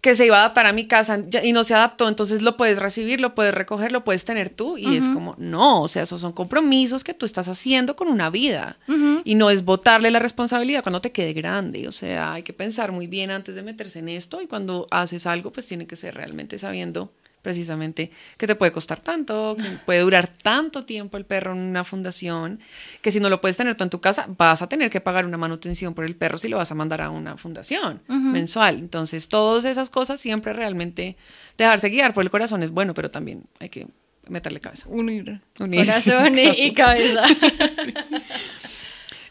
que 0.01 0.15
se 0.15 0.27
iba 0.27 0.37
a 0.37 0.41
adaptar 0.41 0.67
a 0.67 0.73
mi 0.73 0.87
casa 0.87 1.21
y 1.43 1.53
no 1.53 1.65
se 1.65 1.75
adaptó, 1.75 2.09
entonces 2.09 2.41
lo 2.41 2.57
puedes 2.57 2.79
recibir, 2.79 3.21
lo 3.21 3.35
puedes 3.35 3.53
recoger, 3.53 3.91
lo 3.91 4.05
puedes 4.05 4.25
tener 4.25 4.49
tú. 4.49 4.79
Y 4.79 4.97
es 4.97 5.09
como, 5.09 5.35
no, 5.39 5.83
o 5.83 5.89
sea, 5.89 6.05
esos 6.05 6.21
son 6.21 6.33
compromisos 6.33 7.03
que 7.03 7.15
tú 7.15 7.27
estás 7.27 7.49
haciendo 7.49 7.97
con 7.97 8.09
una 8.09 8.31
vida. 8.31 8.79
Y 9.25 9.35
no 9.35 9.51
es 9.51 9.65
botarle 9.65 10.11
la 10.11 10.21
responsabilidad 10.21 10.83
cuando 10.83 11.01
te 11.01 11.11
quede 11.11 11.33
grande. 11.33 11.89
O 11.89 11.93
sea, 11.93 12.35
hay 12.35 12.45
que 12.45 12.53
pensar 12.53 12.93
muy 12.93 13.09
bien 13.09 13.31
antes 13.31 13.57
de 13.57 13.63
meterse 13.63 13.99
en 13.99 14.09
esto 14.09 14.41
y 14.41 14.47
cuando 14.47 14.87
haces 14.91 15.27
algo, 15.27 15.53
pues 15.53 15.67
tiene 15.67 15.87
que 15.87 15.97
ser 15.97 16.15
realmente 16.15 16.59
sabiendo 16.59 17.13
precisamente 17.49 18.11
que 18.37 18.47
te 18.47 18.55
puede 18.57 18.73
costar 18.73 19.01
tanto, 19.01 19.57
que 19.57 19.79
puede 19.87 20.01
durar 20.01 20.27
tanto 20.27 20.85
tiempo 20.85 21.17
el 21.17 21.25
perro 21.25 21.53
en 21.53 21.61
una 21.61 21.83
fundación, 21.83 22.61
que 23.01 23.11
si 23.11 23.21
no 23.21 23.31
lo 23.31 23.41
puedes 23.41 23.57
tener 23.57 23.75
tú 23.75 23.85
en 23.85 23.89
tu 23.89 24.03
casa, 24.03 24.27
vas 24.37 24.61
a 24.61 24.69
tener 24.69 24.91
que 24.91 25.01
pagar 25.01 25.25
una 25.25 25.39
manutención 25.39 25.95
por 25.95 26.05
el 26.05 26.15
perro 26.15 26.37
si 26.37 26.49
lo 26.49 26.59
vas 26.59 26.71
a 26.71 26.75
mandar 26.75 27.01
a 27.01 27.09
una 27.09 27.39
fundación 27.39 28.03
mensual. 28.07 28.77
Entonces, 28.77 29.29
todas 29.29 29.65
esas 29.65 29.89
cosas 29.89 30.21
siempre 30.21 30.53
realmente 30.53 31.17
dejarse 31.57 31.89
guiar 31.89 32.13
por 32.13 32.23
el 32.23 32.29
corazón 32.29 32.63
es 32.63 32.71
bueno, 32.71 32.93
pero 32.93 33.11
también 33.11 33.45
hay 33.61 33.71
que 33.71 33.87
meterle 34.29 34.61
cabeza. 34.61 34.85
Unir, 34.87 35.41
Unir 35.59 35.87
corazón 35.87 36.39
y, 36.39 36.49
y 36.67 36.73
cabeza. 36.75 37.25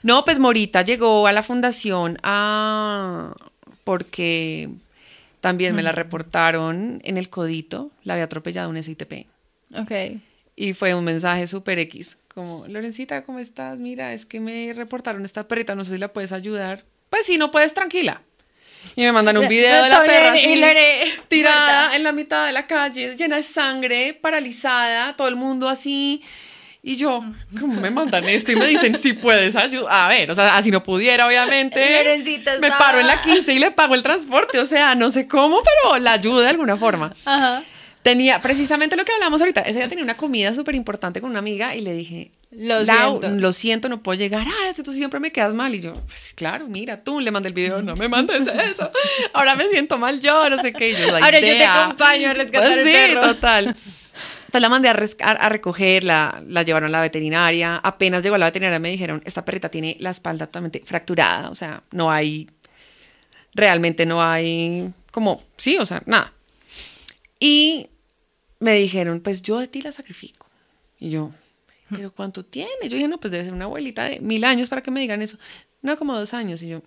No, 0.03 0.23
pues 0.23 0.39
Morita 0.39 0.83
llegó 0.83 1.27
a 1.27 1.33
la 1.33 1.43
fundación 1.43 2.17
a... 2.23 3.33
porque 3.83 4.69
también 5.39 5.75
me 5.75 5.83
la 5.83 5.91
reportaron 5.91 7.01
en 7.03 7.17
el 7.17 7.29
codito, 7.29 7.91
la 8.03 8.13
había 8.13 8.25
atropellado 8.25 8.69
un 8.69 8.81
SITP. 8.81 9.27
ok. 9.75 9.91
Y 10.55 10.73
fue 10.73 10.95
un 10.95 11.03
mensaje 11.03 11.45
súper 11.45 11.77
X, 11.77 12.17
como, 12.33 12.65
Lorencita, 12.67 13.23
¿cómo 13.23 13.37
estás? 13.37 13.77
Mira, 13.77 14.13
es 14.13 14.25
que 14.25 14.39
me 14.39 14.73
reportaron 14.73 15.23
esta 15.23 15.47
perrita, 15.47 15.75
no 15.75 15.85
sé 15.85 15.93
si 15.93 15.97
la 15.99 16.07
puedes 16.07 16.31
ayudar. 16.31 16.83
Pues 17.09 17.27
si 17.27 17.37
no 17.37 17.51
puedes, 17.51 17.73
tranquila. 17.73 18.21
Y 18.95 19.01
me 19.01 19.11
mandan 19.11 19.37
un 19.37 19.47
video 19.47 19.83
de 19.83 19.89
la 19.89 20.03
perra 20.03 20.33
así, 20.33 20.61
tirada 21.27 21.95
en 21.95 22.03
la 22.03 22.11
mitad 22.11 22.45
de 22.47 22.53
la 22.53 22.67
calle, 22.67 23.15
llena 23.15 23.37
de 23.37 23.43
sangre, 23.43 24.13
paralizada, 24.13 25.15
todo 25.15 25.27
el 25.27 25.35
mundo 25.35 25.69
así. 25.69 26.23
Y 26.87 26.95
yo, 26.95 27.21
¿cómo 27.59 27.81
me 27.81 27.89
mandan 27.91 28.23
esto? 28.29 28.53
Y 28.53 28.55
me 28.55 28.65
dicen, 28.65 28.97
si 28.97 29.11
puedes 29.11 29.57
ayudar. 29.57 29.91
A 29.91 30.07
ver, 30.07 30.31
o 30.31 30.35
sea, 30.35 30.55
así 30.55 30.71
no 30.71 30.81
pudiera, 30.83 31.27
obviamente. 31.27 31.85
Lorencita 32.01 32.59
Me 32.59 32.69
paro 32.71 32.99
en 33.01 33.07
la 33.07 33.21
15 33.21 33.53
y 33.53 33.59
le 33.59 33.71
pago 33.71 33.93
el 33.93 34.01
transporte. 34.03 34.57
O 34.59 34.65
sea, 34.65 34.95
no 34.95 35.11
sé 35.11 35.27
cómo, 35.27 35.61
pero 35.63 35.97
la 35.97 36.13
ayudo 36.13 36.39
de 36.39 36.47
alguna 36.47 36.77
forma. 36.77 37.13
Ajá. 37.25 37.63
Tenía 38.03 38.41
precisamente 38.41 38.95
lo 38.95 39.03
que 39.03 39.11
hablamos 39.11 39.41
ahorita. 39.41 39.61
Ese 39.63 39.79
día 39.79 39.89
tenía 39.89 40.03
una 40.05 40.15
comida 40.15 40.53
súper 40.55 40.75
importante 40.75 41.19
con 41.19 41.29
una 41.29 41.39
amiga 41.39 41.75
y 41.75 41.81
le 41.81 41.91
dije, 41.91 42.31
Lo 42.51 42.81
Lau, 42.83 43.19
siento. 43.19 43.37
lo 43.41 43.51
siento, 43.51 43.89
no 43.89 44.01
puedo 44.01 44.17
llegar. 44.17 44.47
Ah, 44.47 44.73
tú 44.81 44.93
siempre 44.93 45.19
me 45.19 45.33
quedas 45.33 45.53
mal. 45.53 45.75
Y 45.75 45.81
yo, 45.81 45.91
pues 46.05 46.31
claro, 46.37 46.69
mira, 46.69 47.03
tú 47.03 47.19
le 47.19 47.31
mandé 47.31 47.49
el 47.49 47.53
video, 47.53 47.81
no 47.81 47.97
me 47.97 48.07
mandes 48.07 48.47
eso. 48.47 48.89
Ahora 49.33 49.55
me 49.55 49.67
siento 49.67 49.97
mal 49.97 50.21
yo, 50.21 50.49
no 50.49 50.61
sé 50.61 50.71
qué. 50.71 50.91
Y 50.91 50.93
yo, 50.93 51.11
la 51.11 51.17
Ahora 51.25 51.37
yo 51.41 51.47
te 51.47 51.65
acompaño 51.65 52.29
a 52.29 52.33
rescatar 52.33 52.67
Pues 52.69 52.79
el 52.79 52.85
sí, 52.85 52.93
perro. 52.93 53.21
total. 53.27 53.75
Entonces 54.47 54.61
la 54.61 54.69
mandé 54.69 54.89
a, 54.89 54.93
a- 54.93 55.31
a 55.31 55.49
recoger, 55.49 56.03
la, 56.03 56.41
la 56.47 56.63
llevaron 56.63 56.87
a 56.87 56.91
la 56.91 57.01
veterinaria. 57.01 57.77
Apenas 57.77 58.23
llegó 58.23 58.35
a 58.35 58.37
la 58.39 58.45
veterinaria 58.47 58.79
me 58.79 58.89
dijeron, 58.89 59.21
esta 59.25 59.45
perrita 59.45 59.69
tiene 59.69 59.95
la 59.99 60.09
espalda 60.11 60.47
totalmente 60.47 60.81
fracturada, 60.85 61.49
o 61.49 61.55
sea, 61.55 61.83
no 61.91 62.09
hay, 62.11 62.49
realmente 63.53 64.05
no 64.05 64.21
hay, 64.21 64.91
como, 65.11 65.43
sí, 65.57 65.77
o 65.77 65.85
sea, 65.85 66.01
nada. 66.05 66.33
Y 67.39 67.89
me 68.59 68.73
dijeron, 68.75 69.21
pues 69.21 69.41
yo 69.41 69.59
de 69.59 69.67
ti 69.67 69.81
la 69.81 69.91
sacrifico. 69.91 70.47
Y 70.99 71.09
yo, 71.09 71.31
¿pero 71.89 72.11
cuánto 72.11 72.43
tiene? 72.43 72.71
Yo 72.83 72.95
dije, 72.95 73.07
no, 73.07 73.19
pues 73.19 73.31
debe 73.31 73.43
ser 73.45 73.53
una 73.53 73.65
abuelita 73.65 74.05
de 74.05 74.19
mil 74.19 74.43
años 74.43 74.69
para 74.69 74.81
que 74.81 74.91
me 74.91 74.99
digan 75.01 75.21
eso. 75.21 75.37
No, 75.81 75.97
como 75.97 76.17
dos 76.17 76.33
años. 76.33 76.61
Y 76.63 76.69
yo, 76.69 76.81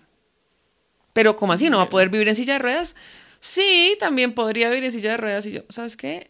¿pero 1.13 1.37
cómo 1.37 1.53
así? 1.53 1.71
¿No 1.71 1.79
va 1.79 1.85
a 1.85 1.91
poder 1.91 2.09
vivir 2.09 2.29
en 2.29 2.37
silla 2.37 2.55
de 2.55 2.59
ruedas? 2.61 2.97
Sí, 3.41 3.97
también 3.99 4.35
podría 4.35 4.69
vivir 4.71 4.85
en 4.85 4.93
silla 4.93 5.13
de 5.13 5.17
ruedas. 5.19 5.47
Y 5.47 5.53
yo, 5.53 5.63
¿sabes 5.69 5.97
qué? 5.97 6.30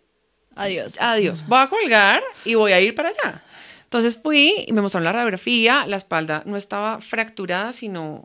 Adiós. 0.62 0.96
Adiós. 1.00 1.44
Voy 1.46 1.58
a 1.58 1.68
colgar 1.68 2.22
y 2.44 2.54
voy 2.54 2.72
a 2.72 2.80
ir 2.80 2.94
para 2.94 3.10
allá. 3.10 3.42
Entonces 3.84 4.18
fui 4.22 4.64
y 4.66 4.72
me 4.72 4.82
mostraron 4.82 5.04
la 5.04 5.12
radiografía. 5.12 5.84
La 5.86 5.96
espalda 5.96 6.42
no 6.46 6.56
estaba 6.56 7.00
fracturada, 7.00 7.72
sino 7.72 8.24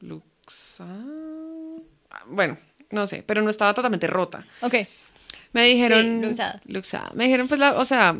luxada. 0.00 1.04
Bueno, 2.26 2.58
no 2.90 3.06
sé, 3.06 3.22
pero 3.26 3.42
no 3.42 3.50
estaba 3.50 3.74
totalmente 3.74 4.06
rota. 4.06 4.46
Ok. 4.60 4.74
Me 5.52 5.64
dijeron. 5.64 6.20
Sí, 6.20 6.26
luxada. 6.26 6.60
luxada. 6.66 7.10
Me 7.14 7.24
dijeron, 7.24 7.48
pues, 7.48 7.58
la, 7.60 7.72
o 7.78 7.84
sea, 7.84 8.16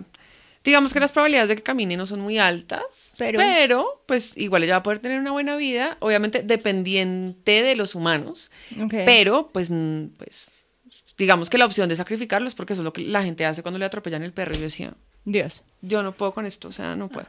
digamos 0.64 0.92
que 0.92 1.00
las 1.00 1.12
probabilidades 1.12 1.48
de 1.48 1.56
que 1.56 1.62
camine 1.62 1.96
no 1.96 2.06
son 2.06 2.20
muy 2.20 2.38
altas, 2.38 3.12
Pero- 3.18 3.38
pero, 3.38 4.02
pues, 4.06 4.36
igual 4.36 4.64
ella 4.64 4.74
va 4.74 4.78
a 4.78 4.82
poder 4.82 4.98
tener 5.00 5.18
una 5.20 5.30
buena 5.32 5.56
vida, 5.56 5.96
obviamente 6.00 6.42
dependiente 6.42 7.62
de 7.62 7.76
los 7.76 7.94
humanos, 7.94 8.50
Ok. 8.82 8.94
pero, 9.06 9.50
pues, 9.52 9.70
mm, 9.70 10.06
pues, 10.18 10.48
digamos 11.20 11.50
que 11.50 11.58
la 11.58 11.66
opción 11.66 11.86
de 11.90 11.96
sacrificarlos, 11.96 12.54
porque 12.54 12.72
eso 12.72 12.80
es 12.80 12.84
lo 12.84 12.94
que 12.94 13.02
la 13.02 13.22
gente 13.22 13.44
hace 13.44 13.60
cuando 13.60 13.78
le 13.78 13.84
atropellan 13.84 14.22
el 14.22 14.32
perro. 14.32 14.54
Y 14.54 14.56
yo 14.56 14.62
decía, 14.62 14.94
Dios. 15.26 15.62
yo 15.82 16.02
no 16.02 16.12
puedo 16.12 16.32
con 16.32 16.46
esto, 16.46 16.68
o 16.68 16.72
sea, 16.72 16.96
no 16.96 17.08
puedo. 17.08 17.26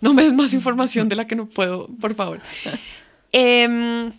No 0.00 0.14
me 0.14 0.22
des 0.22 0.32
más 0.32 0.54
información 0.54 1.10
de 1.10 1.16
la 1.16 1.26
que 1.26 1.36
no 1.36 1.46
puedo, 1.46 1.88
por 2.00 2.14
favor. 2.14 2.40
Em, 3.30 4.10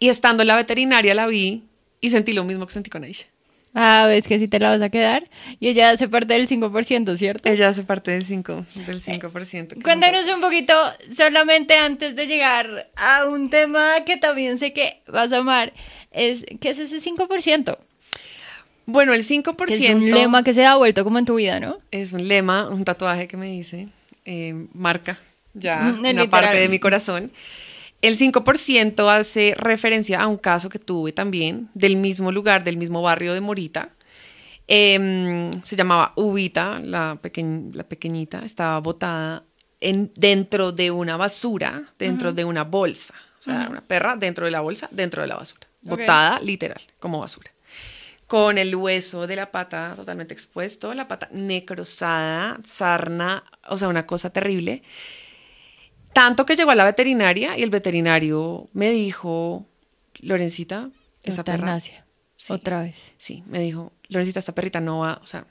y 0.00 0.08
estando 0.08 0.42
en 0.42 0.48
la 0.48 0.56
veterinaria 0.56 1.14
la 1.14 1.28
vi 1.28 1.62
y 2.00 2.10
sentí 2.10 2.32
lo 2.32 2.42
mismo 2.42 2.66
que 2.66 2.72
sentí 2.72 2.90
con 2.90 3.04
ella. 3.04 3.24
Ah, 3.72 4.06
ves 4.08 4.26
que 4.26 4.40
sí 4.40 4.48
te 4.48 4.58
la 4.58 4.70
vas 4.70 4.82
a 4.82 4.90
quedar. 4.90 5.30
Y 5.60 5.68
ella 5.68 5.90
hace 5.90 6.08
parte 6.08 6.34
del 6.34 6.48
5%, 6.48 7.16
¿cierto? 7.16 7.48
Ella 7.48 7.68
hace 7.68 7.84
parte 7.84 8.10
del 8.10 8.24
5, 8.24 8.66
del 8.84 9.00
5%. 9.00 9.68
que 9.68 9.80
Cuéntanos 9.80 10.26
un 10.26 10.40
poquito, 10.40 10.74
solamente 11.16 11.76
antes 11.76 12.16
de 12.16 12.26
llegar 12.26 12.90
a 12.96 13.26
un 13.26 13.48
tema 13.48 14.04
que 14.04 14.16
también 14.16 14.58
sé 14.58 14.72
que 14.72 15.00
vas 15.06 15.32
a 15.32 15.38
amar, 15.38 15.72
es 16.10 16.44
¿qué 16.60 16.70
es 16.70 16.80
ese 16.80 16.98
5%? 16.98 17.78
Bueno, 18.86 19.12
el 19.14 19.22
5% 19.24 19.66
Que 19.66 19.74
es 19.88 19.94
un 19.94 20.10
lema 20.10 20.42
que 20.42 20.54
se 20.54 20.64
ha 20.66 20.76
vuelto 20.76 21.04
como 21.04 21.18
en 21.18 21.24
tu 21.24 21.36
vida, 21.36 21.60
¿no? 21.60 21.78
es 21.90 22.12
un 22.12 22.26
lema, 22.26 22.68
un 22.68 22.84
tatuaje 22.84 23.28
que 23.28 23.36
me 23.36 23.54
hice, 23.54 23.88
eh, 24.24 24.54
marca 24.74 25.18
ya 25.54 25.80
Mm, 25.80 25.98
una 26.00 26.08
literal. 26.10 26.28
parte 26.30 26.56
de 26.56 26.68
mi 26.68 26.78
corazón. 26.78 27.30
El 28.00 28.16
5% 28.16 29.08
hace 29.08 29.54
referencia 29.56 30.20
a 30.20 30.26
un 30.26 30.36
caso 30.38 30.68
que 30.68 30.78
tuve 30.80 31.12
también 31.12 31.68
del 31.74 31.94
mismo 31.96 32.32
lugar, 32.32 32.64
del 32.64 32.76
mismo 32.76 33.00
barrio 33.02 33.32
de 33.34 33.40
Morita. 33.40 33.90
Em, 34.66 35.62
se 35.62 35.76
llamaba 35.76 36.12
Ubita, 36.16 36.80
la, 36.80 37.16
peque- 37.20 37.70
la 37.72 37.84
pequeñita, 37.84 38.44
estaba 38.44 38.78
botada 38.80 39.44
en, 39.80 40.10
dentro 40.16 40.72
de 40.72 40.90
una 40.90 41.16
basura, 41.16 41.84
dentro 41.98 42.32
de 42.32 42.44
una 42.44 42.64
bolsa. 42.64 43.14
O 43.38 43.42
sea, 43.42 43.68
una 43.70 43.80
perra 43.82 44.16
dentro 44.16 44.44
de 44.46 44.50
la 44.52 44.60
bolsa, 44.60 44.88
dentro 44.90 45.20
de 45.22 45.28
la 45.28 45.36
basura. 45.36 45.66
Botada 45.82 46.40
literal, 46.40 46.80
como 47.00 47.18
basura 47.20 47.51
con 48.32 48.56
el 48.56 48.74
hueso 48.74 49.26
de 49.26 49.36
la 49.36 49.52
pata 49.52 49.92
totalmente 49.94 50.32
expuesto, 50.32 50.94
la 50.94 51.06
pata 51.06 51.28
necrosada, 51.32 52.58
sarna, 52.64 53.44
o 53.68 53.76
sea, 53.76 53.88
una 53.88 54.06
cosa 54.06 54.30
terrible. 54.30 54.82
Tanto 56.14 56.46
que 56.46 56.56
llegó 56.56 56.70
a 56.70 56.74
la 56.74 56.86
veterinaria 56.86 57.58
y 57.58 57.62
el 57.62 57.68
veterinario 57.68 58.70
me 58.72 58.88
dijo, 58.88 59.66
Lorencita, 60.20 60.88
esa 61.22 61.44
perra. 61.44 61.78
Sí. 61.78 61.92
Otra 62.48 62.84
vez. 62.84 62.96
sí, 63.18 63.44
me 63.48 63.60
dijo, 63.60 63.92
Lorencita, 64.08 64.38
esta 64.38 64.54
perrita 64.54 64.80
no 64.80 65.00
va, 65.00 65.20
o 65.22 65.26
sea, 65.26 65.46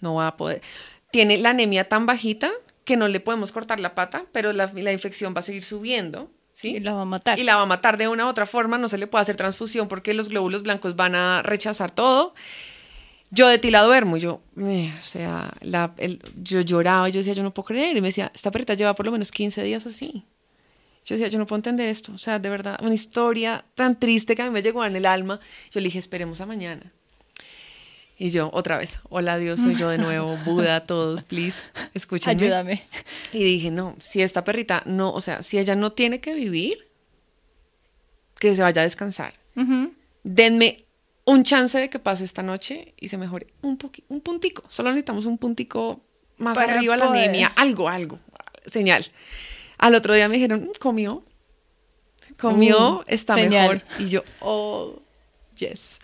no 0.00 0.14
va 0.14 0.28
a 0.28 0.36
poder. 0.36 0.62
Tiene 1.10 1.36
la 1.36 1.50
anemia 1.50 1.88
tan 1.88 2.06
bajita 2.06 2.52
que 2.84 2.96
no 2.96 3.08
le 3.08 3.18
podemos 3.18 3.50
cortar 3.50 3.80
la 3.80 3.96
pata, 3.96 4.26
pero 4.30 4.52
la, 4.52 4.70
la 4.72 4.92
infección 4.92 5.34
va 5.34 5.40
a 5.40 5.42
seguir 5.42 5.64
subiendo, 5.64 6.30
¿sí? 6.60 6.76
Y 6.76 6.80
la 6.80 6.94
va 6.94 7.02
a 7.02 7.04
matar. 7.04 7.38
y 7.38 7.44
la 7.44 7.56
va 7.56 7.62
a 7.62 7.66
matar 7.66 7.96
de 7.96 8.08
una 8.08 8.26
u 8.26 8.28
otra 8.28 8.46
forma, 8.46 8.78
no 8.78 8.88
se 8.88 8.98
le 8.98 9.06
puede 9.06 9.22
hacer 9.22 9.36
transfusión 9.36 9.88
porque 9.88 10.14
los 10.14 10.28
glóbulos 10.28 10.62
blancos 10.62 10.94
van 10.96 11.14
a 11.14 11.42
rechazar 11.42 11.90
todo. 11.90 12.34
Yo 13.32 13.46
de 13.48 13.58
ti 13.58 13.70
la 13.70 13.82
duermo, 13.84 14.16
yo, 14.16 14.40
eh, 14.58 14.92
o 15.00 15.04
sea, 15.04 15.52
la, 15.60 15.94
el- 15.98 16.20
yo 16.42 16.60
lloraba, 16.62 17.08
yo 17.08 17.18
decía, 17.18 17.32
yo 17.32 17.44
no 17.44 17.54
puedo 17.54 17.66
creer, 17.68 17.96
y 17.96 18.00
me 18.00 18.08
decía, 18.08 18.32
esta 18.34 18.50
perrita 18.50 18.74
lleva 18.74 18.94
por 18.96 19.06
lo 19.06 19.12
menos 19.12 19.30
15 19.30 19.62
días 19.62 19.86
así. 19.86 20.24
Yo 21.04 21.14
decía, 21.16 21.28
yo 21.28 21.38
no 21.38 21.46
puedo 21.46 21.58
entender 21.58 21.88
esto, 21.88 22.12
o 22.12 22.18
sea, 22.18 22.38
de 22.40 22.50
verdad, 22.50 22.78
una 22.82 22.94
historia 22.94 23.64
tan 23.76 23.98
triste 23.98 24.34
que 24.36 24.42
a 24.42 24.46
mí 24.46 24.50
me 24.50 24.62
llegó 24.62 24.84
en 24.84 24.96
el 24.96 25.06
alma. 25.06 25.38
Yo 25.70 25.80
le 25.80 25.86
dije, 25.86 25.98
esperemos 26.00 26.40
a 26.40 26.46
mañana. 26.46 26.92
Y 28.22 28.28
yo, 28.28 28.50
otra 28.52 28.76
vez, 28.76 28.98
hola 29.08 29.38
Dios, 29.38 29.60
soy 29.60 29.76
yo 29.76 29.88
de 29.88 29.96
nuevo, 29.96 30.36
Buda, 30.44 30.84
todos, 30.84 31.24
please, 31.24 31.56
escúchenme. 31.94 32.42
Ayúdame. 32.44 32.82
Y 33.32 33.42
dije, 33.42 33.70
no, 33.70 33.96
si 33.98 34.20
esta 34.20 34.44
perrita 34.44 34.82
no, 34.84 35.10
o 35.14 35.20
sea, 35.20 35.40
si 35.42 35.58
ella 35.58 35.74
no 35.74 35.92
tiene 35.92 36.20
que 36.20 36.34
vivir, 36.34 36.86
que 38.38 38.54
se 38.54 38.60
vaya 38.60 38.82
a 38.82 38.84
descansar. 38.84 39.32
Denme 40.22 40.84
un 41.24 41.44
chance 41.44 41.78
de 41.78 41.88
que 41.88 41.98
pase 41.98 42.24
esta 42.24 42.42
noche 42.42 42.92
y 42.98 43.08
se 43.08 43.16
mejore 43.16 43.46
un 43.62 43.78
un 44.08 44.20
puntico. 44.20 44.64
Solo 44.68 44.90
necesitamos 44.90 45.24
un 45.24 45.38
puntico 45.38 46.02
más 46.36 46.56
Para 46.58 46.74
arriba 46.74 46.98
la 46.98 47.06
poder. 47.08 47.22
anemia, 47.24 47.48
algo, 47.56 47.88
algo, 47.88 48.18
señal. 48.66 49.06
Al 49.78 49.94
otro 49.94 50.14
día 50.14 50.28
me 50.28 50.34
dijeron, 50.34 50.64
"Mm, 50.64 50.78
comió, 50.78 51.24
comió, 52.38 52.98
Uh, 52.98 53.02
está 53.06 53.34
señal. 53.34 53.50
mejor. 53.82 53.82
Y 53.98 54.08
yo, 54.10 54.24
oh, 54.40 55.00
yes. 55.56 56.00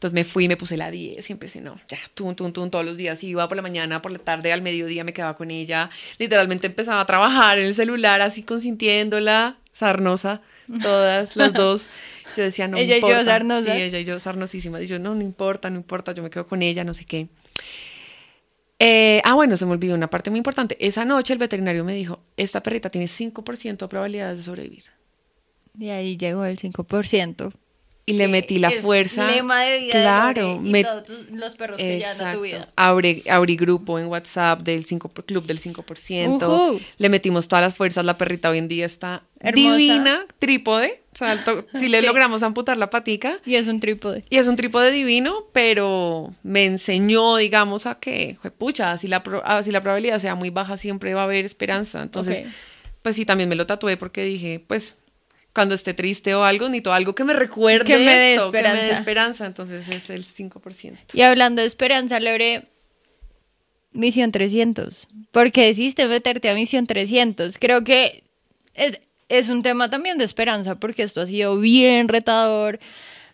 Entonces 0.00 0.14
me 0.14 0.24
fui, 0.24 0.48
me 0.48 0.56
puse 0.56 0.78
la 0.78 0.90
10 0.90 1.28
y 1.28 1.32
empecé, 1.34 1.60
no, 1.60 1.78
ya, 1.86 1.98
tum, 2.14 2.34
tum, 2.34 2.54
tum, 2.54 2.70
todos 2.70 2.86
los 2.86 2.96
días. 2.96 3.22
Iba 3.22 3.46
por 3.48 3.56
la 3.56 3.60
mañana, 3.62 4.00
por 4.00 4.10
la 4.10 4.18
tarde, 4.18 4.50
al 4.50 4.62
mediodía 4.62 5.04
me 5.04 5.12
quedaba 5.12 5.36
con 5.36 5.50
ella. 5.50 5.90
Literalmente 6.18 6.68
empezaba 6.68 7.02
a 7.02 7.04
trabajar 7.04 7.58
en 7.58 7.66
el 7.66 7.74
celular, 7.74 8.22
así 8.22 8.42
consintiéndola, 8.42 9.58
sarnosa, 9.72 10.40
todas 10.82 11.36
las 11.36 11.52
dos. 11.52 11.88
Yo 12.34 12.44
decía, 12.44 12.66
no 12.66 12.78
Ella 12.78 12.96
y 12.96 13.00
yo 13.02 13.08
importa. 13.08 13.26
sarnosas. 13.26 13.76
Sí, 13.76 13.82
ella 13.82 13.98
y 13.98 14.04
yo 14.06 14.18
sarnosísimas. 14.18 14.80
Y 14.80 14.86
yo, 14.86 14.98
no, 14.98 15.14
no 15.14 15.20
importa, 15.20 15.68
no 15.68 15.76
importa, 15.76 16.12
yo 16.12 16.22
me 16.22 16.30
quedo 16.30 16.46
con 16.46 16.62
ella, 16.62 16.82
no 16.82 16.94
sé 16.94 17.04
qué. 17.04 17.28
Eh, 18.78 19.20
ah, 19.26 19.34
bueno, 19.34 19.58
se 19.58 19.66
me 19.66 19.72
olvidó 19.72 19.94
una 19.94 20.08
parte 20.08 20.30
muy 20.30 20.38
importante. 20.38 20.78
Esa 20.80 21.04
noche 21.04 21.34
el 21.34 21.38
veterinario 21.38 21.84
me 21.84 21.92
dijo, 21.92 22.20
esta 22.38 22.62
perrita 22.62 22.88
tiene 22.88 23.06
5% 23.06 23.76
de 23.76 23.88
probabilidades 23.88 24.38
de 24.38 24.44
sobrevivir. 24.44 24.84
Y 25.78 25.90
ahí 25.90 26.16
llegó 26.16 26.46
el 26.46 26.56
5%. 26.58 27.52
Y 28.06 28.14
le 28.14 28.26
metí 28.28 28.58
la 28.58 28.68
es 28.68 28.80
fuerza. 28.82 29.30
Lema 29.30 29.60
de 29.62 29.78
vida 29.78 29.92
claro, 29.92 30.46
de 30.60 30.68
y 30.68 30.72
me- 30.72 30.82
todos 30.84 31.04
tus- 31.04 31.30
los 31.30 31.54
perros 31.54 31.76
que 31.76 31.98
llevan 31.98 32.10
a 32.10 32.14
tu 32.14 32.20
Exacto. 32.22 32.40
vida. 32.40 32.68
Abrí, 32.76 33.22
abrí 33.30 33.56
grupo 33.56 33.98
en 33.98 34.06
WhatsApp 34.06 34.62
del 34.62 34.84
5, 34.84 35.08
por- 35.08 35.24
Club 35.24 35.44
del 35.46 35.58
5%. 35.60 36.48
Ujú. 36.72 36.80
Le 36.98 37.08
metimos 37.08 37.46
todas 37.46 37.64
las 37.64 37.74
fuerzas. 37.74 38.04
La 38.04 38.18
perrita 38.18 38.50
hoy 38.50 38.58
en 38.58 38.66
día 38.68 38.84
está 38.86 39.22
Hermosa. 39.38 39.76
divina, 39.76 40.26
trípode. 40.40 41.02
O 41.14 41.16
sea, 41.18 41.44
to- 41.44 41.66
si 41.74 41.88
le 41.88 42.00
Sí. 42.00 42.06
logramos 42.06 42.42
amputar 42.42 42.76
la 42.78 42.90
patica. 42.90 43.38
Y 43.46 43.54
es 43.56 43.66
un 43.68 43.78
trípode. 43.80 44.24
Y 44.28 44.38
es 44.38 44.48
un 44.48 44.56
trípode 44.56 44.90
divino, 44.90 45.44
pero 45.52 46.34
me 46.42 46.64
enseñó, 46.64 47.36
digamos, 47.36 47.86
a 47.86 47.96
que, 48.00 48.38
pucha, 48.58 48.96
si 48.96 49.06
la, 49.08 49.22
pro- 49.22 49.42
si 49.62 49.70
la 49.70 49.82
probabilidad 49.82 50.18
sea 50.18 50.34
muy 50.34 50.50
baja, 50.50 50.76
siempre 50.76 51.14
va 51.14 51.20
a 51.22 51.24
haber 51.24 51.44
esperanza. 51.44 52.02
Entonces, 52.02 52.42
pues 53.02 53.14
sí, 53.16 53.24
también 53.24 53.48
me 53.48 53.54
lo 53.56 53.66
tatué 53.66 53.96
porque 53.96 54.24
dije, 54.24 54.62
pues, 54.66 54.96
cuando 55.52 55.74
esté 55.74 55.94
triste 55.94 56.34
o 56.34 56.44
algo, 56.44 56.68
necesito 56.68 56.92
algo 56.92 57.14
que 57.14 57.24
me 57.24 57.32
recuerde 57.34 57.84
Que 57.84 57.98
me 57.98 58.14
dé 58.14 58.34
esto, 58.34 58.52
que 58.52 58.58
me 58.62 58.62
dé 58.62 58.68
esperanza. 58.74 58.98
esperanza. 58.98 59.46
Entonces 59.46 59.88
es 59.88 60.10
el 60.10 60.24
5%. 60.24 60.98
Y 61.12 61.22
hablando 61.22 61.60
de 61.62 61.66
esperanza, 61.66 62.20
Lore, 62.20 62.68
Misión 63.92 64.30
300. 64.30 65.08
¿Por 65.32 65.50
qué 65.50 65.66
decidiste 65.66 66.06
meterte 66.06 66.48
a 66.48 66.54
Misión 66.54 66.86
300? 66.86 67.58
Creo 67.58 67.82
que 67.82 68.22
es, 68.74 69.00
es 69.28 69.48
un 69.48 69.62
tema 69.62 69.90
también 69.90 70.18
de 70.18 70.24
esperanza, 70.24 70.76
porque 70.76 71.02
esto 71.02 71.20
ha 71.22 71.26
sido 71.26 71.58
bien 71.58 72.06
retador, 72.08 72.78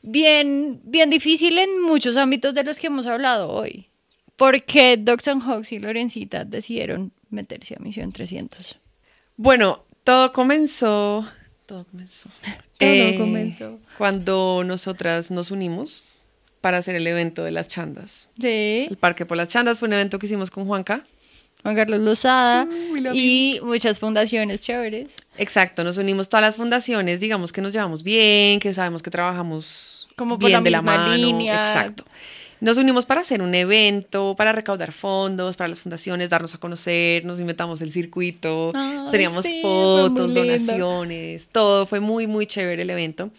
bien, 0.02 0.80
bien 0.84 1.10
difícil 1.10 1.58
en 1.58 1.82
muchos 1.82 2.16
ámbitos 2.16 2.54
de 2.54 2.64
los 2.64 2.78
que 2.78 2.86
hemos 2.86 3.06
hablado 3.06 3.50
hoy. 3.50 3.88
¿Por 4.36 4.64
qué 4.64 4.96
Doxon 4.98 5.40
Hawks 5.40 5.72
y 5.72 5.78
Lorencita 5.78 6.44
decidieron 6.44 7.12
meterse 7.30 7.74
a 7.78 7.82
Misión 7.82 8.12
300? 8.12 8.78
Bueno, 9.36 9.84
todo 10.04 10.32
comenzó. 10.32 11.26
Todo 11.66 11.84
comenzó. 11.84 12.28
Todo 12.78 13.18
comenzó. 13.18 13.78
Cuando 13.98 14.62
nosotras 14.64 15.30
nos 15.30 15.50
unimos 15.50 16.04
para 16.60 16.78
hacer 16.78 16.94
el 16.94 17.06
evento 17.06 17.42
de 17.44 17.50
las 17.50 17.68
chandas. 17.68 18.30
Sí, 18.40 18.86
El 18.88 18.96
Parque 18.98 19.26
por 19.26 19.36
las 19.36 19.48
Chandas 19.48 19.78
fue 19.78 19.88
un 19.88 19.94
evento 19.94 20.18
que 20.18 20.26
hicimos 20.26 20.50
con 20.50 20.66
Juanca. 20.66 21.04
Juan 21.62 21.74
Carlos 21.74 22.00
Lozada 22.00 22.64
love 22.64 23.14
y 23.14 23.58
muchas 23.62 23.98
fundaciones 23.98 24.60
chéveres. 24.60 25.12
Exacto, 25.36 25.82
nos 25.82 25.96
unimos 25.98 26.28
todas 26.28 26.42
las 26.42 26.56
fundaciones, 26.56 27.18
digamos 27.18 27.52
que 27.52 27.60
nos 27.60 27.72
llevamos 27.72 28.02
bien, 28.04 28.60
que 28.60 28.72
sabemos 28.72 29.02
que 29.02 29.10
trabajamos 29.10 30.08
Como 30.16 30.38
por 30.38 30.48
bien 30.48 30.60
la 30.60 30.64
de 30.64 30.70
la 30.70 30.82
misma 30.82 30.96
mano. 31.08 31.16
línea. 31.16 31.54
Exacto. 31.56 32.04
Nos 32.60 32.78
unimos 32.78 33.04
para 33.04 33.20
hacer 33.20 33.42
un 33.42 33.54
evento, 33.54 34.34
para 34.36 34.52
recaudar 34.52 34.92
fondos, 34.92 35.56
para 35.56 35.68
las 35.68 35.80
fundaciones, 35.80 36.30
darnos 36.30 36.54
a 36.54 36.58
conocer, 36.58 37.24
nos 37.24 37.38
inventamos 37.38 37.80
el 37.82 37.92
circuito, 37.92 38.72
Ay, 38.74 38.98
teníamos 39.10 39.44
sí, 39.44 39.60
fotos, 39.62 40.32
donaciones, 40.34 41.48
todo, 41.48 41.86
fue 41.86 42.00
muy, 42.00 42.26
muy 42.26 42.46
chévere 42.46 42.82
el 42.82 42.90
evento. 42.90 43.30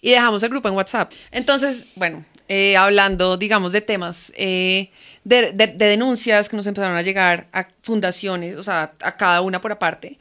Y 0.00 0.10
dejamos 0.10 0.42
el 0.42 0.50
grupo 0.50 0.68
en 0.68 0.74
WhatsApp. 0.74 1.12
Entonces, 1.32 1.84
bueno, 1.96 2.24
eh, 2.48 2.76
hablando, 2.76 3.36
digamos, 3.36 3.72
de 3.72 3.80
temas, 3.80 4.32
eh, 4.36 4.90
de, 5.24 5.52
de- 5.52 5.66
de 5.68 5.84
denuncias 5.86 6.48
que 6.48 6.56
nos 6.56 6.66
empezaron 6.66 6.96
a 6.96 7.02
llegar 7.02 7.48
a 7.52 7.68
fundaciones, 7.82 8.56
o 8.56 8.62
sea, 8.62 8.92
a 9.02 9.16
cada 9.16 9.40
una 9.42 9.60
por 9.60 9.72
aparte. 9.72 10.16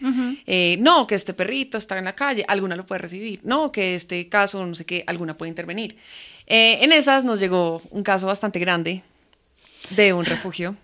Eh, 0.45 0.77
no, 0.81 1.07
que 1.07 1.15
este 1.15 1.33
perrito 1.33 1.77
está 1.77 1.97
en 1.97 2.05
la 2.05 2.15
calle, 2.15 2.43
alguna 2.47 2.75
lo 2.75 2.85
puede 2.85 2.99
recibir. 2.99 3.39
No, 3.43 3.71
que 3.71 3.95
este 3.95 4.27
caso, 4.27 4.65
no 4.65 4.75
sé 4.75 4.85
qué, 4.85 5.03
alguna 5.07 5.37
puede 5.37 5.49
intervenir. 5.49 5.97
Eh, 6.49 6.83
en 6.83 6.91
esas 6.91 7.23
nos 7.23 7.39
llegó 7.39 7.81
un 7.91 8.03
caso 8.03 8.25
bastante 8.27 8.59
grande 8.59 9.03
de 9.91 10.13
un 10.13 10.25
refugio 10.25 10.75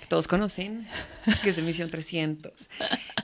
que 0.00 0.06
todos 0.06 0.26
conocen, 0.28 0.86
que 1.42 1.50
es 1.50 1.56
de 1.56 1.62
Misión 1.62 1.90
300. 1.90 2.52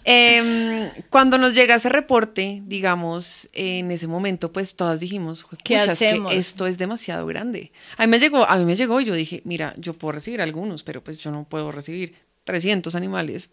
Em, 0.04 0.90
cuando 1.10 1.38
nos 1.38 1.54
llega 1.54 1.74
ese 1.76 1.88
reporte, 1.88 2.62
digamos, 2.64 3.48
en 3.52 3.90
ese 3.90 4.06
momento, 4.06 4.52
pues 4.52 4.74
todas 4.76 5.00
dijimos, 5.00 5.44
"Jue- 5.44 5.58
¿Qué 5.64 5.74
que 5.98 6.10
esto 6.38 6.66
es 6.66 6.78
demasiado 6.78 7.26
grande. 7.26 7.72
A 7.96 8.06
mí 8.06 8.10
me 8.10 8.18
llegó, 8.20 8.44
a 8.48 8.56
mí 8.56 8.64
me 8.64 8.76
llegó 8.76 9.00
y 9.00 9.04
yo 9.04 9.14
dije, 9.14 9.42
mira, 9.44 9.74
yo 9.78 9.94
puedo 9.94 10.12
recibir 10.12 10.40
algunos, 10.40 10.82
pero 10.82 11.02
pues 11.02 11.18
yo 11.20 11.30
no 11.30 11.44
puedo 11.44 11.72
recibir 11.72 12.14
300 12.44 12.94
animales. 12.94 13.50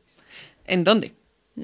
¿En 0.65 0.83
dónde? 0.83 1.13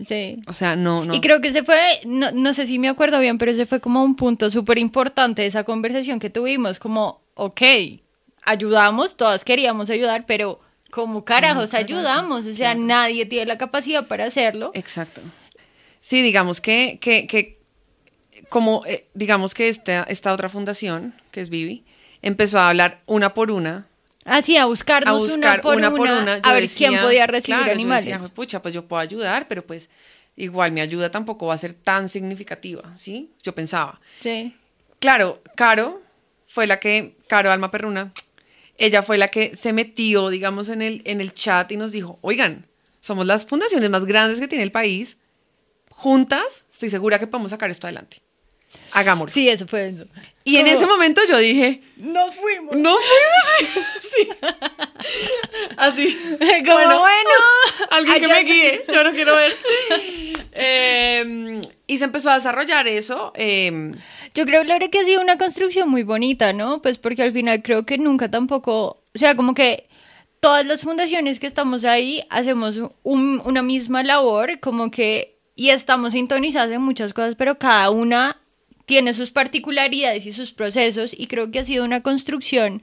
Sí. 0.07 0.39
O 0.47 0.53
sea, 0.53 0.75
no, 0.75 1.03
no. 1.03 1.15
Y 1.15 1.21
creo 1.21 1.41
que 1.41 1.47
ese 1.47 1.63
fue, 1.63 1.79
no, 2.05 2.31
no 2.31 2.53
sé 2.53 2.67
si 2.67 2.77
me 2.77 2.89
acuerdo 2.89 3.19
bien, 3.19 3.37
pero 3.39 3.51
ese 3.51 3.65
fue 3.65 3.79
como 3.79 4.03
un 4.03 4.15
punto 4.15 4.49
súper 4.51 4.77
importante 4.77 5.41
de 5.41 5.47
esa 5.47 5.63
conversación 5.63 6.19
que 6.19 6.29
tuvimos, 6.29 6.77
como, 6.79 7.21
ok, 7.33 7.61
ayudamos, 8.43 9.17
todas 9.17 9.43
queríamos 9.43 9.89
ayudar, 9.89 10.25
pero 10.25 10.59
¿cómo 10.91 11.25
carajos 11.25 11.73
ayudamos? 11.73 12.41
O 12.45 12.53
sea, 12.53 12.71
Claro. 12.73 12.79
nadie 12.81 13.25
tiene 13.25 13.45
la 13.47 13.57
capacidad 13.57 14.07
para 14.07 14.25
hacerlo. 14.25 14.71
Exacto. 14.73 15.21
Sí, 16.01 16.21
digamos 16.21 16.61
que, 16.61 16.97
que, 17.01 17.27
que 17.27 17.59
como, 18.49 18.83
eh, 18.85 19.07
digamos 19.13 19.53
que 19.53 19.69
esta, 19.69 20.03
esta 20.03 20.33
otra 20.33 20.49
fundación, 20.49 21.13
que 21.31 21.41
es 21.41 21.49
Vivi, 21.49 21.83
empezó 22.21 22.59
a 22.59 22.69
hablar 22.69 23.01
una 23.05 23.33
por 23.33 23.51
una, 23.51 23.87
Así, 24.29 24.57
a 24.57 24.65
buscarnos 24.65 25.09
a 25.09 25.17
buscar 25.17 25.61
una 25.65 25.89
por 25.89 26.01
una, 26.01 26.37
Yo 26.37 26.49
a 26.49 26.53
ver 26.53 26.61
decía, 26.61 26.89
quién 26.89 27.01
podía 27.01 27.27
recibir 27.27 27.57
claro, 27.57 27.65
yo 27.65 27.73
animales. 27.73 28.05
decía, 28.05 28.29
pucha, 28.29 28.61
pues 28.61 28.73
yo 28.73 28.85
puedo 28.85 29.01
ayudar, 29.01 29.47
pero 29.47 29.65
pues 29.65 29.89
igual 30.35 30.71
mi 30.71 30.81
ayuda 30.81 31.09
tampoco 31.09 31.47
va 31.47 31.55
a 31.55 31.57
ser 31.57 31.73
tan 31.73 32.09
significativa, 32.09 32.93
¿sí? 32.95 33.31
Yo 33.43 33.53
pensaba. 33.55 33.99
Sí. 34.21 34.55
Claro, 34.99 35.41
Caro 35.55 36.01
fue 36.47 36.67
la 36.67 36.79
que, 36.79 37.15
Caro 37.27 37.51
Alma 37.51 37.71
Perruna, 37.71 38.13
ella 38.77 39.03
fue 39.03 39.17
la 39.17 39.29
que 39.29 39.55
se 39.55 39.73
metió, 39.73 40.29
digamos, 40.29 40.69
en 40.69 40.81
el, 40.81 41.01
en 41.05 41.21
el 41.21 41.33
chat 41.33 41.71
y 41.71 41.77
nos 41.77 41.91
dijo, 41.91 42.19
oigan, 42.21 42.65
somos 43.01 43.25
las 43.25 43.45
fundaciones 43.45 43.89
más 43.89 44.05
grandes 44.05 44.39
que 44.39 44.47
tiene 44.47 44.63
el 44.63 44.71
país, 44.71 45.17
juntas, 45.89 46.65
estoy 46.71 46.89
segura 46.89 47.19
que 47.19 47.27
podemos 47.27 47.51
sacar 47.51 47.69
esto 47.69 47.87
adelante. 47.87 48.21
Hagámoslo. 48.93 49.33
Sí, 49.33 49.47
eso 49.49 49.67
fue 49.67 49.89
eso. 49.89 50.05
Y 50.43 50.57
en 50.57 50.67
ese 50.67 50.85
momento 50.87 51.21
yo 51.29 51.37
dije, 51.37 51.81
No 51.97 52.31
fuimos. 52.31 52.75
no 52.77 52.95
fuimos. 52.97 53.85
Sí. 54.09 54.27
Así. 55.77 56.17
Como 56.65 56.73
Bueno, 56.73 56.99
bueno, 56.99 57.29
Alguien 57.91 58.19
que 58.21 58.27
me 58.27 58.43
guíe, 58.43 58.83
yo 58.91 59.03
no 59.03 59.11
quiero 59.11 59.35
ver. 59.35 59.55
Eh, 60.51 61.61
y 61.87 61.97
se 61.97 62.03
empezó 62.05 62.29
a 62.31 62.35
desarrollar 62.35 62.87
eso. 62.87 63.31
eh, 63.35 63.91
Yo 64.33 64.45
creo, 64.45 64.63
Lore, 64.63 64.89
que 64.89 64.99
ha 64.99 65.05
sido 65.05 65.21
una 65.21 65.37
construcción 65.37 65.89
muy 65.89 66.03
bonita, 66.03 66.53
¿no? 66.53 66.81
Pues 66.81 66.97
porque 66.97 67.23
al 67.23 67.33
final 67.33 67.61
creo 67.61 67.85
que 67.85 67.97
nunca 67.97 68.29
tampoco, 68.29 69.03
o 69.13 69.17
sea, 69.17 69.35
como 69.35 69.53
que 69.53 69.87
todas 70.39 70.65
las 70.65 70.81
fundaciones 70.83 71.39
que 71.39 71.47
estamos 71.47 71.85
ahí 71.85 72.23
hacemos 72.29 72.79
un- 73.03 73.41
una 73.45 73.61
misma 73.61 74.03
labor, 74.03 74.59
como 74.59 74.89
que, 74.91 75.37
y 75.55 75.69
estamos 75.69 76.13
sintonizadas 76.13 76.71
en 76.71 76.81
muchas 76.81 77.13
cosas, 77.13 77.35
pero 77.35 77.57
cada 77.59 77.89
una 77.89 78.37
tiene 78.89 79.13
sus 79.13 79.29
particularidades 79.29 80.25
y 80.25 80.33
sus 80.33 80.51
procesos, 80.51 81.15
y 81.15 81.27
creo 81.27 81.51
que 81.51 81.59
ha 81.59 81.63
sido 81.63 81.85
una 81.85 82.01
construcción, 82.01 82.81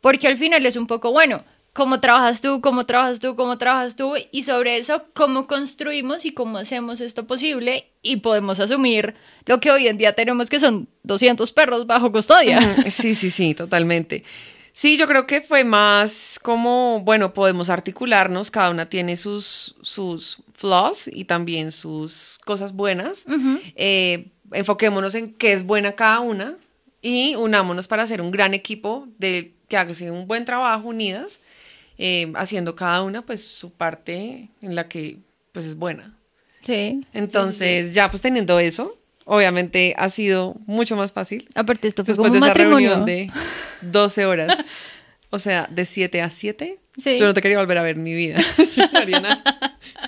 porque 0.00 0.28
al 0.28 0.38
final 0.38 0.64
es 0.64 0.76
un 0.76 0.86
poco, 0.86 1.10
bueno, 1.10 1.42
cómo 1.72 1.98
trabajas 1.98 2.40
tú, 2.40 2.60
cómo 2.60 2.86
trabajas 2.86 3.18
tú, 3.18 3.34
cómo 3.34 3.58
trabajas 3.58 3.96
tú, 3.96 4.12
y 4.30 4.44
sobre 4.44 4.76
eso, 4.76 5.02
cómo 5.14 5.48
construimos 5.48 6.24
y 6.24 6.30
cómo 6.30 6.58
hacemos 6.58 7.00
esto 7.00 7.26
posible, 7.26 7.88
y 8.02 8.18
podemos 8.18 8.60
asumir 8.60 9.16
lo 9.46 9.58
que 9.58 9.72
hoy 9.72 9.88
en 9.88 9.98
día 9.98 10.12
tenemos, 10.12 10.48
que 10.48 10.60
son 10.60 10.86
200 11.02 11.50
perros 11.50 11.88
bajo 11.88 12.12
custodia. 12.12 12.76
Sí, 12.92 13.16
sí, 13.16 13.28
sí, 13.28 13.52
totalmente. 13.52 14.22
Sí, 14.70 14.96
yo 14.96 15.08
creo 15.08 15.26
que 15.26 15.40
fue 15.40 15.64
más 15.64 16.38
como, 16.40 17.00
bueno, 17.00 17.34
podemos 17.34 17.68
articularnos, 17.68 18.52
cada 18.52 18.70
una 18.70 18.88
tiene 18.88 19.16
sus, 19.16 19.74
sus 19.82 20.40
flaws 20.54 21.10
y 21.12 21.24
también 21.24 21.72
sus 21.72 22.38
cosas 22.44 22.72
buenas. 22.72 23.24
Eh, 23.74 24.28
enfoquémonos 24.52 25.14
en 25.14 25.32
qué 25.34 25.52
es 25.52 25.64
buena 25.64 25.92
cada 25.92 26.20
una 26.20 26.56
y 27.02 27.34
unámonos 27.36 27.88
para 27.88 28.02
hacer 28.02 28.20
un 28.20 28.30
gran 28.30 28.54
equipo 28.54 29.06
de 29.18 29.52
que 29.68 29.76
haga 29.76 29.92
un 30.10 30.26
buen 30.26 30.44
trabajo 30.44 30.88
unidas, 30.88 31.40
eh, 31.98 32.32
haciendo 32.34 32.74
cada 32.74 33.02
una 33.02 33.22
pues 33.22 33.44
su 33.44 33.70
parte 33.70 34.48
en 34.62 34.74
la 34.74 34.88
que 34.88 35.18
pues 35.52 35.64
es 35.64 35.76
buena. 35.76 36.14
Sí. 36.62 37.04
Entonces, 37.12 37.94
ya 37.94 38.10
pues 38.10 38.22
teniendo 38.22 38.58
eso, 38.58 38.98
obviamente 39.24 39.94
ha 39.96 40.08
sido 40.08 40.56
mucho 40.66 40.96
más 40.96 41.12
fácil 41.12 41.48
Aparte, 41.54 41.88
esto 41.88 42.04
fue 42.04 42.12
después 42.12 42.28
como 42.28 42.32
de 42.32 42.38
un 42.38 42.44
esa 42.44 42.48
matrimonio. 42.48 42.88
reunión 42.90 43.06
de 43.06 43.30
12 43.82 44.26
horas. 44.26 44.58
O 45.30 45.38
sea, 45.38 45.68
de 45.70 45.84
7 45.84 46.22
a 46.22 46.30
7. 46.30 46.78
Sí. 46.98 47.16
Yo 47.18 47.26
no 47.26 47.34
te 47.34 47.40
quería 47.42 47.58
volver 47.58 47.78
a 47.78 47.82
ver 47.82 47.96
en 47.96 48.02
mi 48.02 48.12
vida. 48.14 48.38
Mariana, 48.92 49.42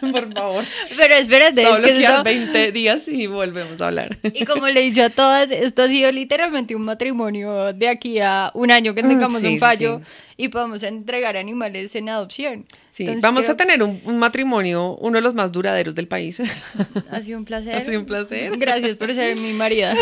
por 0.00 0.32
favor. 0.32 0.64
Pero 0.96 1.14
espérate, 1.14 1.64
a 1.64 1.76
es 1.78 1.80
que 1.84 2.00
esto- 2.02 2.22
20 2.24 2.72
días 2.72 3.06
y 3.06 3.26
volvemos 3.26 3.80
a 3.80 3.86
hablar. 3.88 4.18
Y 4.34 4.44
como 4.44 4.66
le 4.68 4.80
he 4.80 4.82
dicho 4.84 5.04
a 5.04 5.10
todas, 5.10 5.50
esto 5.50 5.82
ha 5.84 5.88
sido 5.88 6.10
literalmente 6.10 6.74
un 6.74 6.82
matrimonio 6.82 7.72
de 7.72 7.88
aquí 7.88 8.18
a 8.18 8.50
un 8.54 8.70
año 8.72 8.94
que 8.94 9.02
Mm, 9.04 9.08
tengamos 9.08 9.40
sí, 9.40 9.46
un 9.54 9.58
fallo 9.58 9.98
sí. 10.00 10.04
Y 10.40 10.48
podamos 10.48 10.82
entregar 10.82 11.36
animales 11.36 11.94
en 11.94 12.08
adopción. 12.08 12.64
Sí, 12.88 13.02
Entonces, 13.02 13.22
vamos 13.22 13.42
creo 13.42 13.52
a 13.52 13.56
tener 13.56 13.82
un, 13.82 14.00
un 14.04 14.18
matrimonio, 14.18 14.96
uno 14.96 15.16
de 15.16 15.22
los 15.22 15.34
más 15.34 15.52
duraderos 15.52 15.94
del 15.94 16.08
país. 16.08 16.40
Ha 17.10 17.20
sido 17.20 17.38
un 17.38 17.44
placer. 17.44 17.74
Ha 17.76 17.80
sido 17.82 18.00
un 18.00 18.06
placer. 18.06 18.56
Gracias 18.56 18.96
por 18.96 19.14
ser 19.14 19.36
mi 19.36 19.52
marida. 19.52 19.94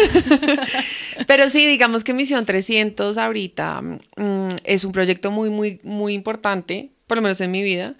Pero 1.27 1.51
sí, 1.51 1.67
digamos 1.67 2.05
que 2.05 2.15
Misión 2.15 2.45
300 2.45 3.19
ahorita 3.19 3.83
mm, 3.83 4.49
es 4.63 4.85
un 4.85 4.93
proyecto 4.93 5.33
muy, 5.33 5.51
muy, 5.51 5.81
muy 5.83 6.15
importante, 6.15 6.91
por 7.09 7.19
lo 7.19 7.23
menos 7.23 7.41
en 7.41 7.51
mi 7.51 7.65
vida. 7.65 7.97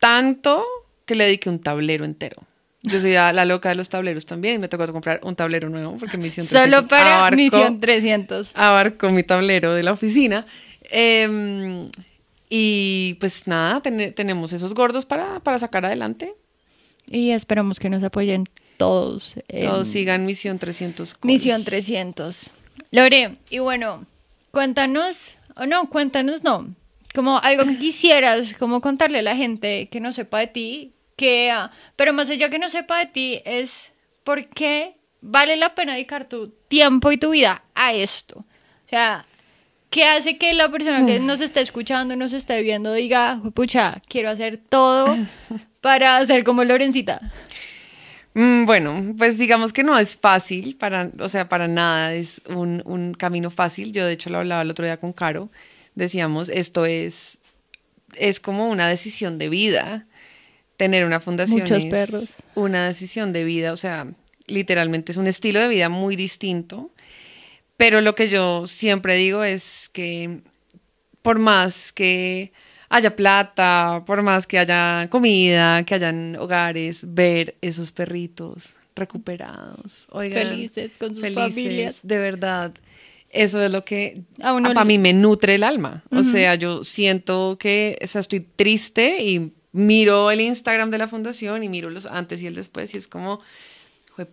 Tanto 0.00 0.64
que 1.04 1.14
le 1.14 1.24
dediqué 1.24 1.48
un 1.48 1.60
tablero 1.60 2.04
entero 2.04 2.42
Yo 2.82 3.00
soy 3.00 3.12
la, 3.12 3.32
la 3.32 3.44
loca 3.44 3.68
de 3.68 3.76
los 3.76 3.88
tableros 3.88 4.26
también 4.26 4.56
y 4.56 4.58
me 4.58 4.68
tocó 4.68 4.84
comprar 4.92 5.20
un 5.22 5.36
tablero 5.36 5.68
nuevo 5.68 5.96
porque 5.98 6.18
Misión 6.18 6.46
300 6.46 6.80
Solo 6.80 6.88
para 6.88 7.20
abarcó, 7.20 7.36
Misión 7.36 7.80
300. 7.80 8.52
Abarcó 8.54 9.10
mi 9.10 9.22
tablero 9.22 9.72
de 9.72 9.84
la 9.84 9.92
oficina. 9.92 10.46
Em, 10.90 11.90
y 12.48 13.14
pues 13.20 13.46
nada, 13.46 13.80
tenemos 13.80 14.52
esos 14.52 14.74
gordos 14.74 15.04
para, 15.06 15.40
para 15.40 15.58
sacar 15.58 15.84
adelante. 15.84 16.34
Y 17.08 17.30
esperamos 17.30 17.78
que 17.78 17.90
nos 17.90 18.02
apoyen 18.02 18.44
todos. 18.76 19.36
Todos 19.60 19.86
sigan 19.88 20.26
Misión 20.26 20.58
300. 20.58 21.16
Misión 21.22 21.64
300. 21.64 22.50
Lore, 22.90 23.36
y 23.50 23.58
bueno, 23.58 24.06
cuéntanos, 24.50 25.36
o 25.56 25.66
no, 25.66 25.88
cuéntanos, 25.88 26.42
no, 26.44 26.74
como 27.14 27.38
algo 27.38 27.64
que 27.64 27.78
quisieras, 27.78 28.52
como 28.54 28.80
contarle 28.80 29.20
a 29.20 29.22
la 29.22 29.36
gente 29.36 29.88
que 29.88 30.00
no 30.00 30.12
sepa 30.12 30.40
de 30.40 30.46
ti, 30.48 30.92
que, 31.16 31.50
ah, 31.50 31.70
pero 31.96 32.12
más 32.12 32.28
allá 32.28 32.50
que 32.50 32.58
no 32.58 32.68
sepa 32.68 32.98
de 32.98 33.06
ti, 33.06 33.42
es 33.44 33.92
por 34.22 34.48
qué 34.48 34.96
vale 35.20 35.56
la 35.56 35.74
pena 35.74 35.94
dedicar 35.94 36.28
tu 36.28 36.50
tiempo 36.68 37.10
y 37.10 37.16
tu 37.16 37.30
vida 37.30 37.64
a 37.74 37.92
esto. 37.94 38.40
O 38.40 38.88
sea, 38.88 39.26
¿qué 39.96 40.04
hace 40.04 40.36
que 40.36 40.52
la 40.52 40.70
persona 40.70 41.06
que 41.06 41.18
nos 41.20 41.40
está 41.40 41.62
escuchando, 41.62 42.14
nos 42.16 42.34
esté 42.34 42.60
viendo, 42.60 42.92
diga, 42.92 43.40
pucha, 43.54 44.02
quiero 44.08 44.28
hacer 44.28 44.60
todo 44.68 45.16
para 45.80 46.24
ser 46.26 46.44
como 46.44 46.64
Lorencita? 46.64 47.32
Mm, 48.34 48.66
bueno, 48.66 49.14
pues 49.16 49.38
digamos 49.38 49.72
que 49.72 49.82
no 49.82 49.98
es 49.98 50.14
fácil, 50.14 50.76
para, 50.76 51.10
o 51.18 51.30
sea, 51.30 51.48
para 51.48 51.66
nada 51.66 52.12
es 52.12 52.42
un, 52.50 52.82
un 52.84 53.14
camino 53.14 53.48
fácil. 53.48 53.92
Yo 53.92 54.04
de 54.04 54.12
hecho 54.12 54.28
lo 54.28 54.38
hablaba 54.38 54.60
el 54.60 54.70
otro 54.70 54.84
día 54.84 54.98
con 54.98 55.14
Caro 55.14 55.48
decíamos, 55.96 56.50
esto 56.50 56.86
es, 56.86 57.38
es 58.14 58.38
como 58.38 58.68
una 58.68 58.86
decisión 58.86 59.38
de 59.38 59.48
vida. 59.48 60.06
Tener 60.76 61.06
una 61.06 61.20
fundación 61.20 61.60
Muchos 61.62 61.84
es 61.84 61.90
perros. 61.90 62.32
una 62.54 62.86
decisión 62.86 63.32
de 63.32 63.44
vida, 63.44 63.72
o 63.72 63.76
sea, 63.76 64.06
literalmente 64.46 65.10
es 65.10 65.16
un 65.16 65.26
estilo 65.26 65.58
de 65.58 65.68
vida 65.68 65.88
muy 65.88 66.16
distinto. 66.16 66.90
Pero 67.76 68.00
lo 68.00 68.14
que 68.14 68.28
yo 68.28 68.66
siempre 68.66 69.16
digo 69.16 69.44
es 69.44 69.90
que 69.92 70.40
por 71.22 71.38
más 71.38 71.92
que 71.92 72.52
haya 72.88 73.14
plata, 73.16 74.02
por 74.06 74.22
más 74.22 74.46
que 74.46 74.58
haya 74.58 75.08
comida, 75.10 75.84
que 75.84 75.94
hayan 75.94 76.36
hogares, 76.36 77.04
ver 77.08 77.56
esos 77.60 77.92
perritos 77.92 78.76
recuperados, 78.94 80.06
felices 80.10 80.92
con 80.98 81.14
sus 81.14 81.34
familias, 81.34 82.00
de 82.02 82.18
verdad 82.18 82.72
eso 83.30 83.62
es 83.62 83.70
lo 83.70 83.84
que 83.84 84.22
a 84.40 84.84
mí 84.84 84.98
me 84.98 85.12
nutre 85.12 85.56
el 85.56 85.62
alma. 85.62 86.04
O 86.10 86.22
sea, 86.22 86.54
yo 86.54 86.84
siento 86.84 87.56
que 87.58 87.98
o 88.02 88.06
sea, 88.06 88.20
estoy 88.20 88.40
triste 88.40 89.22
y 89.22 89.52
miro 89.72 90.30
el 90.30 90.40
Instagram 90.40 90.90
de 90.90 90.98
la 90.98 91.08
fundación 91.08 91.62
y 91.62 91.68
miro 91.68 91.90
los 91.90 92.06
antes 92.06 92.40
y 92.40 92.46
el 92.46 92.54
después 92.54 92.94
y 92.94 92.96
es 92.96 93.06
como, 93.06 93.40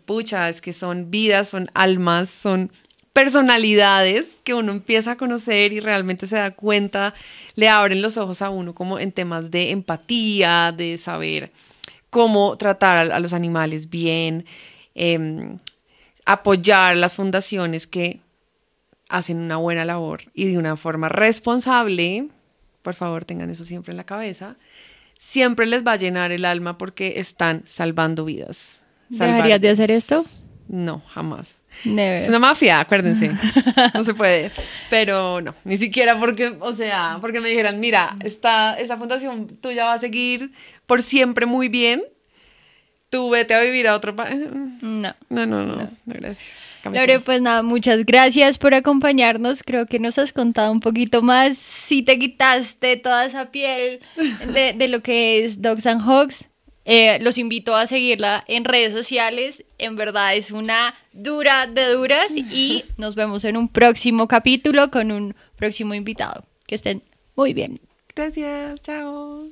pucha, 0.06 0.48
es 0.48 0.62
que 0.62 0.72
son 0.72 1.12
vidas, 1.12 1.50
son 1.50 1.70
almas, 1.74 2.30
son 2.30 2.72
personalidades 3.14 4.38
que 4.43 4.55
uno 4.55 4.72
empieza 4.72 5.11
a 5.11 5.18
conocer 5.18 5.72
y 5.72 5.80
realmente 5.80 6.26
se 6.26 6.36
da 6.36 6.51
cuenta, 6.51 7.14
le 7.55 7.70
abren 7.70 8.01
los 8.01 8.18
ojos 8.18 8.41
a 8.41 8.49
uno 8.49 8.74
como 8.74 8.99
en 8.99 9.11
temas 9.11 9.51
de 9.51 9.70
empatía, 9.70 10.74
de 10.76 10.97
saber 10.97 11.51
cómo 12.09 12.57
tratar 12.57 13.11
a, 13.11 13.20
los 13.20 13.34
animales 13.34 13.89
bien, 13.89 14.45
em, 14.95 15.57
apoyar 16.26 16.97
las 16.97 17.14
fundaciones 17.14 17.86
que 17.86 18.20
hacen 19.09 19.38
una 19.38 19.57
buena 19.57 19.86
labor 19.86 20.24
y 20.34 20.45
de 20.45 20.57
una 20.57 20.76
forma 20.76 21.07
responsable, 21.07 22.30
por 22.82 22.95
favor 22.95 23.26
tengan 23.26 23.51
eso 23.51 23.64
siempre 23.64 23.91
en 23.91 23.97
la 23.97 24.05
cabeza, 24.05 24.57
siempre 25.20 25.68
les 25.68 25.86
va 25.86 25.93
a 25.93 25.97
llenar 25.97 26.32
el 26.32 26.45
alma 26.45 26.80
porque 26.80 27.20
están 27.20 27.61
salvando 27.66 28.26
vidas. 28.26 28.86
¿Dejarías 29.09 29.61
de 29.61 29.70
hacer 29.70 29.91
esto? 29.91 30.26
No, 30.68 31.03
jamás. 31.09 31.59
Es 31.86 32.28
una 32.28 32.39
mafia, 32.39 32.80
acuérdense. 32.80 33.32
No 33.93 34.03
se 34.03 34.13
puede. 34.13 34.51
Pero 34.89 35.41
no, 35.41 35.55
ni 35.63 35.78
siquiera 35.78 36.19
porque, 36.19 36.55
o 36.59 36.74
sea, 36.74 37.17
porque 37.21 37.41
me 37.41 37.49
dijeran, 37.49 37.80
mira, 37.80 38.15
esta, 38.24 38.80
esa 38.80 38.97
fundación 38.97 39.47
tuya 39.61 39.86
va 39.86 39.93
a 39.93 39.99
seguir 39.99 40.51
por 40.86 41.01
siempre 41.01 41.45
muy 41.45 41.67
bien 41.67 42.03
tú 43.13 43.30
vete 43.30 43.53
a 43.53 43.61
vivir 43.61 43.88
a 43.88 43.95
otro 43.95 44.15
país. 44.15 44.43
No. 44.84 45.15
No, 45.30 45.45
no, 45.45 45.63
no, 45.63 45.89
gracias. 46.05 46.74
Lore, 46.84 47.21
pues 47.21 47.41
nada, 47.41 47.63
muchas 47.63 48.05
gracias 48.05 48.57
por 48.57 48.74
acompañarnos. 48.74 49.63
Creo 49.63 49.86
que 49.86 49.97
nos 49.97 50.17
has 50.17 50.34
contado 50.34 50.74
un 50.74 50.82
poquito 50.82 51.21
más. 51.21 51.57
Si 51.57 52.03
te 52.03 52.19
quitaste 52.19 52.97
toda 52.97 53.26
esa 53.26 53.49
piel 53.49 54.01
de, 54.53 54.88
lo 54.89 55.01
que 55.01 55.45
es 55.45 55.61
Dogs 55.61 55.86
and 55.86 56.01
Hogs. 56.05 56.49
Eh, 56.86 57.20
los 57.20 57.38
invito 57.38 57.76
a 57.76 57.88
seguirla 57.88 58.44
en 58.48 58.66
redes 58.66 58.94
sociales. 58.94 59.64
En 59.78 59.96
verdad 59.96 60.36
es 60.36 60.52
una 60.52 60.96
dura 61.14 61.68
de 61.68 61.94
duras 61.94 62.32
y 62.32 62.86
nos 62.98 63.16
vemos 63.16 63.44
en 63.46 63.58
un 63.58 63.70
próximo 63.70 64.28
capítulo 64.28 64.92
con 64.92 65.12
un 65.12 65.36
próximo 65.56 65.94
invitado. 65.94 66.46
Que 66.68 66.76
estén 66.76 67.04
muy 67.36 67.54
bien. 67.54 67.80
Gracias, 68.16 68.82
chao. 68.82 69.48